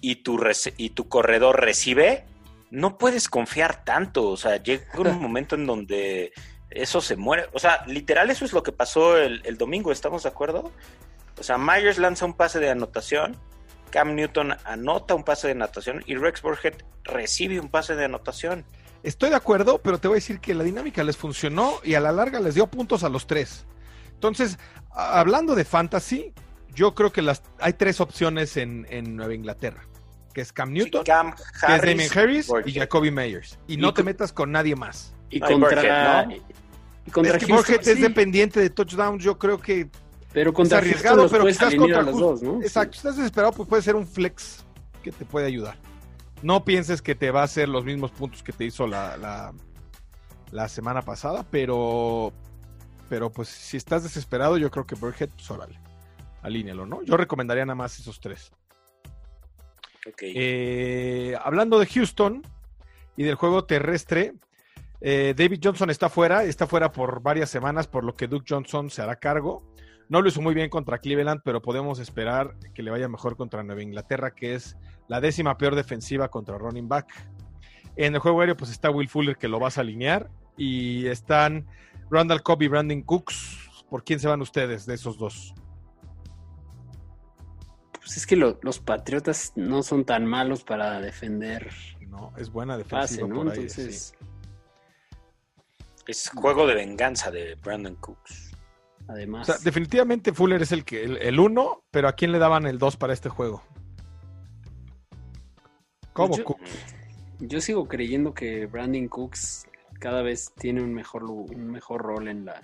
y 0.00 0.16
tu, 0.16 0.38
y 0.76 0.90
tu 0.90 1.08
corredor 1.08 1.60
recibe, 1.60 2.24
no 2.70 2.98
puedes 2.98 3.28
confiar 3.28 3.84
tanto. 3.84 4.28
O 4.28 4.36
sea, 4.36 4.62
llega 4.62 4.84
un 4.98 5.18
momento 5.22 5.54
en 5.54 5.66
donde 5.66 6.32
eso 6.70 7.00
se 7.00 7.16
muere. 7.16 7.46
O 7.54 7.58
sea, 7.58 7.84
literal, 7.86 8.28
eso 8.30 8.44
es 8.44 8.52
lo 8.52 8.62
que 8.62 8.72
pasó 8.72 9.16
el, 9.16 9.40
el 9.44 9.56
domingo, 9.56 9.90
¿estamos 9.92 10.24
de 10.24 10.28
acuerdo? 10.28 10.70
O 11.38 11.42
sea, 11.42 11.58
Myers 11.58 11.98
lanza 11.98 12.24
un 12.24 12.34
pase 12.34 12.58
de 12.60 12.70
anotación, 12.70 13.36
Cam 13.90 14.14
Newton 14.14 14.54
anota 14.64 15.14
un 15.14 15.24
pase 15.24 15.48
de 15.48 15.52
anotación 15.52 16.02
y 16.06 16.14
Rex 16.16 16.42
Burhead 16.42 16.74
recibe 17.04 17.60
un 17.60 17.68
pase 17.68 17.94
de 17.94 18.04
anotación. 18.06 18.64
Estoy 19.02 19.30
de 19.30 19.36
acuerdo, 19.36 19.78
pero 19.78 19.98
te 19.98 20.08
voy 20.08 20.16
a 20.16 20.18
decir 20.18 20.40
que 20.40 20.54
la 20.54 20.64
dinámica 20.64 21.04
les 21.04 21.16
funcionó 21.16 21.74
y 21.84 21.94
a 21.94 22.00
la 22.00 22.10
larga 22.10 22.40
les 22.40 22.54
dio 22.54 22.66
puntos 22.66 23.04
a 23.04 23.08
los 23.08 23.26
tres. 23.26 23.66
Entonces, 24.14 24.58
hablando 24.90 25.54
de 25.54 25.64
fantasy, 25.64 26.32
yo 26.74 26.94
creo 26.94 27.12
que 27.12 27.22
las 27.22 27.42
hay 27.60 27.74
tres 27.74 28.00
opciones 28.00 28.56
en, 28.56 28.86
en 28.90 29.14
Nueva 29.14 29.34
Inglaterra, 29.34 29.82
que 30.34 30.40
es 30.40 30.52
Cam 30.52 30.72
Newton, 30.72 31.02
Sí, 31.02 31.06
Cam 31.10 31.34
que 31.34 31.42
es 31.42 31.62
Harris, 31.62 31.80
Damien 31.82 32.10
Harris 32.18 32.46
Burkhead. 32.48 32.74
y 32.74 32.78
Jacoby 32.78 33.10
Meyers. 33.10 33.58
Y 33.68 33.76
no 33.76 33.94
te 33.94 34.02
metas 34.02 34.32
con 34.32 34.50
nadie 34.50 34.74
más. 34.74 35.14
y 35.30 35.38
contra 35.40 35.56
Burkhead, 35.82 36.26
¿no? 36.26 36.34
y 37.06 37.10
contra 37.10 37.36
es 37.36 37.44
que 37.44 37.52
Houston, 37.52 37.76
Burkhead 37.76 37.88
es 37.88 38.00
dependiente 38.00 38.58
de 38.60 38.70
touchdowns, 38.70 39.22
yo 39.22 39.38
creo 39.38 39.60
que 39.60 39.88
pero 40.36 40.50
es 40.50 40.54
contra 40.54 40.80
Houston 40.80 40.90
arriesgado, 40.90 41.22
los 41.22 41.30
pero 41.30 41.44
alinear 41.44 41.76
contra 41.78 42.02
los 42.02 42.20
dos, 42.20 42.42
¿no? 42.42 42.60
Exacto, 42.60 42.92
si 42.92 42.98
estás 42.98 43.16
desesperado, 43.16 43.54
pues 43.54 43.66
puede 43.70 43.80
ser 43.80 43.96
un 43.96 44.06
flex 44.06 44.66
que 45.02 45.10
te 45.10 45.24
puede 45.24 45.46
ayudar. 45.46 45.78
No 46.42 46.62
pienses 46.62 47.00
que 47.00 47.14
te 47.14 47.30
va 47.30 47.40
a 47.40 47.44
hacer 47.44 47.70
los 47.70 47.86
mismos 47.86 48.10
puntos 48.10 48.42
que 48.42 48.52
te 48.52 48.66
hizo 48.66 48.86
la, 48.86 49.16
la, 49.16 49.54
la 50.50 50.68
semana 50.68 51.00
pasada, 51.00 51.46
pero, 51.50 52.34
pero 53.08 53.30
pues 53.30 53.48
si 53.48 53.78
estás 53.78 54.02
desesperado, 54.02 54.58
yo 54.58 54.70
creo 54.70 54.86
que 54.86 54.94
Burkhead, 54.94 55.30
pues 55.30 55.50
órale, 55.50 55.80
alínealo, 56.42 56.84
¿no? 56.84 57.02
Yo 57.02 57.16
recomendaría 57.16 57.64
nada 57.64 57.76
más 57.76 57.98
esos 57.98 58.20
tres. 58.20 58.52
Ok. 60.06 60.20
Eh, 60.20 61.34
hablando 61.42 61.78
de 61.78 61.86
Houston 61.86 62.42
y 63.16 63.22
del 63.22 63.36
juego 63.36 63.64
terrestre, 63.64 64.34
eh, 65.00 65.32
David 65.34 65.60
Johnson 65.64 65.88
está 65.88 66.10
fuera, 66.10 66.44
está 66.44 66.66
fuera 66.66 66.92
por 66.92 67.22
varias 67.22 67.48
semanas, 67.48 67.86
por 67.86 68.04
lo 68.04 68.14
que 68.14 68.26
Duke 68.26 68.44
Johnson 68.46 68.90
se 68.90 69.00
hará 69.00 69.16
cargo. 69.16 69.62
No 70.08 70.22
lo 70.22 70.28
hizo 70.28 70.40
muy 70.40 70.54
bien 70.54 70.70
contra 70.70 70.98
Cleveland, 70.98 71.40
pero 71.44 71.60
podemos 71.60 71.98
esperar 71.98 72.56
que 72.74 72.82
le 72.82 72.90
vaya 72.90 73.08
mejor 73.08 73.36
contra 73.36 73.62
Nueva 73.64 73.82
Inglaterra, 73.82 74.30
que 74.32 74.54
es 74.54 74.76
la 75.08 75.20
décima 75.20 75.56
peor 75.58 75.74
defensiva 75.74 76.28
contra 76.28 76.58
running 76.58 76.88
back. 76.88 77.08
En 77.96 78.14
el 78.14 78.20
juego 78.20 78.40
aéreo, 78.40 78.56
pues 78.56 78.70
está 78.70 78.90
Will 78.90 79.08
Fuller 79.08 79.36
que 79.36 79.48
lo 79.48 79.58
vas 79.58 79.78
a 79.78 79.80
alinear. 79.80 80.30
Y 80.56 81.06
están 81.06 81.66
Randall 82.10 82.42
Cobb 82.42 82.62
y 82.62 82.68
Brandon 82.68 83.02
Cooks. 83.02 83.84
¿Por 83.90 84.04
quién 84.04 84.20
se 84.20 84.28
van 84.28 84.40
ustedes 84.42 84.86
de 84.86 84.94
esos 84.94 85.18
dos? 85.18 85.54
Pues 87.98 88.16
es 88.16 88.26
que 88.26 88.36
lo- 88.36 88.58
los 88.62 88.78
Patriotas 88.78 89.52
no 89.56 89.82
son 89.82 90.04
tan 90.04 90.24
malos 90.26 90.62
para 90.62 91.00
defender 91.00 91.70
No, 92.08 92.32
es 92.36 92.50
buena 92.50 92.78
pase, 92.78 93.16
defensiva 93.16 93.28
¿no? 93.28 93.34
por 93.36 93.48
ahí. 93.52 93.58
Entonces, 93.60 94.14
sí. 94.18 94.26
Es 96.06 96.30
juego 96.30 96.66
de 96.68 96.74
venganza 96.74 97.30
de 97.32 97.56
Brandon 97.56 97.96
Cooks. 97.96 98.45
O 99.08 99.12
además. 99.12 99.46
sea, 99.46 99.56
definitivamente 99.62 100.32
Fuller 100.32 100.62
es 100.62 100.72
el 100.72 100.84
que 100.84 101.04
el, 101.04 101.16
el 101.18 101.38
uno, 101.40 101.82
pero 101.90 102.08
¿a 102.08 102.12
quién 102.12 102.32
le 102.32 102.38
daban 102.38 102.66
el 102.66 102.78
2 102.78 102.96
para 102.96 103.12
este 103.12 103.28
juego? 103.28 103.62
¿Cómo? 106.12 106.36
Yo- 106.36 106.44
Cooks? 106.44 106.94
Yo 107.38 107.60
sigo 107.60 107.86
creyendo 107.86 108.32
que 108.32 108.64
Brandon 108.66 109.08
Cooks 109.08 109.66
cada 110.00 110.22
vez 110.22 110.52
tiene 110.58 110.82
un 110.82 110.94
mejor, 110.94 111.24
un 111.24 111.66
mejor 111.70 112.00
rol 112.02 112.28
en 112.28 112.46
la, 112.46 112.62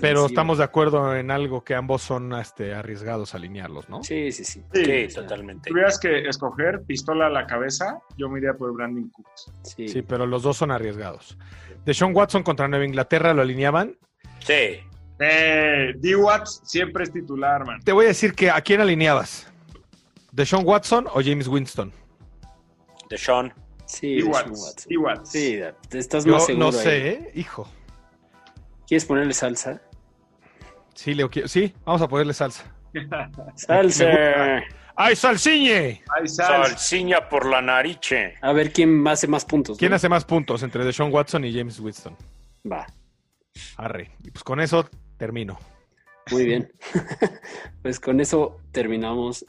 Pero 0.00 0.26
estamos 0.26 0.58
de 0.58 0.64
acuerdo 0.64 1.16
en 1.16 1.30
algo 1.30 1.64
que 1.64 1.74
ambos 1.74 2.02
son 2.02 2.34
este, 2.34 2.74
arriesgados 2.74 3.32
a 3.32 3.38
alinearlos, 3.38 3.88
¿no? 3.88 4.02
Sí, 4.02 4.30
sí, 4.32 4.44
sí. 4.44 4.62
Sí, 4.74 5.14
totalmente. 5.14 5.68
Si 5.68 5.70
tuvieras 5.70 5.98
que 5.98 6.28
escoger 6.28 6.82
pistola 6.82 7.26
a 7.28 7.30
la 7.30 7.46
cabeza, 7.46 7.98
yo 8.18 8.28
me 8.28 8.38
iría 8.40 8.52
por 8.54 8.74
Brandon 8.74 9.08
Cooks. 9.08 9.52
Sí. 9.62 9.88
Sí, 9.88 10.02
pero 10.02 10.26
los 10.26 10.42
dos 10.42 10.58
son 10.58 10.70
arriesgados. 10.70 11.38
De 11.86 11.94
Sean 11.94 12.14
Watson 12.14 12.42
contra 12.42 12.68
Nueva 12.68 12.84
Inglaterra 12.84 13.32
lo 13.32 13.40
alineaban. 13.40 13.96
Sí. 14.48 14.80
Eh, 15.20 15.92
D. 15.96 16.16
Watts 16.16 16.62
siempre 16.64 17.04
es 17.04 17.12
titular, 17.12 17.64
man. 17.66 17.80
Te 17.84 17.92
voy 17.92 18.06
a 18.06 18.08
decir 18.08 18.32
que 18.34 18.50
¿a 18.50 18.60
quién 18.60 18.80
alineabas? 18.80 19.46
¿De 20.32 20.46
Sean 20.46 20.62
Watson 20.64 21.06
o 21.12 21.20
James 21.22 21.48
Winston? 21.48 21.92
De 23.10 23.18
Sean. 23.18 23.52
Sí, 23.84 24.16
D. 24.16 24.24
Watts. 24.24 24.50
Watson. 24.50 24.84
D. 24.88 24.96
Watts. 24.96 25.30
Sí, 25.30 25.60
estás 25.92 26.24
Yo 26.24 26.32
más 26.32 26.46
seguro. 26.46 26.70
no 26.70 26.76
ahí. 26.78 26.82
sé, 26.84 27.08
¿eh? 27.08 27.32
hijo. 27.34 27.68
¿Quieres 28.86 29.04
ponerle 29.04 29.34
salsa? 29.34 29.82
Sí, 30.94 31.14
Leo, 31.14 31.28
quiero- 31.30 31.46
sí, 31.48 31.74
vamos 31.84 32.00
a 32.02 32.08
ponerle 32.08 32.32
salsa. 32.32 32.64
¡Salsa! 33.54 34.06
¡Ay, 34.96 35.14
salsiñe! 35.14 36.02
Ay, 36.18 36.26
sal. 36.26 36.64
Salsiña 36.66 37.28
por 37.28 37.44
la 37.46 37.60
nariche. 37.60 38.34
A 38.40 38.52
ver 38.52 38.72
quién 38.72 39.06
hace 39.06 39.26
más 39.28 39.44
puntos. 39.44 39.76
¿Quién 39.78 39.90
¿no? 39.90 39.96
hace 39.96 40.08
más 40.08 40.24
puntos 40.24 40.62
entre 40.62 40.84
Deshaun 40.84 41.12
Watson 41.12 41.44
y 41.44 41.52
James 41.52 41.78
Winston? 41.78 42.16
Va, 42.70 42.86
Arre. 43.76 44.10
Y 44.24 44.30
pues 44.30 44.44
con 44.44 44.60
eso 44.60 44.88
termino. 45.16 45.58
muy 46.30 46.44
bien. 46.44 46.72
pues 47.82 48.00
con 48.00 48.20
eso 48.20 48.60
terminamos 48.72 49.44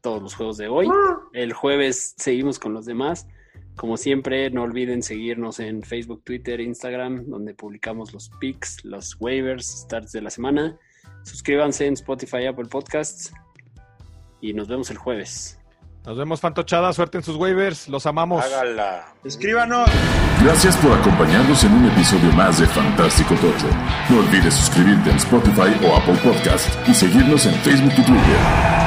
todos 0.00 0.22
los 0.22 0.34
juegos 0.34 0.56
de 0.56 0.68
hoy. 0.68 0.88
El 1.32 1.52
jueves 1.52 2.14
seguimos 2.16 2.58
con 2.58 2.72
los 2.72 2.86
demás. 2.86 3.26
Como 3.76 3.96
siempre, 3.96 4.50
no 4.50 4.62
olviden 4.62 5.02
seguirnos 5.02 5.60
en 5.60 5.82
Facebook, 5.82 6.22
Twitter, 6.24 6.60
Instagram, 6.60 7.26
donde 7.26 7.54
publicamos 7.54 8.12
los 8.12 8.30
picks, 8.40 8.84
los 8.84 9.16
waivers, 9.20 9.66
starts 9.66 10.12
de 10.12 10.22
la 10.22 10.30
semana. 10.30 10.78
Suscríbanse 11.24 11.86
en 11.86 11.94
Spotify, 11.94 12.46
Apple 12.46 12.68
Podcasts. 12.70 13.32
Y 14.40 14.54
nos 14.54 14.68
vemos 14.68 14.90
el 14.90 14.96
jueves. 14.96 15.58
Nos 16.06 16.16
vemos, 16.16 16.40
Fantochada. 16.40 16.92
Suerte 16.92 17.18
en 17.18 17.24
sus 17.24 17.34
waivers. 17.36 17.88
Los 17.88 18.06
amamos. 18.06 18.44
Hágala. 18.44 19.06
Escríbanos. 19.24 19.90
Gracias 20.42 20.76
por 20.76 20.92
acompañarnos 20.92 21.64
en 21.64 21.72
un 21.72 21.86
episodio 21.86 22.30
más 22.32 22.60
de 22.60 22.66
Fantástico 22.68 23.34
Tocho. 23.34 23.66
No 24.08 24.20
olvides 24.20 24.54
suscribirte 24.54 25.10
en 25.10 25.16
Spotify 25.16 25.74
o 25.84 25.96
Apple 25.96 26.16
Podcast 26.22 26.68
y 26.88 26.94
seguirnos 26.94 27.44
en 27.46 27.54
Facebook 27.54 27.92
y 27.98 28.02
Twitter. 28.02 28.85